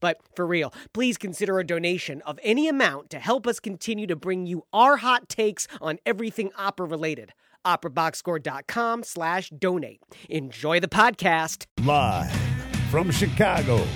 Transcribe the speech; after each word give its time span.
But 0.00 0.18
for 0.34 0.46
real, 0.46 0.72
please 0.92 1.16
consider 1.16 1.58
a 1.58 1.66
donation 1.66 2.22
of 2.22 2.40
any 2.42 2.68
amount 2.68 3.10
to 3.10 3.18
help 3.18 3.46
us 3.46 3.60
continue 3.60 4.06
to 4.06 4.16
bring 4.16 4.46
you 4.46 4.64
our 4.72 4.96
hot 4.98 5.28
takes 5.28 5.68
on 5.80 5.98
everything 6.04 6.50
opera 6.56 6.86
related. 6.86 7.32
OperaBoxScore.com 7.66 9.02
slash 9.04 9.50
donate. 9.50 10.00
Enjoy 10.28 10.80
the 10.80 10.88
podcast. 10.88 11.66
Live 11.84 12.32
from 12.90 13.10
Chicago, 13.10 13.86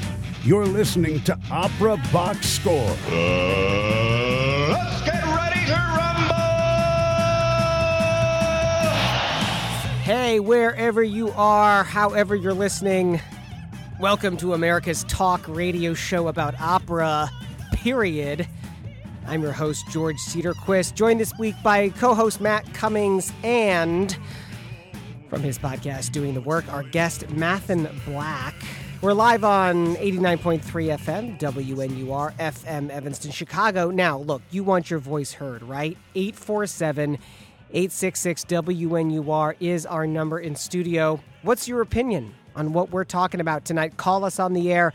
you're 0.44 0.66
listening 0.66 1.20
to 1.22 1.36
Opera 1.50 1.96
Box 2.12 2.46
Score. 2.46 2.94
Uh, 3.08 4.68
let's 4.70 5.02
get 5.02 5.24
ready 5.24 5.66
to 5.66 5.72
rumble! 5.96 6.34
Hey, 10.02 10.38
wherever 10.38 11.02
you 11.02 11.30
are, 11.30 11.82
however 11.82 12.36
you're 12.36 12.52
listening, 12.54 13.20
welcome 14.00 14.36
to 14.36 14.54
America's 14.54 15.04
talk 15.04 15.46
radio 15.46 15.94
show 15.94 16.28
about 16.28 16.60
opera, 16.60 17.30
period. 17.72 18.46
I'm 19.26 19.42
your 19.42 19.52
host, 19.52 19.86
George 19.90 20.16
Cedarquist, 20.16 20.94
joined 20.94 21.20
this 21.20 21.32
week 21.38 21.54
by 21.62 21.90
co 21.90 22.14
host 22.14 22.40
Matt 22.40 22.72
Cummings 22.74 23.32
and 23.44 24.16
from 25.30 25.42
his 25.42 25.58
podcast, 25.58 26.12
Doing 26.12 26.34
the 26.34 26.40
Work, 26.40 26.70
our 26.72 26.82
guest, 26.82 27.26
Mathen 27.28 27.88
Black. 28.04 28.54
We're 29.00 29.12
live 29.12 29.44
on 29.44 29.96
89.3 29.96 30.60
FM, 30.62 31.38
WNUR, 31.38 32.34
FM 32.36 32.90
Evanston, 32.90 33.30
Chicago. 33.30 33.90
Now, 33.90 34.18
look, 34.18 34.42
you 34.50 34.64
want 34.64 34.90
your 34.90 34.98
voice 34.98 35.32
heard, 35.32 35.62
right? 35.62 35.96
847 36.14 37.18
866 37.70 38.44
WNUR 38.44 39.56
is 39.60 39.84
our 39.86 40.06
number 40.06 40.38
in 40.38 40.54
studio. 40.54 41.20
What's 41.42 41.66
your 41.68 41.80
opinion 41.80 42.34
on 42.56 42.72
what 42.72 42.90
we're 42.90 43.04
talking 43.04 43.40
about 43.40 43.64
tonight? 43.64 43.96
Call 43.96 44.24
us 44.24 44.38
on 44.38 44.52
the 44.52 44.72
air, 44.72 44.92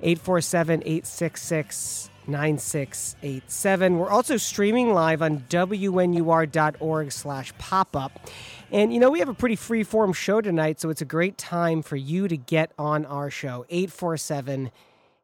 847 0.00 0.82
866 0.84 2.10
9687. 2.26 3.98
We're 3.98 4.10
also 4.10 4.36
streaming 4.36 4.92
live 4.92 5.22
on 5.22 5.40
WNUR.org 5.48 7.12
slash 7.12 7.52
pop 7.58 7.96
up. 7.96 8.28
And 8.70 8.92
you 8.92 9.00
know, 9.00 9.10
we 9.10 9.18
have 9.18 9.28
a 9.28 9.34
pretty 9.34 9.56
free 9.56 9.82
form 9.82 10.12
show 10.12 10.40
tonight, 10.40 10.80
so 10.80 10.90
it's 10.90 11.02
a 11.02 11.06
great 11.06 11.36
time 11.38 11.82
for 11.82 11.96
you 11.96 12.28
to 12.28 12.36
get 12.36 12.72
on 12.78 13.04
our 13.04 13.30
show. 13.30 13.64
847 13.68 14.70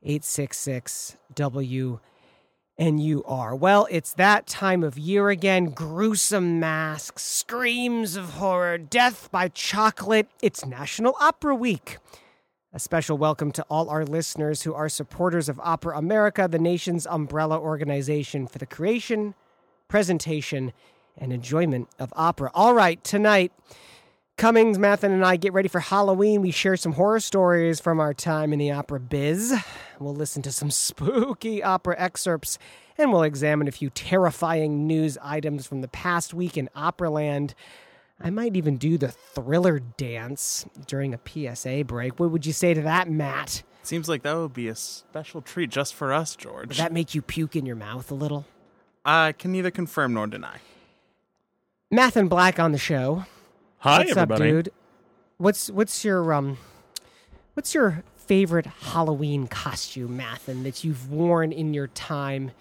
866 0.03 1.17
WNUR. 1.35 2.01
Well, 2.79 3.89
it's 3.91 4.13
that 4.15 4.47
time 4.47 4.85
of 4.85 4.99
year 4.99 5.31
again. 5.31 5.71
Gruesome 5.71 6.61
masks, 6.61 7.23
screams 7.23 8.17
of 8.17 8.35
horror, 8.35 8.77
death 8.77 9.31
by 9.33 9.49
chocolate. 9.49 10.29
It's 10.43 10.67
National 10.67 11.17
Opera 11.19 11.55
Week. 11.55 11.97
A 12.75 12.79
special 12.79 13.17
welcome 13.17 13.51
to 13.53 13.65
all 13.71 13.89
our 13.89 14.05
listeners 14.05 14.65
who 14.65 14.75
are 14.75 14.91
supporters 14.91 15.49
of 15.49 15.59
Opera 15.61 15.97
America, 15.97 16.49
the 16.51 16.59
nation's 16.59 17.07
umbrella 17.07 17.59
organization 17.59 18.47
for 18.47 18.59
the 18.59 18.67
creation, 18.67 19.33
presentation, 19.89 20.75
and 21.17 21.33
enjoyment 21.33 21.89
of 21.99 22.13
opera. 22.15 22.51
All 22.53 22.75
right, 22.75 23.03
tonight, 23.03 23.53
Cummings, 24.37 24.77
Mathen, 24.77 25.13
and 25.13 25.25
I 25.25 25.37
get 25.37 25.55
ready 25.55 25.69
for 25.69 25.81
Halloween. 25.81 26.43
We 26.43 26.51
share 26.51 26.77
some 26.77 26.93
horror 26.93 27.21
stories 27.21 27.81
from 27.81 27.99
our 28.01 28.13
time 28.13 28.53
in 28.53 28.59
the 28.59 28.71
opera 28.71 29.01
biz. 29.01 29.59
We'll 29.99 30.15
listen 30.15 30.43
to 30.43 30.53
some 30.53 30.71
spooky 30.71 31.63
opera 31.63 31.97
excerpts, 31.99 32.59
and 32.99 33.11
we'll 33.11 33.23
examine 33.23 33.67
a 33.67 33.73
few 33.73 33.89
terrifying 33.89 34.87
news 34.87 35.17
items 35.23 35.67
from 35.67 35.81
the 35.81 35.89
past 35.89 36.35
week 36.35 36.59
in 36.59 36.69
Operaland. 36.77 37.55
I 38.21 38.29
might 38.29 38.57
even 38.57 38.77
do 38.77 38.99
the 38.99 39.09
thriller 39.09 39.79
dance 39.79 40.67
during 40.87 41.15
a 41.15 41.55
PSA 41.55 41.85
break. 41.85 42.21
What 42.21 42.31
would 42.31 42.45
you 42.45 42.53
say 42.53 42.75
to 42.75 42.83
that, 42.83 43.09
Matt? 43.09 43.63
Seems 43.85 44.07
like 44.07 44.23
that 44.25 44.37
would 44.37 44.53
be 44.53 44.69
a 44.69 44.75
special 44.75 45.41
treat 45.41 45.71
just 45.71 45.95
for 45.95 46.13
us, 46.13 46.37
George. 46.37 46.69
Would 46.69 46.77
that 46.77 46.93
make 46.93 47.15
you 47.15 47.23
puke 47.23 47.57
in 47.57 47.65
your 47.65 47.77
mouth 47.77 48.11
a 48.11 48.15
little? 48.15 48.45
I 49.03 49.33
can 49.33 49.51
neither 49.51 49.71
confirm 49.71 50.13
nor 50.13 50.27
deny. 50.27 50.59
Mathen 51.91 52.29
Black 52.29 52.61
on 52.61 52.73
the 52.73 52.79
show. 52.79 53.25
Hi, 53.79 53.99
what's 53.99 54.11
everybody. 54.13 54.49
up, 54.49 54.65
dude? 54.65 54.73
What's 55.39 55.71
what's 55.71 56.05
your 56.05 56.33
um 56.33 56.59
what's 57.55 57.75
your 57.75 58.03
favorite 58.17 58.67
Halloween 58.67 59.47
costume, 59.47 60.19
Mathen, 60.19 60.63
that 60.65 60.83
you've 60.83 61.11
worn 61.11 61.53
in 61.53 61.75
your 61.75 61.87
time 61.89 62.53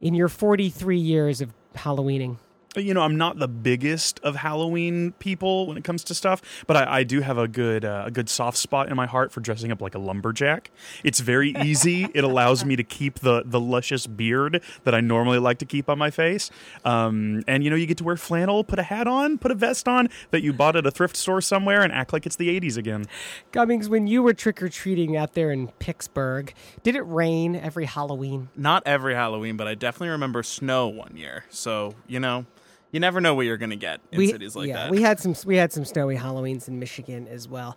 in 0.00 0.14
your 0.14 0.28
43 0.28 0.98
years 0.98 1.40
of 1.40 1.52
Halloweening? 1.74 2.36
You 2.76 2.94
know, 2.94 3.02
I'm 3.02 3.16
not 3.16 3.40
the 3.40 3.48
biggest 3.48 4.20
of 4.22 4.36
Halloween 4.36 5.10
people 5.18 5.66
when 5.66 5.76
it 5.76 5.82
comes 5.82 6.04
to 6.04 6.14
stuff, 6.14 6.40
but 6.68 6.76
I, 6.76 6.98
I 6.98 7.02
do 7.02 7.20
have 7.20 7.36
a 7.36 7.48
good 7.48 7.84
uh, 7.84 8.04
a 8.06 8.12
good 8.12 8.28
soft 8.28 8.58
spot 8.58 8.88
in 8.88 8.96
my 8.96 9.06
heart 9.06 9.32
for 9.32 9.40
dressing 9.40 9.72
up 9.72 9.82
like 9.82 9.96
a 9.96 9.98
lumberjack. 9.98 10.70
It's 11.02 11.18
very 11.18 11.52
easy. 11.62 12.04
it 12.14 12.22
allows 12.22 12.64
me 12.64 12.76
to 12.76 12.84
keep 12.84 13.20
the 13.20 13.42
the 13.44 13.58
luscious 13.58 14.06
beard 14.06 14.62
that 14.84 14.94
I 14.94 15.00
normally 15.00 15.38
like 15.38 15.58
to 15.58 15.66
keep 15.66 15.88
on 15.88 15.98
my 15.98 16.10
face. 16.10 16.48
Um, 16.84 17.42
and 17.48 17.64
you 17.64 17.70
know, 17.70 17.76
you 17.76 17.86
get 17.86 17.98
to 17.98 18.04
wear 18.04 18.16
flannel, 18.16 18.62
put 18.62 18.78
a 18.78 18.84
hat 18.84 19.08
on, 19.08 19.38
put 19.38 19.50
a 19.50 19.56
vest 19.56 19.88
on 19.88 20.08
that 20.30 20.42
you 20.42 20.52
bought 20.52 20.76
at 20.76 20.86
a 20.86 20.92
thrift 20.92 21.16
store 21.16 21.40
somewhere, 21.40 21.82
and 21.82 21.92
act 21.92 22.12
like 22.12 22.24
it's 22.24 22.36
the 22.36 22.60
80s 22.60 22.76
again. 22.76 23.06
Cummings, 23.50 23.88
when 23.88 24.06
you 24.06 24.22
were 24.22 24.32
trick 24.32 24.62
or 24.62 24.68
treating 24.68 25.16
out 25.16 25.34
there 25.34 25.50
in 25.50 25.68
Pittsburgh, 25.80 26.54
did 26.84 26.94
it 26.94 27.02
rain 27.02 27.56
every 27.56 27.86
Halloween? 27.86 28.48
Not 28.54 28.84
every 28.86 29.14
Halloween, 29.14 29.56
but 29.56 29.66
I 29.66 29.74
definitely 29.74 30.10
remember 30.10 30.44
snow 30.44 30.86
one 30.86 31.16
year. 31.16 31.46
So, 31.50 31.94
you 32.06 32.20
know, 32.20 32.46
you 32.92 33.00
never 33.00 33.20
know 33.20 33.34
what 33.34 33.46
you're 33.46 33.56
going 33.56 33.70
to 33.70 33.76
get 33.76 34.00
in 34.12 34.28
cities 34.28 34.56
like 34.56 34.68
yeah, 34.68 34.84
that. 34.84 34.90
we 34.90 35.02
had 35.02 35.20
some 35.20 35.34
we 35.46 35.56
had 35.56 35.72
some 35.72 35.84
snowy 35.84 36.16
Halloweens 36.16 36.68
in 36.68 36.78
Michigan 36.78 37.28
as 37.28 37.48
well. 37.48 37.76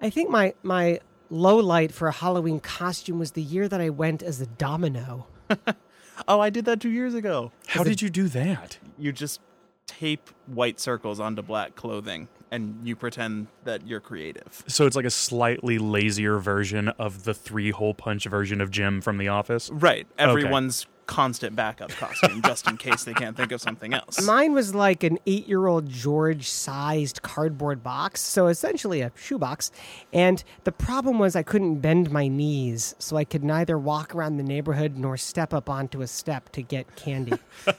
I 0.00 0.10
think 0.10 0.30
my 0.30 0.54
my 0.62 1.00
low 1.30 1.56
light 1.56 1.92
for 1.92 2.08
a 2.08 2.12
Halloween 2.12 2.60
costume 2.60 3.18
was 3.18 3.32
the 3.32 3.42
year 3.42 3.68
that 3.68 3.80
I 3.80 3.90
went 3.90 4.22
as 4.22 4.40
a 4.40 4.46
domino. 4.46 5.26
oh, 6.28 6.40
I 6.40 6.50
did 6.50 6.64
that 6.66 6.80
two 6.80 6.90
years 6.90 7.14
ago. 7.14 7.52
How 7.66 7.84
did 7.84 8.02
you 8.02 8.10
do 8.10 8.28
that? 8.28 8.78
You 8.98 9.12
just 9.12 9.40
tape 9.86 10.30
white 10.46 10.78
circles 10.78 11.18
onto 11.20 11.42
black 11.42 11.74
clothing 11.74 12.28
and 12.50 12.80
you 12.82 12.96
pretend 12.96 13.46
that 13.64 13.86
you're 13.86 14.00
creative. 14.00 14.64
So 14.66 14.86
it's 14.86 14.96
like 14.96 15.04
a 15.04 15.10
slightly 15.10 15.78
lazier 15.78 16.38
version 16.38 16.88
of 16.88 17.24
the 17.24 17.34
three 17.34 17.70
hole 17.70 17.94
punch 17.94 18.24
version 18.24 18.60
of 18.60 18.70
Jim 18.70 19.00
from 19.00 19.18
The 19.18 19.28
Office. 19.28 19.70
Right. 19.70 20.06
Everyone's 20.18 20.86
constant 21.10 21.56
backup 21.56 21.90
costume 21.90 22.40
just 22.40 22.68
in 22.68 22.76
case 22.76 23.02
they 23.02 23.12
can't 23.12 23.36
think 23.36 23.50
of 23.50 23.60
something 23.60 23.92
else. 23.92 24.22
Mine 24.24 24.52
was 24.52 24.76
like 24.76 25.02
an 25.02 25.18
eight 25.26 25.48
year 25.48 25.66
old 25.66 25.88
George 25.88 26.48
sized 26.48 27.20
cardboard 27.22 27.82
box, 27.82 28.20
so 28.20 28.46
essentially 28.46 29.00
a 29.00 29.10
shoebox. 29.16 29.72
And 30.12 30.42
the 30.62 30.70
problem 30.70 31.18
was 31.18 31.34
I 31.34 31.42
couldn't 31.42 31.80
bend 31.80 32.12
my 32.12 32.28
knees, 32.28 32.94
so 33.00 33.16
I 33.16 33.24
could 33.24 33.42
neither 33.42 33.76
walk 33.76 34.14
around 34.14 34.36
the 34.36 34.44
neighborhood 34.44 34.96
nor 34.96 35.16
step 35.16 35.52
up 35.52 35.68
onto 35.68 36.00
a 36.00 36.06
step 36.06 36.48
to 36.52 36.62
get 36.62 36.94
candy. 36.94 37.32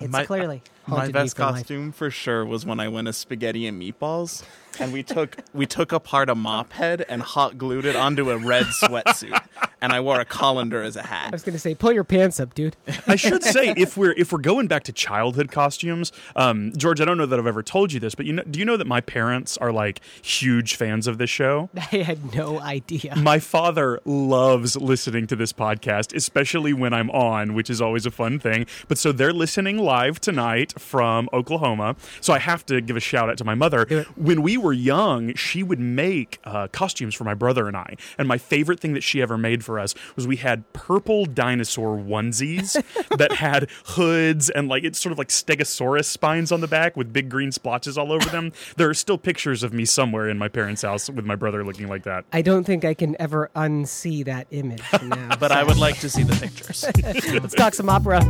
It's 0.00 0.10
My- 0.10 0.24
clearly 0.24 0.60
My 0.86 1.08
best 1.10 1.36
for 1.36 1.42
life. 1.42 1.54
costume 1.54 1.92
for 1.92 2.10
sure 2.10 2.44
was 2.44 2.66
when 2.66 2.80
I 2.80 2.88
went 2.88 3.08
as 3.08 3.16
spaghetti 3.16 3.66
and 3.66 3.80
meatballs, 3.80 4.44
and 4.78 4.92
we 4.92 5.02
took 5.02 5.38
we 5.54 5.66
took 5.66 5.92
apart 5.92 6.28
a 6.28 6.34
mop 6.34 6.72
head 6.72 7.04
and 7.08 7.22
hot 7.22 7.58
glued 7.58 7.84
it 7.84 7.96
onto 7.96 8.30
a 8.30 8.36
red 8.36 8.66
sweatsuit, 8.66 9.40
and 9.80 9.92
I 9.92 10.00
wore 10.00 10.20
a 10.20 10.24
colander 10.24 10.82
as 10.82 10.96
a 10.96 11.02
hat. 11.02 11.28
I 11.28 11.30
was 11.30 11.42
gonna 11.42 11.58
say, 11.58 11.74
pull 11.74 11.92
your 11.92 12.04
pants 12.04 12.40
up, 12.40 12.54
dude. 12.54 12.76
I 13.06 13.16
should 13.16 13.42
say 13.42 13.74
if 13.76 13.96
we're 13.96 14.12
if 14.12 14.32
we're 14.32 14.38
going 14.38 14.66
back 14.66 14.84
to 14.84 14.92
childhood 14.92 15.50
costumes, 15.50 16.12
um, 16.36 16.72
George, 16.76 17.00
I 17.00 17.04
don't 17.04 17.18
know 17.18 17.26
that 17.26 17.38
I've 17.38 17.46
ever 17.46 17.62
told 17.62 17.92
you 17.92 18.00
this, 18.00 18.14
but 18.14 18.26
you 18.26 18.32
know, 18.32 18.42
do 18.42 18.58
you 18.58 18.64
know 18.64 18.76
that 18.76 18.86
my 18.86 19.00
parents 19.00 19.56
are 19.58 19.72
like 19.72 20.00
huge 20.22 20.76
fans 20.76 21.06
of 21.06 21.18
this 21.18 21.30
show? 21.30 21.70
I 21.76 21.98
had 21.98 22.34
no 22.34 22.60
idea. 22.60 23.16
My 23.16 23.38
father 23.38 24.00
loves 24.04 24.76
listening 24.76 25.26
to 25.28 25.36
this 25.36 25.52
podcast, 25.52 26.14
especially 26.14 26.72
when 26.72 26.92
I'm 26.92 27.10
on, 27.10 27.54
which 27.54 27.70
is 27.70 27.80
always 27.80 28.06
a 28.06 28.10
fun 28.10 28.38
thing. 28.38 28.66
But 28.88 28.98
so 28.98 29.12
they're 29.12 29.32
listening 29.32 29.78
live 29.78 30.20
tonight 30.20 30.73
from 30.78 31.28
Oklahoma. 31.32 31.96
So 32.20 32.32
I 32.32 32.38
have 32.38 32.64
to 32.66 32.80
give 32.80 32.96
a 32.96 33.00
shout 33.00 33.28
out 33.28 33.36
to 33.38 33.44
my 33.44 33.54
mother. 33.54 34.06
When 34.16 34.42
we 34.42 34.56
were 34.56 34.72
young, 34.72 35.34
she 35.34 35.62
would 35.62 35.80
make 35.80 36.38
uh, 36.44 36.68
costumes 36.68 37.14
for 37.14 37.24
my 37.24 37.34
brother 37.34 37.68
and 37.68 37.76
I. 37.76 37.96
And 38.16 38.26
my 38.26 38.38
favorite 38.38 38.80
thing 38.80 38.94
that 38.94 39.02
she 39.02 39.20
ever 39.20 39.36
made 39.36 39.62
for 39.64 39.74
for 39.74 39.80
us 39.80 39.94
was 40.14 40.26
we 40.26 40.36
had 40.36 40.72
purple 40.72 41.24
dinosaur 41.26 41.98
onesies 41.98 42.80
that 43.18 43.32
had 43.32 43.68
hoods 43.86 44.50
and 44.50 44.68
like 44.68 44.84
it's 44.84 45.00
sort 45.00 45.10
of 45.10 45.18
like 45.18 45.28
stegosaurus 45.28 46.04
spines 46.04 46.52
on 46.52 46.60
the 46.60 46.68
back 46.68 46.96
with 46.96 47.12
big 47.12 47.28
green 47.28 47.50
splotches 47.50 47.98
all 47.98 48.12
over 48.12 48.28
them. 48.28 48.52
There 48.76 48.88
are 48.88 48.94
still 48.94 49.18
pictures 49.18 49.62
of 49.62 49.72
me 49.72 49.84
somewhere 49.84 50.28
in 50.28 50.38
my 50.38 50.48
parents' 50.48 50.82
house 50.82 51.08
with 51.08 51.24
my 51.24 51.36
brother 51.36 51.64
looking 51.64 51.88
like 51.88 52.04
that. 52.04 52.24
I 52.32 52.42
don't 52.42 52.64
think 52.64 52.84
I 52.84 52.94
can 52.94 53.16
ever 53.20 53.50
unsee 53.54 54.24
that 54.24 54.46
image 54.50 54.82
now. 55.02 55.36
But 55.44 55.52
I 55.52 55.62
would 55.62 55.76
like 55.76 55.98
to 56.00 56.10
see 56.10 56.22
the 56.22 56.34
pictures. 56.34 56.84
Let's 57.32 57.54
talk 57.54 57.74
some 57.74 57.88
opera. 57.88 58.20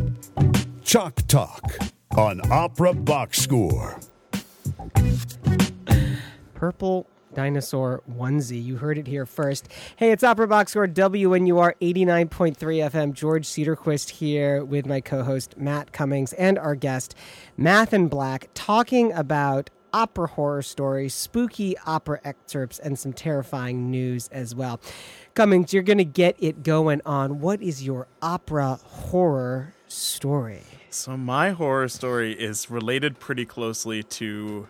Chalk 0.84 1.14
Talk 1.28 1.93
on 2.16 2.40
Opera 2.50 2.94
Box 2.94 3.38
Score. 3.38 3.98
Purple 6.54 7.06
dinosaur 7.34 8.02
onesie. 8.08 8.64
You 8.64 8.76
heard 8.76 8.98
it 8.98 9.08
here 9.08 9.26
first. 9.26 9.68
Hey, 9.96 10.12
it's 10.12 10.22
Opera 10.22 10.46
Box 10.46 10.70
Score 10.70 10.86
WNUR 10.86 11.74
89.3 11.80 12.56
FM. 12.56 13.12
George 13.12 13.46
Cedarquist 13.46 14.10
here 14.10 14.64
with 14.64 14.86
my 14.86 15.00
co 15.00 15.24
host 15.24 15.56
Matt 15.58 15.92
Cummings 15.92 16.32
and 16.34 16.58
our 16.58 16.76
guest, 16.76 17.16
Math 17.56 17.92
and 17.92 18.08
Black, 18.08 18.48
talking 18.54 19.12
about 19.12 19.70
opera 19.92 20.26
horror 20.26 20.62
stories, 20.62 21.14
spooky 21.14 21.76
opera 21.86 22.20
excerpts, 22.24 22.78
and 22.78 22.98
some 22.98 23.12
terrifying 23.12 23.90
news 23.90 24.28
as 24.28 24.54
well. 24.54 24.80
Cummings, 25.34 25.74
you're 25.74 25.82
going 25.82 25.98
to 25.98 26.04
get 26.04 26.36
it 26.38 26.62
going 26.62 27.00
on. 27.04 27.40
What 27.40 27.60
is 27.60 27.82
your 27.82 28.06
opera 28.22 28.78
horror 28.84 29.74
story? 29.88 30.62
So 30.90 31.16
my 31.16 31.50
horror 31.50 31.88
story 31.88 32.34
is 32.34 32.70
related 32.70 33.18
pretty 33.18 33.44
closely 33.44 34.04
to 34.04 34.68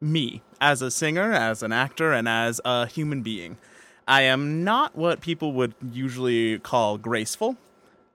me 0.00 0.42
as 0.60 0.82
a 0.82 0.90
singer, 0.92 1.32
as 1.32 1.64
an 1.64 1.72
actor, 1.72 2.12
and 2.12 2.28
as 2.28 2.60
a 2.64 2.86
human 2.86 3.22
being. 3.22 3.56
I 4.06 4.22
am 4.22 4.62
not 4.62 4.94
what 4.94 5.20
people 5.20 5.52
would 5.54 5.74
usually 5.90 6.60
call 6.60 6.96
graceful. 6.96 7.56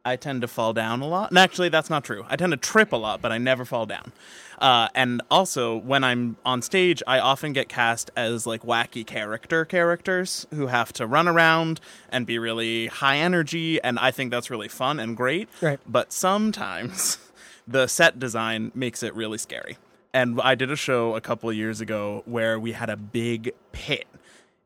I 0.05 0.15
tend 0.15 0.39
to 0.43 0.47
fall 0.47 0.71
down 0.71 1.01
a 1.01 1.07
lot. 1.07 1.31
And 1.31 1.37
actually, 1.37 1.67
that's 1.67 1.89
not 1.89 2.05
true. 2.05 2.25
I 2.29 2.37
tend 2.37 2.51
to 2.53 2.57
trip 2.57 2.93
a 2.93 2.95
lot, 2.95 3.21
but 3.21 3.33
I 3.33 3.39
never 3.39 3.65
fall 3.65 3.85
down. 3.85 4.13
Uh, 4.57 4.87
and 4.95 5.21
also, 5.29 5.77
when 5.77 6.03
I'm 6.03 6.37
on 6.43 6.61
stage, 6.61 7.03
I 7.05 7.19
often 7.19 7.53
get 7.53 7.69
cast 7.69 8.09
as 8.15 8.47
like 8.47 8.63
wacky 8.63 9.05
character 9.05 9.65
characters 9.65 10.47
who 10.53 10.67
have 10.67 10.91
to 10.93 11.05
run 11.05 11.27
around 11.27 11.79
and 12.09 12.25
be 12.25 12.39
really 12.39 12.87
high 12.87 13.17
energy. 13.17 13.81
And 13.81 13.99
I 13.99 14.11
think 14.11 14.31
that's 14.31 14.49
really 14.49 14.67
fun 14.67 14.99
and 14.99 15.15
great. 15.15 15.47
Right. 15.61 15.79
But 15.87 16.11
sometimes 16.11 17.19
the 17.67 17.87
set 17.87 18.19
design 18.19 18.71
makes 18.73 19.03
it 19.03 19.13
really 19.15 19.37
scary. 19.37 19.77
And 20.13 20.41
I 20.41 20.55
did 20.55 20.71
a 20.71 20.75
show 20.75 21.15
a 21.15 21.21
couple 21.21 21.49
of 21.49 21.55
years 21.55 21.79
ago 21.79 22.23
where 22.25 22.59
we 22.59 22.71
had 22.71 22.89
a 22.89 22.97
big 22.97 23.51
pit 23.71 24.07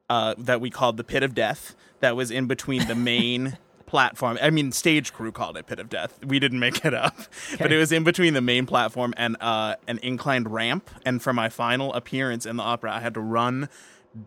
uh, 0.09 0.35
that 0.37 0.61
we 0.61 0.69
called 0.69 0.97
the 0.97 1.03
Pit 1.03 1.23
of 1.23 1.35
Death 1.35 1.75
that 1.99 2.15
was 2.15 2.31
in 2.31 2.47
between 2.47 2.87
the 2.87 2.95
main 2.95 3.57
platform. 3.91 4.39
I 4.41 4.49
mean, 4.51 4.71
stage 4.71 5.11
crew 5.11 5.33
called 5.33 5.57
it 5.57 5.67
Pit 5.67 5.77
of 5.77 5.89
Death. 5.89 6.17
We 6.25 6.39
didn't 6.39 6.59
make 6.59 6.85
it 6.85 6.93
up, 6.93 7.17
but 7.59 7.73
it 7.73 7.77
was 7.77 7.91
in 7.91 8.05
between 8.05 8.33
the 8.33 8.41
main 8.41 8.65
platform 8.65 9.13
and 9.17 9.35
uh, 9.41 9.75
an 9.85 9.99
inclined 10.01 10.49
ramp. 10.49 10.89
And 11.05 11.21
for 11.21 11.33
my 11.33 11.49
final 11.49 11.93
appearance 11.93 12.45
in 12.45 12.55
the 12.55 12.63
opera, 12.63 12.93
I 12.93 13.01
had 13.01 13.13
to 13.15 13.19
run 13.19 13.67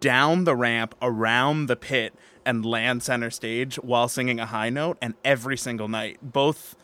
down 0.00 0.44
the 0.44 0.54
ramp 0.54 0.94
around 1.00 1.66
the 1.66 1.76
pit 1.76 2.12
and 2.44 2.64
land 2.66 3.02
center 3.02 3.30
stage 3.30 3.76
while 3.76 4.06
singing 4.06 4.38
a 4.38 4.44
high 4.44 4.68
note. 4.68 4.98
And 5.00 5.14
every 5.24 5.56
single 5.56 5.88
night, 5.88 6.18
both 6.20 6.76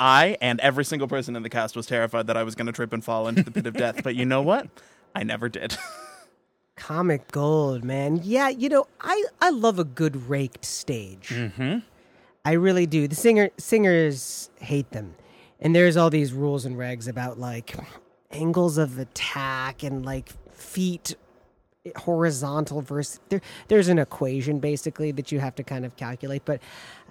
I 0.00 0.38
and 0.40 0.60
every 0.60 0.86
single 0.86 1.08
person 1.08 1.36
in 1.36 1.42
the 1.42 1.50
cast 1.50 1.76
was 1.76 1.84
terrified 1.84 2.26
that 2.28 2.38
I 2.38 2.42
was 2.42 2.54
going 2.54 2.68
to 2.68 2.72
trip 2.72 2.94
and 2.94 3.04
fall 3.04 3.28
into 3.28 3.42
the 3.42 3.50
pit 3.50 3.66
of 3.66 3.74
death. 3.74 4.00
But 4.02 4.14
you 4.14 4.24
know 4.24 4.40
what? 4.40 4.68
I 5.14 5.24
never 5.24 5.50
did. 5.50 5.76
Comic 6.80 7.30
gold, 7.30 7.84
man. 7.84 8.20
Yeah, 8.24 8.48
you 8.48 8.68
know, 8.68 8.86
I 9.00 9.22
I 9.40 9.50
love 9.50 9.78
a 9.78 9.84
good 9.84 10.28
raked 10.28 10.64
stage. 10.64 11.28
Mm-hmm. 11.28 11.80
I 12.44 12.52
really 12.52 12.86
do. 12.86 13.06
The 13.06 13.14
singer 13.14 13.50
singers 13.58 14.50
hate 14.56 14.90
them, 14.90 15.14
and 15.60 15.76
there's 15.76 15.96
all 15.98 16.08
these 16.08 16.32
rules 16.32 16.64
and 16.64 16.76
regs 16.76 17.06
about 17.06 17.38
like 17.38 17.76
angles 18.30 18.78
of 18.78 18.98
attack 18.98 19.82
and 19.82 20.04
like 20.04 20.30
feet 20.52 21.14
horizontal 21.96 22.82
versus 22.82 23.20
there. 23.30 23.40
There's 23.68 23.88
an 23.88 23.98
equation 23.98 24.58
basically 24.58 25.12
that 25.12 25.32
you 25.32 25.40
have 25.40 25.54
to 25.56 25.62
kind 25.62 25.84
of 25.86 25.96
calculate. 25.96 26.42
But 26.44 26.60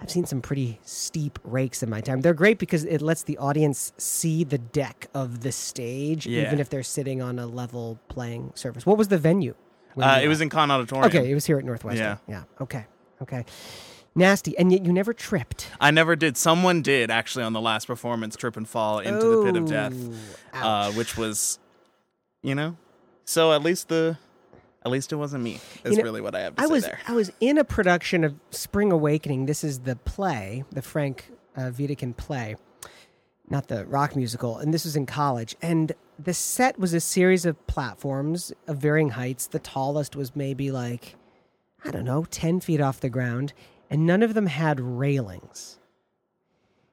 I've 0.00 0.10
seen 0.10 0.26
some 0.26 0.40
pretty 0.40 0.78
steep 0.84 1.38
rakes 1.44 1.82
in 1.82 1.90
my 1.90 2.00
time. 2.00 2.20
They're 2.20 2.34
great 2.34 2.58
because 2.58 2.84
it 2.84 3.02
lets 3.02 3.24
the 3.24 3.36
audience 3.38 3.92
see 3.98 4.44
the 4.44 4.58
deck 4.58 5.08
of 5.14 5.40
the 5.40 5.52
stage, 5.52 6.26
Yeah. 6.26 6.42
even 6.42 6.60
if 6.60 6.68
they're 6.70 6.82
sitting 6.82 7.20
on 7.20 7.38
a 7.38 7.46
level 7.46 7.98
playing 8.08 8.52
surface. 8.54 8.86
What 8.86 8.96
was 8.98 9.08
the 9.08 9.18
venue? 9.18 9.54
Uh, 10.00 10.20
it 10.22 10.28
was 10.28 10.40
in 10.40 10.48
Cahn 10.48 10.70
Auditorium. 10.70 11.06
okay. 11.06 11.30
It 11.30 11.34
was 11.34 11.46
here 11.46 11.58
at 11.58 11.64
Northwestern. 11.64 12.04
Yeah. 12.06 12.16
Yeah. 12.28 12.42
Okay. 12.60 12.86
Okay. 13.22 13.44
Nasty, 14.14 14.56
and 14.58 14.72
yet 14.72 14.84
you 14.84 14.92
never 14.92 15.12
tripped. 15.12 15.68
I 15.80 15.90
never 15.92 16.16
did. 16.16 16.36
Someone 16.36 16.82
did 16.82 17.10
actually 17.10 17.44
on 17.44 17.52
the 17.52 17.60
last 17.60 17.86
performance 17.86 18.34
trip 18.36 18.56
and 18.56 18.68
fall 18.68 18.98
into 18.98 19.24
the 19.24 19.44
pit 19.44 19.56
of 19.56 19.68
death, 19.68 19.94
uh, 20.52 20.90
which 20.92 21.16
was, 21.16 21.60
you 22.42 22.54
know, 22.56 22.76
so 23.24 23.52
at 23.52 23.62
least 23.62 23.88
the, 23.88 24.18
at 24.84 24.90
least 24.90 25.12
it 25.12 25.16
wasn't 25.16 25.44
me. 25.44 25.60
Is 25.84 25.92
You 25.92 25.98
know, 25.98 26.04
really 26.04 26.20
what 26.20 26.34
I 26.34 26.40
have 26.40 26.56
to 26.56 26.62
I 26.62 26.66
say 26.66 26.72
was 26.72 26.84
there. 26.84 26.98
I 27.06 27.12
was 27.12 27.30
in 27.40 27.58
a 27.58 27.64
production 27.64 28.24
of 28.24 28.34
Spring 28.50 28.92
Awakening. 28.92 29.46
This 29.46 29.62
is 29.62 29.80
the 29.80 29.96
play, 29.96 30.64
the 30.72 30.82
Frank 30.82 31.30
uh, 31.56 31.70
Wedekind 31.70 32.16
play, 32.16 32.56
not 33.48 33.68
the 33.68 33.84
rock 33.86 34.16
musical. 34.16 34.58
And 34.58 34.72
this 34.72 34.84
was 34.84 34.96
in 34.96 35.06
college. 35.06 35.56
And 35.60 35.92
the 36.18 36.34
set 36.34 36.78
was 36.78 36.94
a 36.94 37.00
series 37.00 37.44
of 37.44 37.66
platforms 37.66 38.52
of 38.66 38.78
varying 38.78 39.10
heights. 39.10 39.46
The 39.46 39.58
tallest 39.58 40.16
was 40.16 40.34
maybe 40.34 40.70
like 40.70 41.16
I 41.84 41.90
don't 41.90 42.04
know, 42.04 42.24
ten 42.30 42.60
feet 42.60 42.80
off 42.80 43.00
the 43.00 43.08
ground, 43.08 43.52
and 43.88 44.06
none 44.06 44.22
of 44.22 44.34
them 44.34 44.46
had 44.46 44.80
railings. 44.80 45.78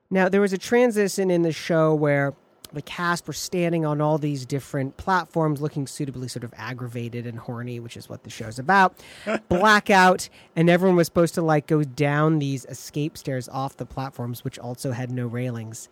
Now 0.09 0.29
there 0.29 0.41
was 0.41 0.53
a 0.53 0.57
transition 0.57 1.29
in 1.29 1.41
the 1.41 1.51
show 1.51 1.93
where 1.93 2.33
the 2.73 2.81
cast 2.81 3.25
were 3.27 3.33
standing 3.33 3.85
on 3.85 4.01
all 4.01 4.17
these 4.17 4.45
different 4.45 4.97
platforms 4.97 5.61
looking 5.61 5.87
suitably 5.87 6.27
sort 6.27 6.43
of 6.43 6.53
aggravated 6.57 7.25
and 7.25 7.39
horny, 7.39 7.79
which 7.79 7.95
is 7.97 8.09
what 8.09 8.23
the 8.23 8.29
show's 8.29 8.59
about. 8.59 8.95
Blackout, 9.49 10.29
and 10.55 10.69
everyone 10.69 10.95
was 10.97 11.07
supposed 11.07 11.33
to 11.35 11.41
like 11.41 11.67
go 11.67 11.83
down 11.83 12.39
these 12.39 12.65
escape 12.65 13.17
stairs 13.17 13.47
off 13.49 13.77
the 13.77 13.85
platforms, 13.85 14.43
which 14.43 14.59
also 14.59 14.91
had 14.91 15.11
no 15.11 15.27
railings. 15.27 15.89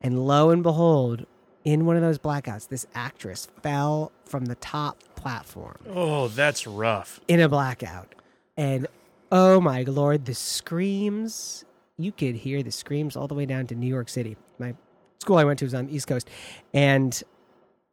And 0.00 0.26
lo 0.26 0.50
and 0.50 0.62
behold, 0.62 1.26
in 1.64 1.86
one 1.86 1.96
of 1.96 2.02
those 2.02 2.18
blackouts, 2.18 2.68
this 2.68 2.86
actress 2.94 3.48
fell 3.62 4.12
from 4.24 4.44
the 4.44 4.54
top 4.56 5.02
platform 5.16 5.76
Oh, 5.88 6.28
that's 6.28 6.66
rough. 6.66 7.20
in 7.28 7.40
a 7.40 7.48
blackout. 7.48 8.14
And 8.56 8.86
oh 9.32 9.60
my 9.60 9.82
lord, 9.82 10.24
the 10.26 10.34
screams. 10.34 11.64
You 11.98 12.12
could 12.12 12.34
hear 12.34 12.62
the 12.62 12.70
screams 12.70 13.16
all 13.16 13.26
the 13.26 13.34
way 13.34 13.46
down 13.46 13.66
to 13.68 13.74
New 13.74 13.86
York 13.86 14.10
City. 14.10 14.36
My 14.58 14.74
school 15.20 15.36
I 15.36 15.44
went 15.44 15.58
to 15.60 15.64
was 15.64 15.74
on 15.74 15.86
the 15.86 15.94
East 15.94 16.06
Coast. 16.06 16.28
And 16.72 17.20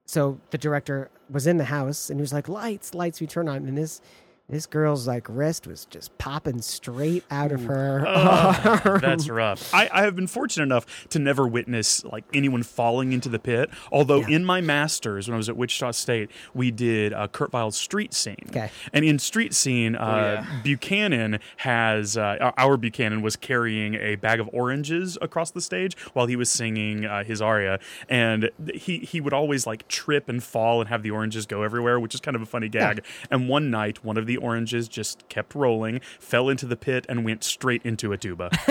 so 0.05 0.39
the 0.51 0.57
director 0.57 1.09
was 1.29 1.47
in 1.47 1.57
the 1.57 1.65
house 1.65 2.09
and 2.09 2.19
he 2.19 2.21
was 2.21 2.33
like, 2.33 2.47
Lights, 2.47 2.93
lights, 2.93 3.21
we 3.21 3.27
turn 3.27 3.47
on. 3.47 3.65
And 3.67 3.77
this 3.77 4.01
this 4.49 4.65
girl's 4.65 5.07
like 5.07 5.25
wrist 5.29 5.65
was 5.65 5.85
just 5.85 6.15
popping 6.17 6.61
straight 6.61 7.23
out 7.31 7.51
of 7.51 7.63
her 7.63 8.05
arm. 8.05 8.99
That's 9.01 9.29
rough. 9.29 9.73
I, 9.73 9.89
I 9.91 10.01
have 10.03 10.15
been 10.15 10.27
fortunate 10.27 10.63
enough 10.65 11.07
to 11.09 11.17
never 11.19 11.47
witness 11.47 12.03
like 12.03 12.25
anyone 12.33 12.61
falling 12.61 13.13
into 13.13 13.29
the 13.29 13.39
pit. 13.39 13.69
Although 13.91 14.19
Yeah. 14.21 14.35
in 14.35 14.45
my 14.45 14.59
masters, 14.61 15.27
when 15.27 15.33
I 15.35 15.37
was 15.37 15.47
at 15.49 15.55
Wichita 15.57 15.91
State, 15.91 16.29
we 16.53 16.71
did 16.71 17.13
uh, 17.13 17.29
Kurt 17.29 17.51
Weill's 17.53 17.77
Street 17.77 18.13
Scene. 18.13 18.35
Okay. 18.49 18.69
And 18.91 19.05
in 19.05 19.17
Street 19.17 19.53
Scene, 19.53 19.95
uh, 19.95 20.43
yeah. 20.45 20.61
Buchanan 20.61 21.39
has 21.57 22.17
uh, 22.17 22.37
our- 22.41 22.53
our 22.57 22.77
Buchanan 22.77 23.21
was 23.21 23.35
carrying 23.35 23.95
a 23.95 24.15
bag 24.15 24.39
of 24.39 24.49
oranges 24.53 25.17
across 25.21 25.51
the 25.51 25.61
stage 25.61 25.95
while 26.13 26.27
he 26.27 26.35
was 26.35 26.49
singing 26.49 27.05
uh, 27.05 27.23
his 27.23 27.41
aria, 27.41 27.79
and 28.09 28.49
he 28.75 28.99
he 28.99 29.19
would 29.21 29.33
always 29.33 29.65
like 29.65 29.87
trip 29.87 30.27
and 30.29 30.43
fall 30.43 30.81
and 30.81 30.89
have 30.89 31.01
the 31.01 31.11
oranges 31.11 31.45
go 31.45 31.63
everywhere, 31.63 31.99
which 31.99 32.13
is 32.13 32.19
kind 32.21 32.35
of 32.35 32.41
a 32.41 32.45
funny 32.45 32.69
gag. 32.69 33.03
And 33.31 33.47
one 33.49 33.71
night, 33.71 34.03
one 34.03 34.17
of 34.17 34.25
the 34.27 34.32
oranges 34.37 34.87
just 34.87 35.27
kept 35.29 35.55
rolling, 35.55 36.01
fell 36.19 36.49
into 36.49 36.65
the 36.65 36.75
pit, 36.75 37.05
and 37.09 37.23
went 37.25 37.43
straight 37.43 37.81
into 37.83 38.11
a 38.13 38.17
tuba. 38.17 38.49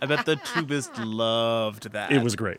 I 0.00 0.06
bet 0.06 0.26
the 0.26 0.36
tubist 0.36 0.98
loved 0.98 1.92
that. 1.92 2.10
it 2.12 2.22
was 2.22 2.34
great. 2.36 2.58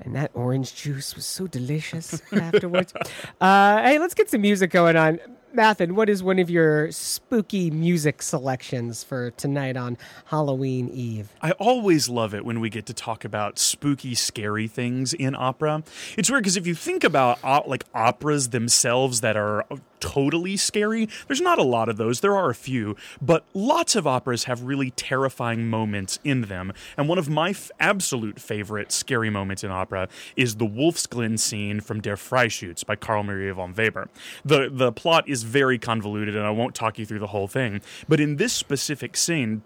and 0.00 0.14
that 0.16 0.30
orange 0.34 0.74
juice 0.74 1.14
was 1.14 1.26
so 1.26 1.46
delicious 1.46 2.22
afterwards. 2.32 2.92
Uh, 3.40 3.82
hey, 3.82 3.98
let's 3.98 4.14
get 4.14 4.30
some 4.30 4.40
music 4.40 4.70
going 4.70 4.96
on. 4.96 5.18
Mathen, 5.54 5.92
what 5.92 6.08
is 6.08 6.20
one 6.20 6.40
of 6.40 6.50
your 6.50 6.90
spooky 6.90 7.70
music 7.70 8.22
selections 8.22 9.04
for 9.04 9.30
tonight 9.32 9.76
on 9.76 9.96
Halloween 10.24 10.88
Eve? 10.88 11.28
I 11.42 11.52
always 11.52 12.08
love 12.08 12.34
it 12.34 12.44
when 12.44 12.58
we 12.58 12.68
get 12.70 12.86
to 12.86 12.92
talk 12.94 13.24
about 13.24 13.56
spooky, 13.60 14.16
scary 14.16 14.66
things 14.66 15.12
in 15.12 15.36
opera. 15.36 15.84
It's 16.18 16.28
weird 16.28 16.42
because 16.42 16.56
if 16.56 16.66
you 16.66 16.74
think 16.74 17.04
about 17.04 17.38
op- 17.44 17.68
like 17.68 17.84
operas 17.94 18.48
themselves 18.48 19.20
that 19.20 19.36
are 19.36 19.64
totally 20.04 20.56
scary. 20.58 21.08
There's 21.26 21.40
not 21.40 21.58
a 21.58 21.62
lot 21.62 21.88
of 21.88 21.96
those. 21.96 22.20
There 22.20 22.36
are 22.36 22.50
a 22.50 22.54
few, 22.54 22.94
but 23.22 23.44
lots 23.54 23.96
of 23.96 24.06
operas 24.06 24.44
have 24.44 24.62
really 24.62 24.90
terrifying 24.90 25.66
moments 25.66 26.18
in 26.24 26.42
them. 26.42 26.74
And 26.98 27.08
one 27.08 27.16
of 27.16 27.30
my 27.30 27.50
f- 27.50 27.70
absolute 27.80 28.38
favorite 28.38 28.92
scary 28.92 29.30
moments 29.30 29.64
in 29.64 29.70
opera 29.70 30.08
is 30.36 30.56
the 30.56 30.66
Wolfsglen 30.66 31.38
scene 31.38 31.80
from 31.80 32.02
Der 32.02 32.16
Freischütz 32.16 32.84
by 32.84 32.96
Carl 32.96 33.22
Maria 33.22 33.54
von 33.54 33.72
Weber. 33.72 34.08
The 34.44 34.68
the 34.70 34.92
plot 34.92 35.26
is 35.26 35.42
very 35.42 35.78
convoluted 35.78 36.36
and 36.36 36.44
I 36.44 36.50
won't 36.50 36.74
talk 36.74 36.98
you 36.98 37.06
through 37.06 37.20
the 37.20 37.28
whole 37.28 37.48
thing, 37.48 37.80
but 38.06 38.20
in 38.20 38.36
this 38.36 38.52
specific 38.52 39.16
scene 39.16 39.62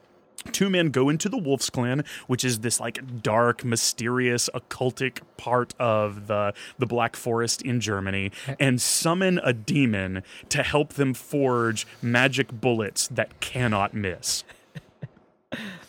two 0.52 0.70
men 0.70 0.90
go 0.90 1.08
into 1.08 1.28
the 1.28 1.38
wolf's 1.38 1.70
glen 1.70 2.04
which 2.26 2.44
is 2.44 2.60
this 2.60 2.80
like 2.80 3.22
dark 3.22 3.64
mysterious 3.64 4.48
occultic 4.54 5.20
part 5.36 5.74
of 5.78 6.26
the 6.26 6.52
the 6.78 6.86
black 6.86 7.16
forest 7.16 7.62
in 7.62 7.80
germany 7.80 8.30
and 8.58 8.80
summon 8.80 9.40
a 9.42 9.52
demon 9.52 10.22
to 10.48 10.62
help 10.62 10.94
them 10.94 11.14
forge 11.14 11.86
magic 12.02 12.52
bullets 12.52 13.08
that 13.08 13.40
cannot 13.40 13.94
miss 13.94 14.44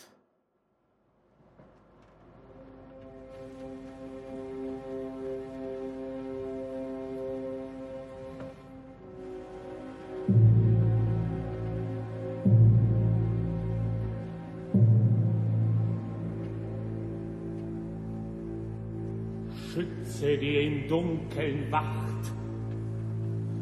Schütze, 19.79 20.37
die 20.37 20.57
im 20.57 20.89
Dunkeln 20.89 21.71
wacht. 21.71 22.33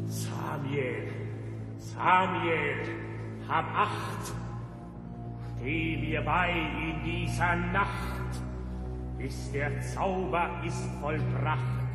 Samuel, 0.06 1.06
Samuel, 1.76 2.82
hab 3.46 3.66
Acht. 3.72 4.32
Steh 5.60 5.96
mir 5.96 6.20
bei 6.22 6.50
in 6.50 7.04
dieser 7.04 7.54
Nacht, 7.54 8.42
bis 9.16 9.52
der 9.52 9.80
Zauber 9.80 10.60
ist 10.66 10.88
vollbracht. 11.00 11.94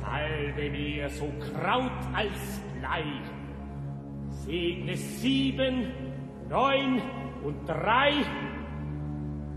Salbe 0.00 0.70
mir 0.70 1.10
so 1.10 1.32
Kraut 1.40 1.90
als 2.14 2.60
Blei. 2.78 3.02
Segne 4.28 4.96
sieben, 4.96 5.86
neun 6.48 7.02
und 7.42 7.68
drei, 7.68 8.12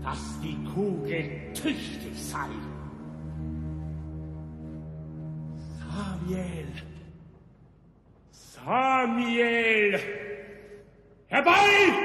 dass 0.02 0.40
die 0.40 0.58
Kugel 0.74 1.52
tüchtig 1.52 2.16
sei. 2.16 2.48
Samuel! 6.22 6.66
Samuel! 8.30 10.00
Herbei! 11.28 12.01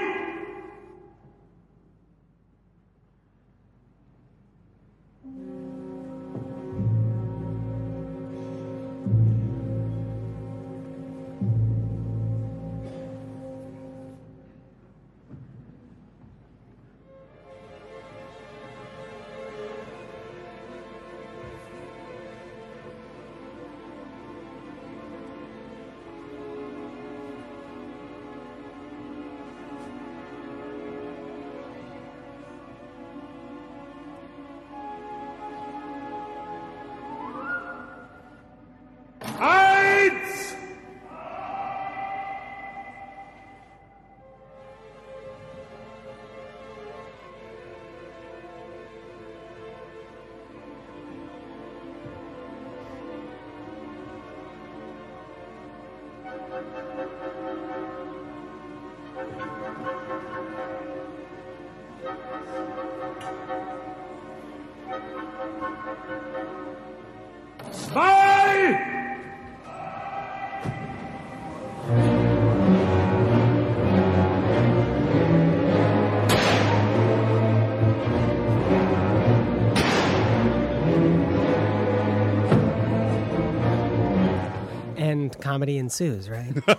Comedy 85.47 85.77
ensues, 85.77 86.29
right? 86.29 86.53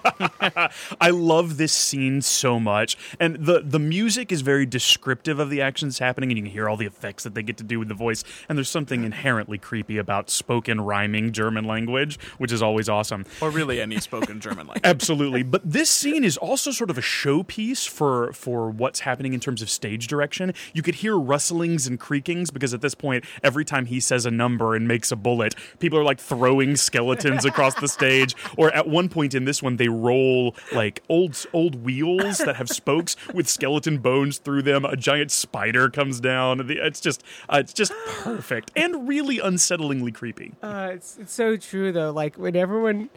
I 1.01 1.11
love 1.11 1.57
this 1.57 1.73
scene 1.73 2.23
so 2.23 2.59
much, 2.59 2.97
and 3.19 3.37
the 3.37 3.61
the 3.61 3.79
music 3.79 4.33
is 4.33 4.43
very 4.43 4.67
descriptive 4.67 5.39
of 5.39 5.51
the 5.51 5.61
actions 5.61 5.99
happening, 5.99 6.31
and 6.31 6.39
you 6.39 6.45
can 6.45 6.53
hear 6.53 6.69
all 6.69 6.77
the 6.77 6.87
effects 6.87 7.25
that 7.25 7.35
they 7.35 7.43
get 7.43 7.57
to 7.59 7.65
do 7.65 7.79
with 7.79 7.89
the 7.89 7.95
voice. 7.95 8.25
And 8.49 8.57
there's 8.57 8.71
something 8.71 9.05
inherently 9.05 9.59
creepy 9.59 9.99
about 9.99 10.31
spoken 10.31 10.81
rhyming 10.81 11.33
German 11.33 11.65
language, 11.65 12.19
which 12.39 12.53
is 12.53 12.63
always 12.63 12.89
awesome. 12.89 13.25
Or 13.41 13.51
really 13.51 13.81
any 13.81 14.01
spoken 14.01 14.41
German 14.41 14.67
language. 14.67 14.83
Absolutely, 14.85 15.43
but 15.43 15.63
this 15.65 15.91
scene 15.91 16.25
is 16.25 16.37
also 16.37 16.71
sort 16.71 16.91
of 16.91 16.99
a 16.99 17.03
showpiece 17.03 17.89
for 17.89 18.33
for 18.33 18.71
what's 18.71 19.01
happening 19.01 19.35
in 19.35 19.41
terms 19.41 19.63
of 19.63 19.71
stage 19.71 20.07
direction. 20.07 20.55
You 20.73 20.83
could 20.83 20.97
hear 20.97 21.17
rustlings 21.17 21.87
and 21.87 21.99
creakings 21.99 22.51
because 22.51 22.75
at 22.75 22.81
this 22.81 22.95
point, 22.95 23.25
every 23.43 23.65
time 23.65 23.87
he 23.87 24.01
says 24.01 24.27
a 24.27 24.31
number 24.31 24.75
and 24.75 24.87
makes 24.89 25.13
a 25.13 25.17
bullet, 25.17 25.55
people 25.79 25.99
are 25.99 26.05
like 26.05 26.21
throwing 26.21 26.77
skeletons 26.77 27.45
across 27.45 27.75
the 27.75 27.89
stage. 27.89 28.35
Or 28.57 28.73
at 28.73 28.89
one 28.89 29.09
point 29.09 29.35
in 29.35 29.45
this 29.45 29.63
one, 29.63 29.77
they 29.77 29.89
roll 29.89 30.57
like 30.73 31.03
old 31.09 31.45
old 31.53 31.83
wheels 31.85 32.39
that 32.39 32.57
have 32.57 32.69
spokes 32.69 33.17
with 33.35 33.49
skeleton 33.49 33.99
bones 33.99 34.39
through 34.39 34.63
them. 34.63 34.85
A 34.85 34.97
giant 34.97 35.31
spider 35.31 35.91
comes 35.91 36.21
down. 36.21 36.71
It's 36.71 37.01
just 37.01 37.23
uh, 37.49 37.59
it's 37.59 37.73
just 37.73 37.93
perfect 38.07 38.71
and 38.77 39.09
really 39.09 39.39
unsettlingly 39.39 40.15
creepy. 40.15 40.55
Uh, 40.63 40.91
it's, 40.93 41.19
it's 41.19 41.33
so 41.33 41.57
true 41.57 41.93
though. 41.93 42.11
Like 42.11 42.37
whenever 42.37 42.81
when 42.81 42.99
everyone 42.99 43.11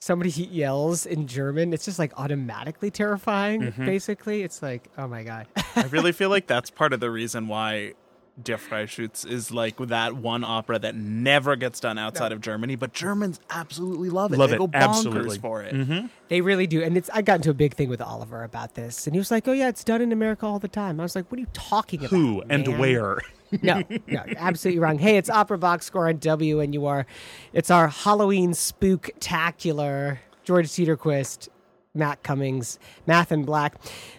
somebody 0.00 0.30
yells 0.30 1.06
in 1.06 1.26
German, 1.26 1.72
it's 1.72 1.84
just 1.84 1.98
like 1.98 2.12
automatically 2.18 2.90
terrifying. 2.90 3.62
Mm-hmm. 3.62 3.86
Basically, 3.86 4.42
it's 4.42 4.62
like, 4.62 4.88
oh 4.98 5.06
my 5.06 5.22
god. 5.22 5.46
I 5.76 5.84
really 5.84 6.12
feel 6.12 6.30
like 6.30 6.46
that's 6.46 6.70
part 6.70 6.92
of 6.92 7.00
the 7.00 7.10
reason 7.10 7.48
why 7.48 7.94
Der 8.42 8.56
Freischütz 8.56 9.26
is 9.26 9.50
like 9.50 9.76
that 9.76 10.16
one 10.16 10.44
opera 10.44 10.78
that 10.78 10.94
never 10.94 11.56
gets 11.56 11.80
done 11.80 11.98
outside 11.98 12.32
of 12.32 12.40
Germany, 12.40 12.74
but 12.74 12.92
Germans 12.92 13.38
absolutely 13.50 14.08
love 14.08 14.32
it. 14.32 14.38
Love 14.38 14.50
they 14.50 14.56
it, 14.56 14.58
go 14.58 14.68
bonkers 14.68 14.80
absolutely. 14.80 15.38
for 15.38 15.62
it. 15.62 15.74
Mm-hmm. 15.74 16.06
they 16.28 16.40
really 16.40 16.66
do, 16.66 16.82
and 16.82 16.96
it's. 16.96 17.10
I 17.10 17.22
got 17.22 17.36
into 17.36 17.50
a 17.50 17.54
big 17.54 17.74
thing 17.74 17.88
with 17.88 18.00
Oliver 18.00 18.44
about 18.44 18.74
this, 18.74 19.06
and 19.06 19.14
he 19.14 19.18
was 19.18 19.30
like, 19.30 19.46
"Oh 19.46 19.52
yeah, 19.52 19.68
it's 19.68 19.84
done 19.84 20.00
in 20.00 20.12
America 20.12 20.46
all 20.46 20.58
the 20.58 20.68
time." 20.68 21.00
I 21.00 21.02
was 21.02 21.14
like, 21.14 21.30
"What 21.30 21.38
are 21.38 21.40
you 21.40 21.48
talking 21.52 22.00
about? 22.00 22.10
Who 22.10 22.42
and 22.48 22.66
man?" 22.66 22.78
where? 22.78 23.18
no, 23.62 23.82
no, 23.88 23.98
you're 24.06 24.24
absolutely 24.38 24.78
wrong. 24.78 24.98
Hey, 24.98 25.16
it's 25.16 25.28
Opera 25.28 25.58
Box 25.58 25.86
Score 25.86 26.08
on 26.08 26.18
WNUR. 26.18 27.04
It's 27.52 27.70
our 27.70 27.88
Halloween 27.88 28.52
spooktacular. 28.52 30.18
George 30.44 30.66
Cedarquist, 30.66 31.48
Matt 31.92 32.22
Cummings, 32.22 32.78
Math 33.04 33.32
and 33.32 33.44
Black, 33.44 33.74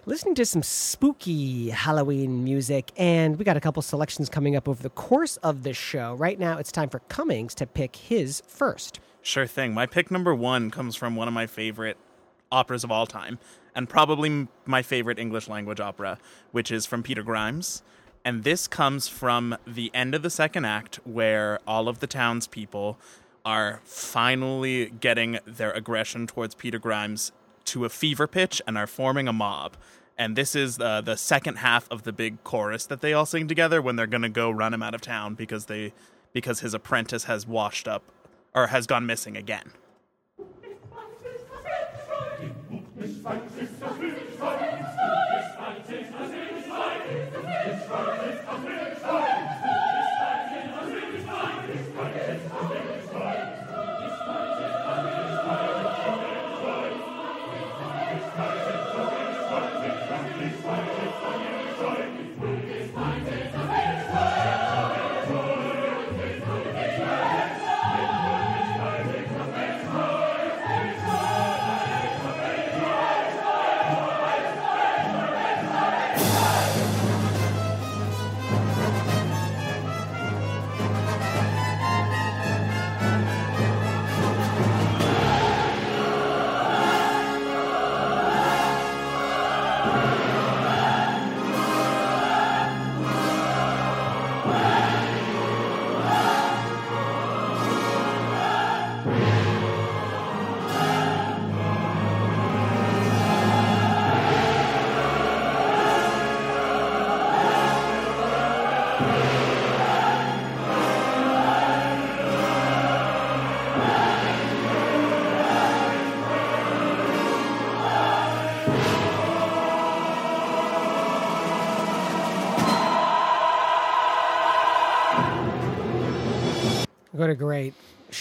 listening 0.05 0.35
to 0.35 0.45
some 0.45 0.61
spooky 0.61 1.69
Halloween 1.69 2.43
music, 2.43 2.91
and 2.97 3.39
we 3.39 3.45
got 3.45 3.55
a 3.55 3.61
couple 3.61 3.81
selections 3.81 4.27
coming 4.27 4.57
up 4.57 4.67
over 4.67 4.83
the 4.83 4.89
course 4.89 5.37
of 5.37 5.63
the 5.63 5.73
show. 5.73 6.15
Right 6.15 6.37
now, 6.37 6.57
it's 6.57 6.69
time 6.69 6.89
for 6.89 6.99
Cummings 7.07 7.55
to 7.55 7.65
pick 7.65 7.95
his 7.95 8.43
first. 8.45 8.99
Sure 9.21 9.47
thing. 9.47 9.73
My 9.73 9.85
pick 9.85 10.11
number 10.11 10.35
one 10.35 10.69
comes 10.69 10.97
from 10.97 11.15
one 11.15 11.29
of 11.29 11.33
my 11.33 11.47
favorite 11.47 11.95
operas 12.51 12.83
of 12.83 12.91
all 12.91 13.07
time, 13.07 13.39
and 13.73 13.87
probably 13.87 14.49
my 14.65 14.81
favorite 14.81 15.17
English 15.17 15.47
language 15.47 15.79
opera, 15.79 16.17
which 16.51 16.71
is 16.71 16.85
from 16.85 17.01
Peter 17.01 17.23
Grimes. 17.23 17.83
And 18.25 18.43
this 18.43 18.67
comes 18.67 19.07
from 19.07 19.55
the 19.65 19.89
end 19.93 20.13
of 20.13 20.23
the 20.23 20.29
second 20.29 20.65
act, 20.65 20.99
where 21.05 21.59
all 21.65 21.87
of 21.87 21.99
the 21.99 22.07
townspeople 22.07 22.99
are 23.45 23.79
finally 23.85 24.89
getting 24.89 25.39
their 25.45 25.71
aggression 25.71 26.27
towards 26.27 26.53
Peter 26.53 26.77
Grimes 26.77 27.31
to 27.65 27.85
a 27.85 27.89
fever 27.89 28.27
pitch 28.27 28.61
and 28.67 28.77
are 28.77 28.87
forming 28.87 29.27
a 29.27 29.33
mob. 29.33 29.77
And 30.17 30.35
this 30.35 30.55
is 30.55 30.79
uh, 30.79 31.01
the 31.01 31.15
second 31.15 31.57
half 31.57 31.89
of 31.89 32.03
the 32.03 32.11
big 32.11 32.43
chorus 32.43 32.85
that 32.85 33.01
they 33.01 33.13
all 33.13 33.25
sing 33.25 33.47
together 33.47 33.81
when 33.81 33.95
they're 33.95 34.07
going 34.07 34.21
to 34.21 34.29
go 34.29 34.51
run 34.51 34.73
him 34.73 34.83
out 34.83 34.93
of 34.93 35.01
town 35.01 35.35
because 35.35 35.65
they 35.65 35.93
because 36.33 36.61
his 36.61 36.73
apprentice 36.73 37.25
has 37.25 37.45
washed 37.45 37.87
up 37.87 38.03
or 38.53 38.67
has 38.67 38.87
gone 38.87 39.05
missing 39.05 39.35
again. 39.35 39.71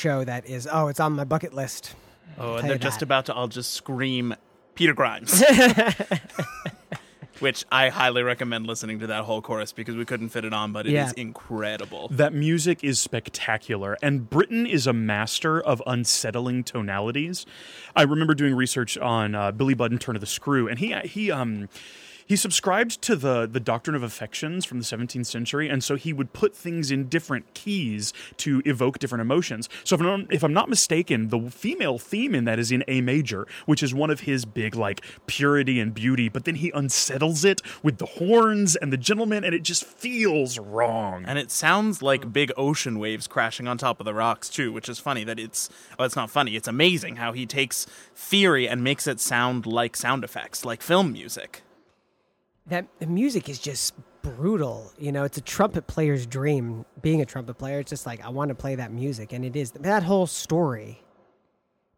Show 0.00 0.25
that 0.25 0.47
is. 0.49 0.66
Oh, 0.71 0.88
it's 0.88 0.99
on 1.00 1.12
my 1.12 1.25
bucket 1.25 1.52
list. 1.54 1.95
Oh, 2.38 2.57
and 2.57 2.69
they're 2.71 2.78
just 2.78 3.00
that. 3.00 3.04
about 3.04 3.26
to 3.26 3.35
all 3.35 3.49
just 3.49 3.73
scream 3.73 4.35
Peter 4.75 4.95
Grimes. 4.95 5.42
Which 7.40 7.64
I 7.73 7.88
highly 7.88 8.23
recommend 8.23 8.66
listening 8.66 8.99
to 8.99 9.07
that 9.07 9.25
whole 9.25 9.40
chorus 9.40 9.73
because 9.73 9.97
we 9.97 10.04
couldn't 10.04 10.28
fit 10.28 10.45
it 10.45 10.52
on, 10.52 10.73
but 10.73 10.87
it 10.87 10.90
is 10.92 11.14
Yeah. 11.16 11.23
incredible. 11.23 12.09
That 12.11 12.35
music 12.35 12.85
is 12.85 12.99
spectacular, 13.00 13.97
and 14.02 14.28
Britten 14.28 14.66
is 14.66 14.87
a 14.87 14.92
master 14.92 15.59
of 15.59 15.83
unsettling 15.87 16.64
tonalities. 16.64 17.47
I 17.97 18.02
remember 18.02 18.35
doing 18.35 18.54
research 18.54 18.99
on 18.99 19.35
uh, 19.35 19.52
Billy 19.52 19.73
Budd 19.73 19.90
and 19.90 19.99
Turn 19.99 20.16
of 20.16 20.21
the 20.21 20.26
Screw, 20.26 20.69
and 20.69 20.78
he 20.78 20.92
he 21.04 21.30
um 21.30 21.71
he 22.30 22.37
subscribed 22.37 23.02
to 23.02 23.16
the 23.16 23.44
the 23.44 23.58
doctrine 23.58 23.96
of 23.96 24.04
affections 24.04 24.64
from 24.64 24.78
the 24.78 24.84
17th 24.84 25.26
century, 25.26 25.68
and 25.68 25.82
so 25.82 25.96
he 25.96 26.12
would 26.12 26.32
put 26.32 26.54
things 26.54 26.92
in 26.92 27.08
different 27.08 27.54
keys 27.54 28.12
to 28.37 28.62
evoke 28.64 29.00
different 29.00 29.20
emotions. 29.20 29.68
So 29.82 29.96
if 29.96 30.00
I'm, 30.00 30.28
if 30.30 30.44
I'm 30.44 30.52
not 30.52 30.68
mistaken, 30.68 31.30
the 31.30 31.50
female 31.50 31.99
theme 31.99 32.32
in 32.37 32.44
that 32.44 32.60
is 32.60 32.70
in 32.70 32.84
A 32.87 33.00
major, 33.00 33.49
which 33.66 33.82
is 33.82 33.92
one 33.92 34.10
of 34.10 34.20
his 34.20 34.44
big 34.44 34.76
like 34.76 35.04
purity 35.26 35.80
and 35.80 35.92
beauty. 35.92 36.28
But 36.28 36.44
then 36.44 36.54
he 36.54 36.70
unsettles 36.72 37.44
it 37.44 37.62
with 37.82 37.99
the 37.99 38.06
horns 38.06 38.76
and 38.76 38.92
the 38.92 38.96
gentleman, 38.96 39.42
and 39.42 39.52
it 39.52 39.64
just 39.64 39.82
feels 39.84 40.56
wrong. 40.56 41.25
And 41.26 41.37
it 41.37 41.50
sounds 41.50 42.00
like 42.00 42.32
big 42.32 42.52
ocean 42.56 43.00
waves 43.00 43.26
crashing 43.26 43.66
on 43.66 43.76
top 43.76 43.99
of 43.99 44.04
the 44.04 44.14
rocks 44.14 44.49
too, 44.49 44.70
which 44.70 44.88
is 44.88 45.00
funny 45.00 45.25
that 45.25 45.40
it's 45.40 45.68
well, 45.99 46.06
it's 46.06 46.14
not 46.14 46.30
funny. 46.30 46.54
It's 46.54 46.68
amazing 46.68 47.16
how 47.16 47.32
he 47.32 47.44
takes 47.44 47.87
theory 48.14 48.68
and 48.68 48.84
makes 48.84 49.08
it 49.08 49.18
sound 49.18 49.66
like 49.66 49.96
sound 49.96 50.22
effects, 50.22 50.64
like 50.64 50.80
film 50.80 51.12
music. 51.12 51.64
That 52.70 52.86
the 52.98 53.06
music 53.06 53.48
is 53.48 53.58
just 53.58 53.94
brutal. 54.22 54.92
You 54.98 55.12
know, 55.12 55.24
it's 55.24 55.38
a 55.38 55.42
trumpet 55.42 55.86
player's 55.86 56.24
dream. 56.24 56.84
Being 57.02 57.20
a 57.20 57.26
trumpet 57.26 57.54
player, 57.58 57.80
it's 57.80 57.90
just 57.90 58.06
like 58.06 58.24
I 58.24 58.28
want 58.28 58.48
to 58.50 58.54
play 58.54 58.76
that 58.76 58.92
music, 58.92 59.32
and 59.32 59.44
it 59.44 59.56
is 59.56 59.72
that 59.72 60.04
whole 60.04 60.26
story. 60.26 61.02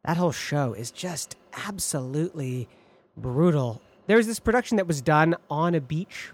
That 0.05 0.17
whole 0.17 0.33
show 0.33 0.73
is 0.73 0.91
just 0.91 1.37
absolutely 1.69 2.69
brutal. 3.17 3.81
There 4.07 4.17
was 4.17 4.27
this 4.27 4.41
production 4.41 4.79
that 4.79 4.87
was 4.87 5.01
done 5.01 5.37
on 5.49 5.75
a 5.75 5.81
beach. 5.81 6.31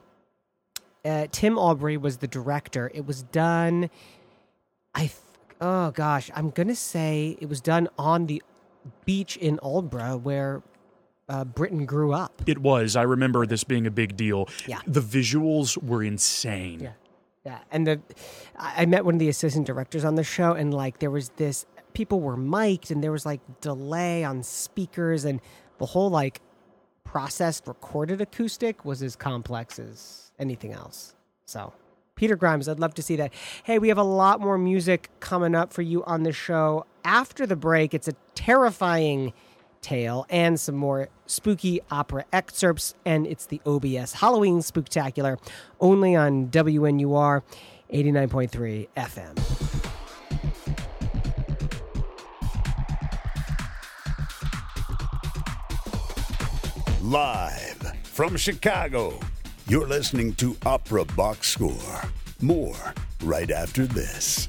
Uh, 1.04 1.26
Tim 1.30 1.56
Albery 1.56 2.00
was 2.00 2.18
the 2.18 2.28
director. 2.28 2.90
It 2.94 3.06
was 3.06 3.22
done. 3.24 3.90
I. 4.94 5.00
Th- 5.00 5.12
oh 5.60 5.90
gosh, 5.90 6.30
I'm 6.34 6.50
gonna 6.50 6.74
say 6.74 7.36
it 7.40 7.48
was 7.48 7.60
done 7.60 7.88
on 7.98 8.26
the 8.26 8.42
beach 9.04 9.36
in 9.36 9.58
Aldeburgh 9.58 10.22
where 10.22 10.62
uh, 11.28 11.44
Britten 11.44 11.84
grew 11.86 12.12
up. 12.12 12.42
It 12.46 12.58
was. 12.58 12.96
I 12.96 13.02
remember 13.02 13.46
this 13.46 13.64
being 13.64 13.86
a 13.86 13.90
big 13.90 14.16
deal. 14.16 14.48
Yeah. 14.66 14.80
The 14.86 15.00
visuals 15.00 15.82
were 15.82 16.02
insane. 16.02 16.80
Yeah. 16.80 16.92
Yeah. 17.44 17.58
And 17.70 17.86
the 17.86 18.00
I 18.56 18.82
I 18.82 18.86
met 18.86 19.04
one 19.04 19.14
of 19.14 19.20
the 19.20 19.28
assistant 19.28 19.66
directors 19.66 20.04
on 20.04 20.14
the 20.14 20.24
show 20.24 20.52
and 20.52 20.72
like 20.72 20.98
there 20.98 21.10
was 21.10 21.30
this 21.36 21.66
people 21.92 22.20
were 22.20 22.36
mic'd 22.36 22.90
and 22.90 23.02
there 23.02 23.12
was 23.12 23.24
like 23.26 23.40
delay 23.60 24.24
on 24.24 24.42
speakers 24.42 25.24
and 25.24 25.40
the 25.78 25.86
whole 25.86 26.10
like 26.10 26.40
processed 27.04 27.66
recorded 27.66 28.20
acoustic 28.20 28.84
was 28.84 29.02
as 29.02 29.16
complex 29.16 29.78
as 29.78 30.30
anything 30.38 30.72
else. 30.72 31.14
So 31.46 31.72
Peter 32.16 32.36
Grimes, 32.36 32.68
I'd 32.68 32.80
love 32.80 32.94
to 32.94 33.02
see 33.02 33.16
that. 33.16 33.32
Hey, 33.62 33.78
we 33.78 33.88
have 33.88 33.98
a 33.98 34.02
lot 34.02 34.40
more 34.40 34.58
music 34.58 35.08
coming 35.20 35.54
up 35.54 35.72
for 35.72 35.82
you 35.82 36.04
on 36.04 36.24
the 36.24 36.32
show. 36.32 36.84
After 37.04 37.46
the 37.46 37.56
break, 37.56 37.94
it's 37.94 38.08
a 38.08 38.14
terrifying 38.34 39.32
tale 39.80 40.26
and 40.28 40.58
some 40.58 40.76
more 40.76 41.08
spooky 41.26 41.80
opera 41.90 42.24
excerpts, 42.32 42.94
and 43.04 43.26
it's 43.26 43.46
the 43.46 43.60
OBS 43.66 44.14
Halloween 44.14 44.60
Spooktacular 44.60 45.38
only 45.80 46.16
on 46.16 46.48
WNUR 46.48 47.42
89.3 47.92 48.88
FM. 48.96 49.68
Live 57.02 57.96
from 58.04 58.36
Chicago, 58.36 59.18
you're 59.66 59.86
listening 59.86 60.34
to 60.34 60.56
Opera 60.66 61.04
Box 61.04 61.48
Score. 61.48 62.02
More 62.42 62.76
right 63.22 63.50
after 63.50 63.86
this. 63.86 64.48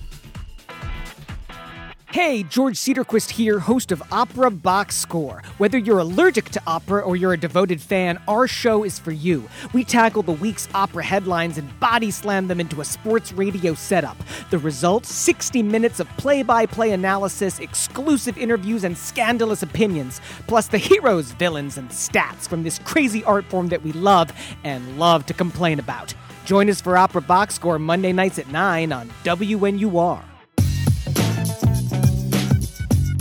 Hey, 2.11 2.41
George 2.41 2.75
Cedarquist 2.75 3.29
here, 3.29 3.59
host 3.59 3.91
of 3.91 4.01
Opera 4.11 4.49
Box 4.49 4.97
Score. 4.97 5.43
Whether 5.59 5.77
you're 5.77 5.99
allergic 5.99 6.49
to 6.49 6.61
opera 6.65 7.01
or 7.01 7.15
you're 7.15 7.33
a 7.33 7.39
devoted 7.39 7.79
fan, 7.79 8.19
our 8.27 8.47
show 8.47 8.83
is 8.83 8.97
for 8.97 9.11
you. 9.11 9.47
We 9.73 9.83
tackle 9.83 10.23
the 10.23 10.31
week's 10.31 10.67
opera 10.73 11.03
headlines 11.03 11.59
and 11.59 11.79
body 11.79 12.09
slam 12.09 12.47
them 12.47 12.59
into 12.59 12.81
a 12.81 12.83
sports 12.83 13.31
radio 13.31 13.75
setup. 13.75 14.17
The 14.49 14.57
result 14.57 15.05
60 15.05 15.61
minutes 15.61 15.99
of 15.99 16.07
play 16.17 16.41
by 16.41 16.65
play 16.65 16.93
analysis, 16.93 17.59
exclusive 17.59 18.39
interviews, 18.39 18.83
and 18.83 18.97
scandalous 18.97 19.61
opinions, 19.61 20.19
plus 20.47 20.65
the 20.65 20.79
heroes, 20.79 21.33
villains, 21.33 21.77
and 21.77 21.89
stats 21.89 22.47
from 22.49 22.63
this 22.63 22.79
crazy 22.79 23.23
art 23.25 23.45
form 23.45 23.67
that 23.67 23.83
we 23.83 23.91
love 23.91 24.33
and 24.63 24.97
love 24.97 25.27
to 25.27 25.35
complain 25.35 25.77
about. 25.77 26.15
Join 26.45 26.71
us 26.71 26.81
for 26.81 26.97
Opera 26.97 27.21
Box 27.21 27.53
Score 27.53 27.77
Monday 27.77 28.13
nights 28.13 28.39
at 28.39 28.47
9 28.47 28.91
on 28.91 29.11
WNUR. 29.23 30.28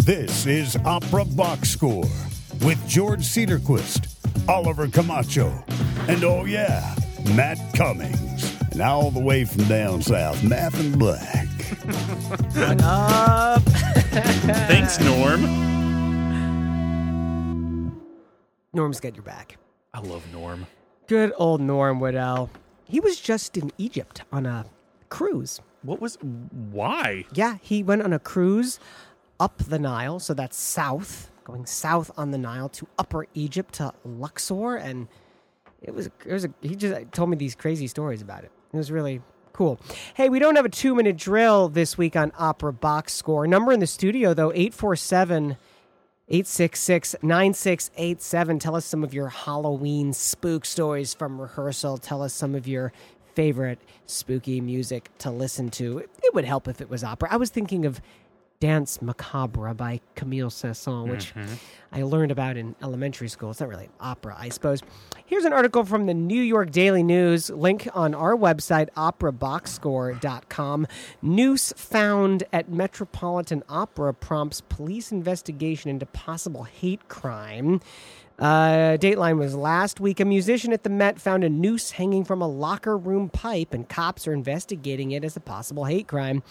This 0.09 0.47
is 0.47 0.75
Opera 0.87 1.27
Box 1.27 1.69
Score 1.69 2.09
with 2.63 2.83
George 2.89 3.21
Cedarquist, 3.21 4.09
Oliver 4.49 4.89
Camacho, 4.89 5.53
and 6.09 6.25
oh 6.25 6.47
yeah, 6.47 6.95
Matt 7.35 7.59
Cummings. 7.75 8.59
And 8.73 8.81
all 8.81 9.11
the 9.11 9.21
way 9.21 9.45
from 9.45 9.65
down 9.65 10.01
south, 10.01 10.43
Math 10.43 10.81
and 10.81 10.99
Black. 10.99 11.47
What 12.55 12.83
up? 12.83 13.63
Thanks, 14.71 14.99
Norm. 14.99 15.43
Norm's 18.73 19.01
got 19.01 19.15
your 19.15 19.25
back. 19.25 19.59
I 19.93 20.01
love 20.01 20.25
Norm. 20.33 20.67
Good 21.07 21.35
old 21.37 21.61
Norm 21.61 22.01
Woodell. 22.01 22.49
He 22.87 22.99
was 22.99 23.21
just 23.21 23.59
in 23.59 23.71
Egypt 23.77 24.23
on 24.33 24.47
a 24.47 24.65
cruise. 25.11 25.61
What 25.83 26.01
was. 26.01 26.17
Why? 26.71 27.27
Yeah, 27.35 27.59
he 27.61 27.83
went 27.83 28.01
on 28.01 28.15
a 28.15 28.19
cruise 28.19 28.81
up 29.41 29.59
the 29.59 29.79
Nile, 29.79 30.19
so 30.19 30.35
that's 30.35 30.57
south, 30.59 31.31
going 31.45 31.67
south 31.67 32.11
on 32.17 32.31
the 32.31 32.39
Nile 32.39 32.69
to 32.71 32.89
Upper 32.99 33.27
Egypt 33.35 33.75
to 33.75 33.93
Luxor, 34.05 34.77
and 34.77 35.09
it 35.83 35.95
was 35.95 36.07
it 36.27 36.33
was 36.33 36.45
a, 36.45 36.53
he 36.61 36.75
just 36.75 37.13
told 37.13 37.31
me 37.31 37.37
these 37.37 37.55
crazy 37.55 37.87
stories 37.87 38.23
about 38.23 38.45
it. 38.45 38.51
It 38.73 38.77
was 38.77 38.91
really 38.91 39.23
cool. 39.53 39.81
Hey, 40.15 40.29
we 40.29 40.39
don't 40.39 40.57
have 40.57 40.65
a 40.65 40.71
two 40.71 40.95
minute 40.95 41.17
drill 41.17 41.69
this 41.69 41.97
week 41.97 42.17
on 42.17 42.33
Opera 42.39 42.73
Box 42.73 43.13
Score. 43.13 43.47
Number 43.47 43.73
in 43.73 43.81
the 43.81 43.87
studio 43.87 44.35
though 44.35 44.53
eight 44.55 44.75
four 44.75 44.97
seven. 44.97 45.57
866 46.31 47.17
9687. 47.23 48.59
Tell 48.59 48.77
us 48.77 48.85
some 48.85 49.03
of 49.03 49.15
your 49.15 49.29
Halloween 49.29 50.13
spook 50.13 50.67
stories 50.67 51.15
from 51.15 51.41
rehearsal. 51.41 51.97
Tell 51.97 52.23
us 52.23 52.35
some 52.35 52.55
of 52.55 52.69
your 52.69 52.93
favorite 53.35 53.79
spooky 54.05 54.61
music 54.61 55.11
to 55.19 55.31
listen 55.31 55.71
to. 55.71 56.01
It 56.01 56.35
would 56.35 56.45
help 56.45 56.69
if 56.69 56.83
it 56.83 56.91
was 56.91 57.03
opera. 57.03 57.33
I 57.33 57.37
was 57.39 57.49
thinking 57.49 57.87
of 57.87 58.03
Danse 58.61 59.01
Macabre 59.01 59.73
by 59.73 60.01
Camille 60.17 60.51
Saint-Saëns, 60.51 61.09
which 61.09 61.33
I 61.93 62.03
learned 62.03 62.33
about 62.33 62.57
in 62.57 62.75
elementary 62.83 63.29
school. 63.29 63.53
It's 63.53 63.61
not 63.61 63.69
really 63.69 63.89
opera, 64.01 64.35
I 64.37 64.49
suppose. 64.49 64.83
Here's 65.27 65.45
an 65.45 65.53
article 65.53 65.85
from 65.85 66.07
the 66.07 66.15
New 66.15 66.43
York 66.43 66.73
Daily 66.73 67.05
News. 67.05 67.51
Link 67.51 67.89
on 67.95 68.15
our 68.17 68.35
website, 68.35 68.89
operaboxscore.com. 68.97 70.87
Noose 71.23 71.73
found 71.77 72.43
at 72.53 72.69
Metropolitan 72.69 73.63
Opera 73.69 74.13
prompts 74.13 74.61
police 74.63 75.13
investigation 75.13 75.91
into 75.91 76.07
possible 76.07 76.65
hate 76.65 77.07
crime. 77.09 77.81
Uh, 78.41 78.97
Dateline 78.97 79.39
was 79.39 79.55
last 79.55 80.01
week. 80.01 80.19
A 80.21 80.25
musician 80.25 80.73
at 80.73 80.83
the 80.83 80.91
Met 80.91 81.21
found 81.21 81.45
a 81.45 81.49
noose 81.49 81.93
hanging 81.93 82.25
from 82.25 82.41
a 82.41 82.49
locker 82.49 82.97
room 82.97 83.29
pipe, 83.29 83.73
and 83.73 83.89
cops 83.89 84.27
are 84.27 84.33
investigating 84.33 85.11
it 85.13 85.25
as 85.25 85.37
a 85.37 85.41
possible 85.41 85.85
hate 85.85 86.09
crime. 86.09 86.43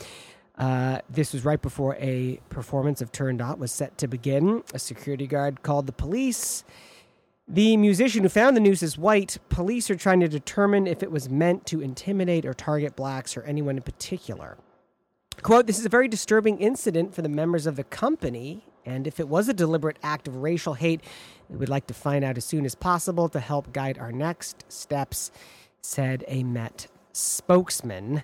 Uh, 0.58 1.00
this 1.10 1.34
was 1.34 1.46
right 1.46 1.62
before 1.62 1.96
a 2.00 2.40
performance 2.50 3.02
of 3.02 3.12
Turandot 3.12 3.60
was 3.60 3.72
set 3.72 3.98
to 4.00 4.08
begin. 4.08 4.64
A 4.74 4.80
security 4.80 5.28
guard 5.28 5.62
called 5.62 5.86
the 5.86 5.94
police. 5.94 6.64
The 7.48 7.78
musician 7.78 8.24
who 8.24 8.30
found 8.30 8.58
the 8.58 8.62
noose 8.62 8.84
is 8.84 8.98
white. 8.98 9.38
Police 9.50 9.90
are 9.90 9.96
trying 9.96 10.20
to 10.20 10.28
determine 10.28 10.88
if 10.88 11.02
it 11.04 11.12
was 11.12 11.30
meant 11.30 11.66
to 11.68 11.82
intimidate 11.82 12.46
or 12.46 12.54
target 12.54 12.96
blacks 12.96 13.38
or 13.38 13.44
anyone 13.44 13.78
in 13.78 13.84
particular. 13.84 14.58
Quote, 15.44 15.68
this 15.68 15.78
is 15.78 15.86
a 15.86 15.90
very 15.90 16.08
disturbing 16.08 16.58
incident 16.60 17.14
for 17.14 17.22
the 17.22 17.30
members 17.30 17.68
of 17.68 17.76
the 17.76 17.84
company, 17.84 18.66
and 18.86 19.06
if 19.06 19.20
it 19.20 19.28
was 19.28 19.48
a 19.48 19.54
deliberate 19.54 19.98
act 20.02 20.28
of 20.28 20.38
racial 20.38 20.74
hate, 20.74 21.02
we 21.48 21.58
would 21.58 21.70
like 21.70 21.88
to 21.88 21.94
find 21.94 22.26
out 22.26 22.38
as 22.38 22.44
soon 22.44 22.66
as 22.66 22.74
possible 22.74 23.30
to 23.30 23.40
help 23.40 23.72
guide 23.72 23.98
our 24.00 24.12
next 24.12 24.66
steps, 24.68 25.32
said 25.82 26.26
a 26.28 26.44
Met 26.44 26.88
spokesman. 27.14 28.24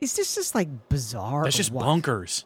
It, 0.00 0.04
is 0.04 0.14
this 0.16 0.34
just 0.34 0.54
like 0.54 0.88
bizarre? 0.88 1.44
That's 1.44 1.56
just 1.56 1.72
what? 1.72 1.84
bonkers. 1.86 2.44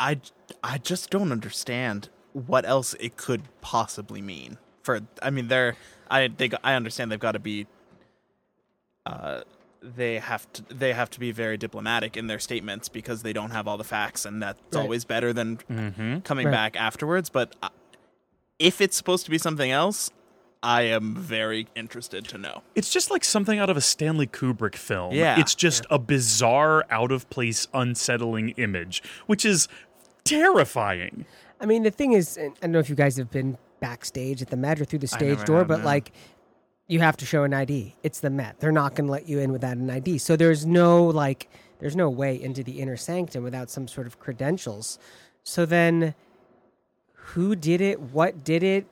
I, 0.00 0.18
I 0.64 0.78
just 0.78 1.10
don't 1.10 1.30
understand 1.30 2.08
what 2.32 2.64
else 2.66 2.94
it 2.94 3.16
could 3.16 3.42
possibly 3.60 4.20
mean. 4.20 4.58
For 4.82 5.00
I 5.22 5.30
mean, 5.30 5.46
they're 5.46 5.76
I 6.10 6.26
they 6.28 6.50
I 6.64 6.74
understand 6.74 7.12
they've 7.12 7.20
got 7.20 7.32
to 7.32 7.38
be. 7.38 7.66
Uh, 9.06 9.42
they 9.80 10.18
have 10.18 10.52
to 10.54 10.62
they 10.74 10.92
have 10.92 11.08
to 11.10 11.20
be 11.20 11.30
very 11.30 11.56
diplomatic 11.56 12.16
in 12.16 12.26
their 12.26 12.38
statements 12.40 12.88
because 12.88 13.22
they 13.22 13.32
don't 13.32 13.50
have 13.50 13.68
all 13.68 13.76
the 13.76 13.84
facts, 13.84 14.24
and 14.24 14.42
that's 14.42 14.58
Right. 14.72 14.80
always 14.82 15.04
better 15.04 15.32
than 15.32 15.58
coming 16.24 16.46
Right. 16.46 16.52
back 16.52 16.76
afterwards. 16.76 17.30
But 17.30 17.54
uh, 17.62 17.68
if 18.58 18.80
it's 18.80 18.96
supposed 18.96 19.24
to 19.26 19.30
be 19.30 19.38
something 19.38 19.70
else, 19.70 20.10
I 20.62 20.82
am 20.82 21.16
very 21.16 21.66
interested 21.74 22.26
to 22.28 22.38
know. 22.38 22.62
It's 22.74 22.92
just 22.92 23.10
like 23.10 23.24
something 23.24 23.58
out 23.58 23.68
of 23.68 23.76
a 23.76 23.80
Stanley 23.80 24.28
Kubrick 24.28 24.76
film. 24.76 25.12
Yeah. 25.12 25.40
It's 25.40 25.54
just 25.54 25.84
a 25.90 25.98
bizarre, 25.98 26.86
out 26.88 27.10
of 27.10 27.28
place, 27.30 27.66
unsettling 27.74 28.50
image, 28.50 29.02
which 29.26 29.44
is 29.44 29.66
terrifying. 30.24 31.26
I 31.60 31.66
mean, 31.66 31.82
the 31.82 31.90
thing 31.90 32.12
is, 32.12 32.36
and 32.36 32.52
I 32.58 32.66
don't 32.66 32.72
know 32.72 32.78
if 32.78 32.88
you 32.88 32.94
guys 32.94 33.16
have 33.16 33.30
been 33.30 33.58
backstage 33.80 34.40
at 34.40 34.50
the 34.50 34.56
Met 34.56 34.80
or 34.80 34.84
through 34.84 35.00
the 35.00 35.08
stage 35.08 35.42
door, 35.44 35.58
have, 35.58 35.68
but 35.68 35.80
no. 35.80 35.84
like, 35.84 36.12
you 36.86 37.00
have 37.00 37.16
to 37.16 37.26
show 37.26 37.42
an 37.42 37.54
ID. 37.54 37.96
It's 38.04 38.20
the 38.20 38.30
Met. 38.30 38.60
They're 38.60 38.70
not 38.70 38.94
going 38.94 39.06
to 39.06 39.12
let 39.12 39.28
you 39.28 39.40
in 39.40 39.50
without 39.50 39.76
an 39.76 39.90
ID. 39.90 40.18
So 40.18 40.36
there's 40.36 40.64
no 40.64 41.04
like, 41.04 41.48
there's 41.80 41.96
no 41.96 42.08
way 42.08 42.40
into 42.40 42.62
the 42.62 42.80
inner 42.80 42.96
sanctum 42.96 43.42
without 43.42 43.70
some 43.70 43.88
sort 43.88 44.06
of 44.06 44.20
credentials. 44.20 45.00
So 45.42 45.66
then, 45.66 46.14
who 47.14 47.56
did 47.56 47.80
it? 47.80 47.98
What 48.00 48.44
did 48.44 48.62
it? 48.62 48.86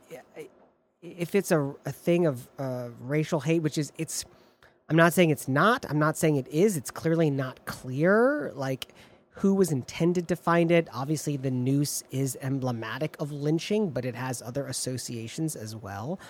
If 1.03 1.35
it's 1.35 1.51
a, 1.51 1.75
a 1.87 1.93
thing 1.93 2.27
of 2.27 2.49
uh, 2.59 2.89
racial 3.01 3.41
hate, 3.41 3.61
which 3.61 3.79
is 3.79 3.93
it's, 3.97 4.25
I'm 4.89 4.97
not 4.97 5.13
saying 5.13 5.31
it's 5.31 5.49
not. 5.49 5.87
I'm 5.89 5.99
not 5.99 6.17
saying 6.17 6.37
it 6.37 6.49
is. 6.49 6.77
It's 6.77 6.91
clearly 6.91 7.31
not 7.31 7.65
clear. 7.65 8.53
Like 8.55 8.93
who 9.41 9.55
was 9.55 9.73
intended 9.73 10.29
to 10.29 10.37
find 10.37 10.71
it. 10.71 10.89
Obviously, 10.93 11.37
the 11.37 11.51
noose 11.51 12.03
is 12.11 12.37
emblematic 12.43 13.17
of 13.19 13.33
lynching, 13.33 13.91
but 13.91 14.05
it 14.05 14.15
has 14.15 14.43
other 14.43 14.67
associations 14.67 15.57
as 15.57 15.75
well. 15.75 16.21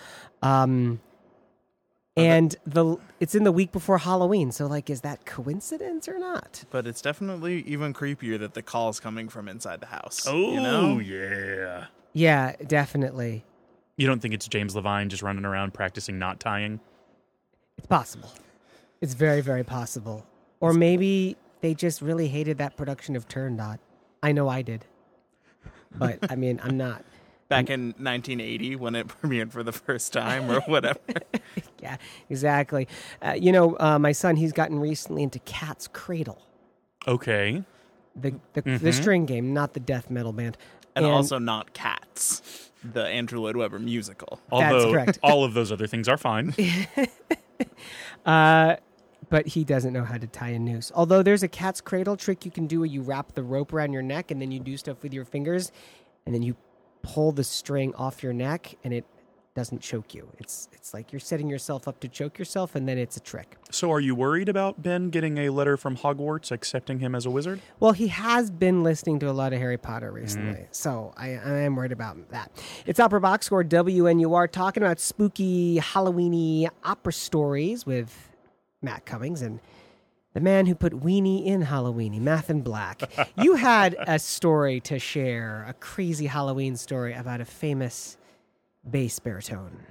Um, 0.42 1.00
and 2.16 2.54
the 2.66 2.98
it's 3.18 3.34
in 3.34 3.44
the 3.44 3.52
week 3.52 3.72
before 3.72 3.98
Halloween, 3.98 4.52
so 4.52 4.66
like, 4.66 4.90
is 4.90 5.00
that 5.00 5.24
coincidence 5.24 6.08
or 6.08 6.18
not? 6.18 6.64
But 6.70 6.86
it's 6.86 7.00
definitely 7.00 7.62
even 7.62 7.94
creepier 7.94 8.38
that 8.38 8.54
the 8.54 8.62
call's 8.62 9.00
coming 9.00 9.28
from 9.28 9.48
inside 9.48 9.80
the 9.80 9.86
house. 9.86 10.26
Oh, 10.28 10.52
you 10.52 10.60
know? 10.60 10.98
yeah. 10.98 11.86
Yeah, 12.12 12.56
definitely. 12.66 13.44
You 14.00 14.06
don't 14.06 14.20
think 14.20 14.32
it's 14.32 14.48
James 14.48 14.74
Levine 14.74 15.10
just 15.10 15.22
running 15.22 15.44
around 15.44 15.74
practicing 15.74 16.18
knot 16.18 16.40
tying? 16.40 16.80
It's 17.76 17.86
possible. 17.86 18.32
It's 19.02 19.12
very, 19.12 19.42
very 19.42 19.62
possible. 19.62 20.24
Or 20.60 20.72
maybe 20.72 21.36
they 21.60 21.74
just 21.74 22.00
really 22.00 22.26
hated 22.26 22.56
that 22.56 22.78
production 22.78 23.14
of 23.14 23.28
Turandot. 23.28 23.78
I 24.22 24.32
know 24.32 24.48
I 24.48 24.62
did. 24.62 24.86
But 25.94 26.30
I 26.30 26.36
mean, 26.36 26.58
I'm 26.64 26.78
not. 26.78 27.04
back 27.50 27.68
in 27.68 27.88
1980 27.98 28.76
when 28.76 28.94
it 28.94 29.06
premiered 29.22 29.52
for 29.52 29.62
the 29.62 29.72
first 29.72 30.14
time 30.14 30.50
or 30.50 30.60
whatever. 30.62 30.98
Yeah, 31.82 31.96
exactly. 32.28 32.88
Uh, 33.22 33.32
you 33.32 33.52
know, 33.52 33.76
uh, 33.80 33.98
my 33.98 34.12
son, 34.12 34.36
he's 34.36 34.52
gotten 34.52 34.78
recently 34.78 35.22
into 35.22 35.38
Cat's 35.40 35.88
Cradle, 35.88 36.40
Okay. 37.08 37.64
the 38.14 38.34
the, 38.52 38.60
the 38.62 38.92
string 38.92 39.24
game, 39.24 39.54
not 39.54 39.72
the 39.72 39.80
death 39.80 40.10
metal 40.10 40.32
band. 40.32 40.58
And, 40.96 41.06
also 41.06 41.38
not 41.38 41.72
Cats, 41.72 42.70
the 42.82 43.04
Andrew 43.04 43.40
Lloyd 43.40 43.56
Webber 43.56 43.78
musical. 43.78 44.40
Although 44.50 44.92
correct. 44.92 45.18
all 45.22 45.44
of 45.44 45.54
those 45.54 45.70
other 45.72 45.86
things 45.86 46.08
are 46.08 46.18
fine. 46.18 46.54
Uh, 48.26 48.76
but 49.30 49.46
he 49.46 49.64
doesn't 49.64 49.92
know 49.92 50.04
how 50.04 50.18
to 50.18 50.26
tie 50.26 50.50
a 50.50 50.58
noose. 50.58 50.92
Although 50.94 51.22
there's 51.22 51.42
a 51.42 51.48
cat's 51.48 51.80
cradle 51.80 52.16
trick 52.16 52.44
you 52.44 52.50
can 52.50 52.66
do 52.66 52.80
where 52.80 52.86
you 52.86 53.00
wrap 53.00 53.32
the 53.32 53.42
rope 53.42 53.72
around 53.72 53.92
your 53.92 54.02
neck 54.02 54.30
and 54.30 54.42
then 54.42 54.50
you 54.50 54.60
do 54.60 54.76
stuff 54.76 55.02
with 55.02 55.14
your 55.14 55.24
fingers, 55.24 55.72
and 56.26 56.34
then 56.34 56.42
you 56.42 56.56
pull 57.02 57.32
the 57.32 57.44
string 57.44 57.94
off 57.94 58.22
your 58.22 58.32
neck 58.32 58.76
and 58.84 58.92
it 58.92 59.06
doesn't 59.54 59.80
choke 59.80 60.14
you. 60.14 60.28
It's 60.38 60.68
it's 60.72 60.94
like 60.94 61.12
you're 61.12 61.20
setting 61.20 61.48
yourself 61.48 61.88
up 61.88 62.00
to 62.00 62.08
choke 62.08 62.38
yourself, 62.38 62.74
and 62.74 62.88
then 62.88 62.98
it's 62.98 63.16
a 63.16 63.20
trick. 63.20 63.56
so 63.70 63.90
are 63.90 64.00
you 64.00 64.14
worried 64.14 64.48
about 64.48 64.82
Ben 64.82 65.10
getting 65.10 65.38
a 65.38 65.50
letter 65.50 65.76
from 65.76 65.96
Hogwarts 65.96 66.52
accepting 66.52 67.00
him 67.00 67.14
as 67.14 67.26
a 67.26 67.30
wizard? 67.30 67.60
Well, 67.80 67.92
he 67.92 68.08
has 68.08 68.50
been 68.50 68.82
listening 68.82 69.18
to 69.20 69.30
a 69.30 69.32
lot 69.32 69.52
of 69.52 69.58
Harry 69.58 69.78
Potter 69.78 70.12
recently, 70.12 70.60
mm. 70.60 70.66
so 70.70 71.12
I, 71.16 71.30
I 71.30 71.58
am 71.60 71.74
worried 71.76 71.92
about 71.92 72.28
that. 72.30 72.52
It's 72.86 73.00
Opera 73.00 73.20
Box 73.20 73.46
Score 73.46 73.64
WNUR 73.64 74.50
talking 74.50 74.82
about 74.82 75.00
spooky 75.00 75.78
Halloweeny 75.78 76.68
opera 76.84 77.12
stories 77.12 77.84
with 77.84 78.30
Matt 78.82 79.04
Cummings 79.04 79.42
and 79.42 79.60
the 80.32 80.40
man 80.40 80.66
who 80.66 80.76
put 80.76 80.92
weenie 80.92 81.44
in 81.44 81.64
Halloweeny, 81.64 82.20
Mathin 82.20 82.62
Black. 82.62 83.02
you 83.42 83.56
had 83.56 83.96
a 83.98 84.18
story 84.18 84.80
to 84.80 84.98
share, 84.98 85.64
a 85.68 85.72
crazy 85.74 86.26
Halloween 86.26 86.76
story 86.76 87.14
about 87.14 87.40
a 87.40 87.44
famous 87.44 88.16
bass 88.88 89.18
baritone, 89.18 89.86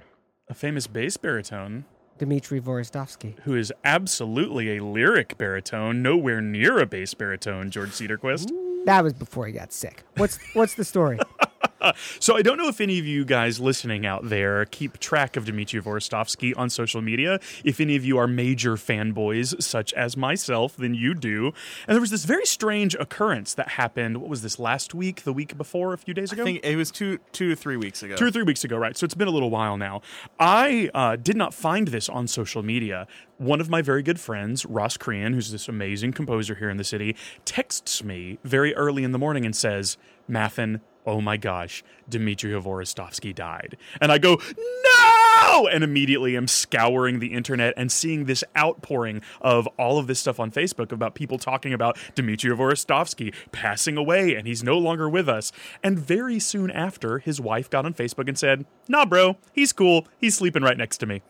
A 0.48 0.54
famous 0.54 0.86
bass 0.86 1.16
baritone 1.16 1.84
Dmitry 2.18 2.60
Hvorostovsky. 2.60 3.38
who 3.40 3.54
is 3.56 3.72
absolutely 3.84 4.76
a 4.76 4.84
lyric 4.84 5.38
baritone, 5.38 6.02
nowhere 6.02 6.40
near 6.40 6.78
a 6.78 6.86
bass 6.86 7.14
baritone, 7.14 7.70
George 7.70 7.90
Cedarquist. 7.90 8.50
That 8.86 9.04
was 9.04 9.12
before 9.14 9.46
he 9.46 9.52
got 9.52 9.72
sick. 9.72 10.04
What's 10.16 10.38
what's 10.54 10.74
the 10.74 10.84
story? 10.84 11.18
So 12.20 12.36
I 12.36 12.42
don't 12.42 12.58
know 12.58 12.68
if 12.68 12.80
any 12.80 12.98
of 12.98 13.06
you 13.06 13.24
guys 13.24 13.60
listening 13.60 14.04
out 14.04 14.28
there 14.28 14.64
keep 14.66 14.98
track 14.98 15.36
of 15.36 15.46
Dmitry 15.46 15.80
Hvorostovsky 15.80 16.56
on 16.56 16.68
social 16.70 17.00
media. 17.00 17.40
If 17.64 17.80
any 17.80 17.96
of 17.96 18.04
you 18.04 18.18
are 18.18 18.26
major 18.26 18.76
fanboys, 18.76 19.60
such 19.62 19.92
as 19.94 20.16
myself, 20.16 20.76
then 20.76 20.94
you 20.94 21.14
do. 21.14 21.52
And 21.86 21.94
there 21.94 22.00
was 22.00 22.10
this 22.10 22.24
very 22.24 22.44
strange 22.44 22.94
occurrence 22.94 23.54
that 23.54 23.70
happened. 23.70 24.18
What 24.18 24.28
was 24.28 24.42
this 24.42 24.58
last 24.58 24.94
week? 24.94 25.22
The 25.22 25.32
week 25.32 25.56
before? 25.56 25.92
A 25.92 25.98
few 25.98 26.14
days 26.14 26.32
ago? 26.32 26.42
I 26.42 26.46
think 26.46 26.64
it 26.64 26.76
was 26.76 26.90
two, 26.90 27.18
two 27.32 27.50
to 27.50 27.56
three 27.56 27.76
weeks 27.76 28.02
ago. 28.02 28.16
two 28.16 28.26
or 28.26 28.30
three 28.30 28.42
weeks 28.42 28.64
ago, 28.64 28.76
right? 28.76 28.96
So 28.96 29.04
it's 29.04 29.14
been 29.14 29.28
a 29.28 29.32
little 29.32 29.50
while 29.50 29.76
now. 29.76 30.02
I 30.38 30.90
uh, 30.94 31.16
did 31.16 31.36
not 31.36 31.54
find 31.54 31.88
this 31.88 32.08
on 32.08 32.28
social 32.28 32.62
media. 32.62 33.06
One 33.38 33.60
of 33.60 33.70
my 33.70 33.82
very 33.82 34.02
good 34.02 34.20
friends, 34.20 34.66
Ross 34.66 34.96
Crean, 34.96 35.32
who's 35.32 35.50
this 35.50 35.68
amazing 35.68 36.12
composer 36.12 36.56
here 36.56 36.68
in 36.68 36.76
the 36.76 36.84
city, 36.84 37.16
texts 37.44 38.04
me 38.04 38.38
very 38.44 38.74
early 38.74 39.04
in 39.04 39.12
the 39.12 39.18
morning 39.18 39.46
and 39.46 39.56
says, 39.56 39.96
Mathin, 40.28 40.80
oh 41.10 41.20
my 41.20 41.36
gosh, 41.36 41.82
Dmitry 42.08 42.52
Hvorostovsky 42.52 43.34
died. 43.34 43.76
And 44.00 44.12
I 44.12 44.18
go, 44.18 44.40
no! 44.56 45.66
And 45.66 45.82
immediately 45.82 46.36
I'm 46.36 46.46
scouring 46.46 47.18
the 47.18 47.32
internet 47.32 47.74
and 47.76 47.90
seeing 47.90 48.26
this 48.26 48.44
outpouring 48.56 49.22
of 49.40 49.66
all 49.76 49.98
of 49.98 50.06
this 50.06 50.20
stuff 50.20 50.38
on 50.38 50.52
Facebook 50.52 50.92
about 50.92 51.16
people 51.16 51.36
talking 51.36 51.72
about 51.72 51.98
Dmitry 52.14 52.52
Hvorostovsky 52.52 53.34
passing 53.50 53.96
away 53.96 54.36
and 54.36 54.46
he's 54.46 54.62
no 54.62 54.78
longer 54.78 55.08
with 55.08 55.28
us. 55.28 55.50
And 55.82 55.98
very 55.98 56.38
soon 56.38 56.70
after, 56.70 57.18
his 57.18 57.40
wife 57.40 57.68
got 57.68 57.84
on 57.84 57.92
Facebook 57.92 58.28
and 58.28 58.38
said, 58.38 58.64
nah, 58.86 59.04
bro, 59.04 59.36
he's 59.52 59.72
cool. 59.72 60.06
He's 60.20 60.36
sleeping 60.36 60.62
right 60.62 60.78
next 60.78 60.98
to 60.98 61.06
me. 61.06 61.22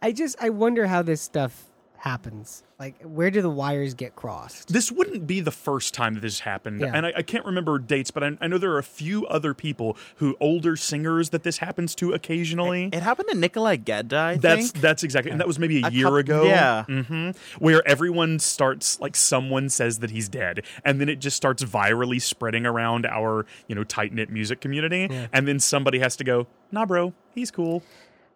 I 0.00 0.12
just 0.12 0.36
I 0.40 0.48
wonder 0.48 0.86
how 0.86 1.02
this 1.02 1.20
stuff 1.20 1.65
happens. 1.98 2.62
Like, 2.78 3.00
where 3.02 3.30
do 3.30 3.40
the 3.40 3.48
wires 3.50 3.94
get 3.94 4.14
crossed? 4.14 4.68
This 4.72 4.92
wouldn't 4.92 5.26
be 5.26 5.40
the 5.40 5.50
first 5.50 5.94
time 5.94 6.12
that 6.14 6.20
this 6.20 6.40
happened, 6.40 6.80
Yeah. 6.80 6.92
and 6.94 7.06
I, 7.06 7.12
I 7.16 7.22
can't 7.22 7.44
remember 7.46 7.78
dates, 7.78 8.10
but 8.10 8.22
I, 8.22 8.36
I 8.40 8.48
know 8.48 8.58
there 8.58 8.72
are 8.72 8.78
a 8.78 8.82
few 8.82 9.26
other 9.28 9.54
people 9.54 9.96
who 10.16 10.36
older 10.40 10.76
singers 10.76 11.30
that 11.30 11.42
this 11.42 11.58
happens 11.58 11.94
to 11.96 12.12
occasionally. 12.12 12.90
It 12.92 13.02
happened 13.02 13.28
to 13.30 13.36
Nikolai 13.36 13.76
Gedda, 13.76 14.16
I 14.18 14.36
that's 14.36 14.70
think. 14.72 14.82
that's 14.82 15.02
exactly, 15.02 15.30
and 15.30 15.40
that 15.40 15.46
was 15.46 15.58
maybe 15.58 15.80
a, 15.82 15.86
A 15.86 15.90
year 15.90 16.08
coup- 16.08 16.16
ago. 16.16 16.44
yeah. 16.44 16.84
mm-hmm, 16.86 17.30
where 17.64 17.86
everyone 17.88 18.38
starts 18.40 19.00
like 19.00 19.16
someone 19.16 19.70
says 19.70 20.00
that 20.00 20.10
he's 20.10 20.28
dead, 20.28 20.62
and 20.84 21.00
then 21.00 21.08
it 21.08 21.16
just 21.18 21.36
starts 21.36 21.64
virally 21.64 22.20
spreading 22.20 22.66
around 22.66 23.06
our 23.06 23.46
you 23.68 23.74
know 23.74 23.84
tight 23.84 24.12
knit 24.12 24.28
music 24.28 24.60
community, 24.60 25.08
and 25.32 25.48
then 25.48 25.58
somebody 25.60 25.98
has 26.00 26.14
to 26.16 26.24
go, 26.24 26.46
nah, 26.70 26.84
bro, 26.84 27.14
he's 27.34 27.50
cool. 27.50 27.82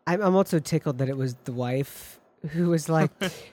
I'm, 0.06 0.22
I'm 0.22 0.34
also 0.34 0.58
tickled 0.60 0.96
that 0.98 1.08
it 1.10 1.16
was 1.18 1.36
the 1.44 1.52
wife 1.52 2.19
who 2.50 2.70
was 2.70 2.88
like, 2.88 3.10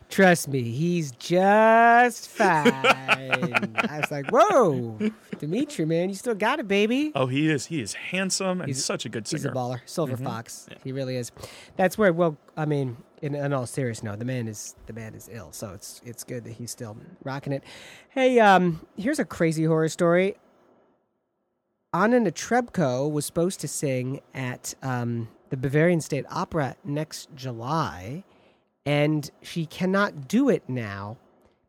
"Trust 0.09 0.47
me, 0.47 0.61
he's 0.63 1.11
just 1.11 2.29
fine." 2.29 2.71
I 2.73 3.99
was 4.01 4.11
like, 4.11 4.29
"Whoa, 4.31 4.97
Dimitri, 5.39 5.85
man, 5.85 6.09
you 6.09 6.15
still 6.15 6.35
got 6.35 6.59
it, 6.59 6.67
baby." 6.67 7.11
Oh, 7.15 7.27
he 7.27 7.49
is. 7.49 7.65
He 7.67 7.81
is 7.81 7.93
handsome 7.93 8.61
and 8.61 8.69
He's- 8.69 8.83
such 8.83 9.05
a 9.05 9.09
good 9.09 9.27
singer. 9.27 9.39
He's 9.39 9.45
a 9.45 9.51
baller, 9.51 9.81
silver 9.85 10.17
fox. 10.17 10.67
He 10.83 10.91
really 10.91 11.15
is. 11.17 11.31
That's 11.75 11.97
where. 11.97 12.13
Well, 12.13 12.37
I 12.55 12.65
mean, 12.65 12.97
in, 13.21 13.35
in 13.35 13.51
all 13.53 13.65
seriousness, 13.65 14.03
no, 14.11 14.15
the 14.15 14.25
man 14.25 14.47
is 14.47 14.75
the 14.85 14.93
man 14.93 15.13
is 15.15 15.29
ill. 15.31 15.51
So 15.51 15.71
it's 15.73 16.01
it's 16.05 16.23
good 16.23 16.43
that 16.45 16.53
he's 16.53 16.71
still 16.71 16.95
rocking 17.23 17.53
it. 17.53 17.63
Hey, 18.09 18.39
um, 18.39 18.85
here's 18.95 19.19
a 19.19 19.25
crazy 19.25 19.65
horror 19.65 19.89
story. 19.89 20.37
Anna 21.93 22.19
Netrebko 22.19 23.09
was 23.11 23.25
supposed 23.25 23.59
to 23.61 23.67
sing 23.67 24.21
at 24.33 24.75
um, 24.83 25.29
the 25.49 25.57
Bavarian 25.57 26.01
State 26.01 26.25
Opera 26.29 26.75
next 26.83 27.29
July, 27.33 28.23
and 28.87 29.29
she 29.41 29.65
cannot 29.65 30.29
do 30.29 30.47
it 30.47 30.63
now 30.69 31.17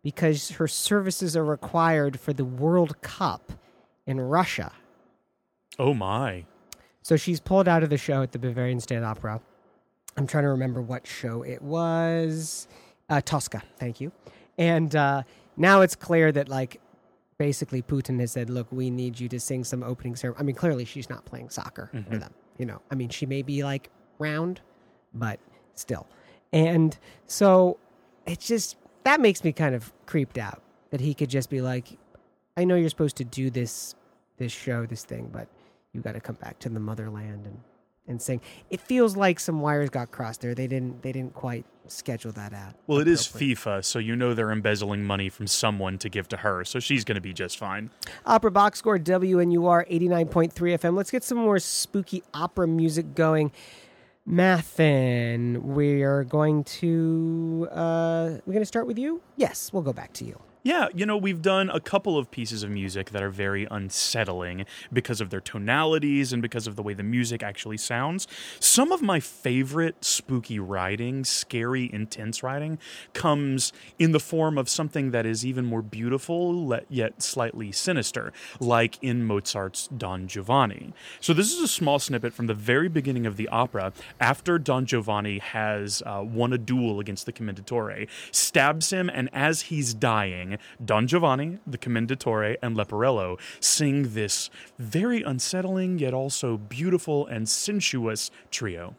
because 0.05 0.53
her 0.53 0.69
services 0.69 1.37
are 1.37 1.45
required 1.45 2.21
for 2.21 2.33
the 2.33 2.45
World 2.45 3.03
Cup 3.03 3.53
in 4.07 4.21
Russia. 4.21 4.71
Oh 5.81 5.95
my. 5.95 6.45
So 7.03 7.17
she's 7.17 7.41
pulled 7.41 7.67
out 7.67 7.83
of 7.83 7.91
the 7.91 7.99
show 7.99 8.23
at 8.23 8.31
the 8.31 8.39
Bavarian 8.39 8.79
State 8.79 9.03
Opera. 9.03 9.41
I'm 10.17 10.29
trying 10.29 10.45
to 10.45 10.51
remember 10.51 10.81
what 10.81 11.09
show 11.09 11.43
it 11.43 11.61
was. 11.61 12.69
Uh, 13.11 13.21
Tosca, 13.21 13.65
thank 13.81 14.01
you. 14.01 14.13
And 14.57 14.95
uh, 14.95 15.25
now 15.57 15.81
it's 15.81 15.97
clear 15.97 16.31
that 16.31 16.49
like 16.49 16.81
basically 17.37 17.83
Putin 17.83 18.21
has 18.21 18.31
said, 18.31 18.49
"Look, 18.49 18.71
we 18.71 18.91
need 18.91 19.19
you 19.19 19.29
to 19.31 19.41
sing 19.41 19.65
some 19.65 19.83
opening 19.83 20.15
ceremony." 20.15 20.41
I 20.41 20.45
mean, 20.45 20.55
clearly 20.55 20.85
she's 20.85 21.11
not 21.11 21.25
playing 21.25 21.51
soccer 21.51 21.91
for 22.09 22.17
them. 22.17 22.33
You 22.59 22.67
know, 22.67 22.81
I 22.93 22.95
mean, 22.95 23.09
she 23.09 23.27
may 23.27 23.43
be 23.43 23.65
like 23.65 23.91
round, 24.21 24.61
but 25.13 25.41
still. 25.75 26.07
And 26.53 26.97
so 27.27 27.79
it's 28.27 28.47
just 28.47 28.77
that 29.05 29.21
makes 29.21 29.45
me 29.45 29.53
kind 29.53 29.75
of 29.75 29.93
creeped 30.07 30.39
out 30.39 30.63
that 30.91 31.01
he 31.01 31.15
could 31.15 31.31
just 31.31 31.51
be 31.51 31.61
like, 31.61 31.99
"I 32.57 32.65
know 32.65 32.75
you're 32.75 32.89
supposed 32.89 33.17
to 33.17 33.25
do 33.25 33.51
this, 33.51 33.95
this 34.39 34.53
show, 34.53 34.87
this 34.87 35.05
thing, 35.05 35.31
but 35.33 35.49
you 35.93 36.01
got 36.01 36.13
to 36.13 36.21
come 36.21 36.37
back 36.37 36.59
to 36.61 36.69
the 36.69 36.81
motherland 36.81 37.47
and 37.47 37.61
and 38.07 38.23
sing." 38.23 38.41
It 38.71 38.81
feels 38.81 39.17
like 39.17 39.41
some 39.41 39.61
wires 39.61 39.91
got 39.91 40.11
crossed 40.11 40.41
there. 40.41 40.55
They 40.55 40.67
didn't. 40.67 41.03
They 41.03 41.13
didn't 41.13 41.35
quite 41.35 41.67
schedule 41.87 42.33
that 42.33 42.53
out. 42.53 42.75
Well, 42.87 42.99
it 42.99 43.09
is. 43.09 43.23
FIFA, 43.23 43.85
so 43.85 43.99
you 43.99 44.15
know 44.17 44.35
they're 44.35 44.53
embezzling 44.53 45.05
money 45.05 45.29
from 45.29 45.47
someone 45.47 45.99
to 45.99 46.09
give 46.09 46.29
to 46.29 46.39
her, 46.39 46.65
so 46.65 46.81
she's 46.81 47.05
going 47.05 47.17
to 47.17 47.21
be 47.21 47.33
just 47.33 47.59
fine. 47.59 47.91
Opera 48.27 48.51
box 48.51 48.79
score 48.79 48.99
WNUR 48.99 49.89
89.3 49.91 50.53
FM. 50.53 50.95
Let's 50.95 51.11
get 51.11 51.25
some 51.25 51.39
more 51.39 51.59
spooky 51.59 52.23
opera 52.35 52.67
music 52.67 53.15
going. 53.15 53.53
Mathin, 54.29 55.63
we 55.63 56.03
are 56.03 56.23
going 56.23 56.63
to 56.65 57.67
uh 57.73 58.37
we're 58.45 58.53
going 58.53 58.61
to 58.61 58.67
start 58.67 58.87
with 58.87 58.99
you? 58.99 59.23
Yes, 59.37 59.73
we'll 59.73 59.83
go 59.83 59.95
back 59.95 60.13
to 60.15 60.25
you. 60.25 60.39
Yeah, 60.65 60.89
you 60.93 61.07
know, 61.07 61.17
we've 61.17 61.41
done 61.41 61.71
a 61.71 61.79
couple 61.79 62.19
of 62.19 62.31
pieces 62.33 62.65
of 62.65 62.71
music 62.71 63.11
that 63.11 63.23
are 63.23 63.31
very 63.31 63.69
unsettling 63.71 64.67
because 64.93 65.21
of 65.21 65.31
their 65.31 65.41
tonalities 65.41 66.33
and 66.33 66.43
because 66.43 66.67
of 66.67 66.75
the 66.75 66.83
way 66.83 66.95
the 66.95 67.05
music 67.05 67.45
actually 67.45 67.77
sounds. 67.77 68.27
Some 68.59 68.91
of 68.91 69.01
my 69.01 69.21
favorite 69.21 70.05
spooky 70.05 70.59
writing, 70.59 71.25
scary, 71.25 71.89
intense 71.93 72.43
writing, 72.43 72.79
comes 73.13 73.73
in 74.01 74.11
the 74.11 74.19
form 74.21 74.59
of 74.59 74.69
something 74.69 75.13
that 75.13 75.25
is 75.25 75.47
even 75.47 75.65
more 75.65 75.81
beautiful, 75.81 76.77
yet 76.89 77.23
slightly 77.23 77.71
sinister, 77.71 78.33
like 78.59 78.99
in 79.01 79.25
Mozart's 79.25 79.89
Don 79.97 80.27
Giovanni. 80.27 80.93
So, 81.21 81.33
this 81.33 81.53
is 81.53 81.61
a 81.63 81.69
small 81.69 82.01
snippet 82.01 82.33
from 82.33 82.49
the 82.49 82.55
very 82.55 82.89
beginning 82.89 83.27
of 83.27 83.37
the 83.37 83.49
opera 83.49 83.93
after 84.21 84.59
Don 84.59 84.87
Giovanni 84.87 85.39
has 85.39 86.03
uh, 86.05 86.25
won 86.25 86.53
a 86.53 86.59
duel 86.59 86.99
against 86.99 87.27
the 87.27 87.33
Commendatore, 87.33 88.09
stabs 88.33 88.91
him, 88.91 89.09
and 89.09 89.31
as 89.33 89.63
he's 89.63 89.95
dying, 89.95 90.58
Don 90.85 91.07
Giovanni, 91.07 91.59
the 91.67 91.79
Commendatore, 91.79 92.57
and 92.63 92.77
Leporello 92.77 93.39
sing 93.61 94.15
this 94.15 94.51
very 94.79 95.23
unsettling 95.23 95.99
yet 95.99 96.15
also 96.15 96.57
beautiful 96.57 97.27
and 97.27 97.49
sensuous 97.49 98.31
trio. 98.51 98.95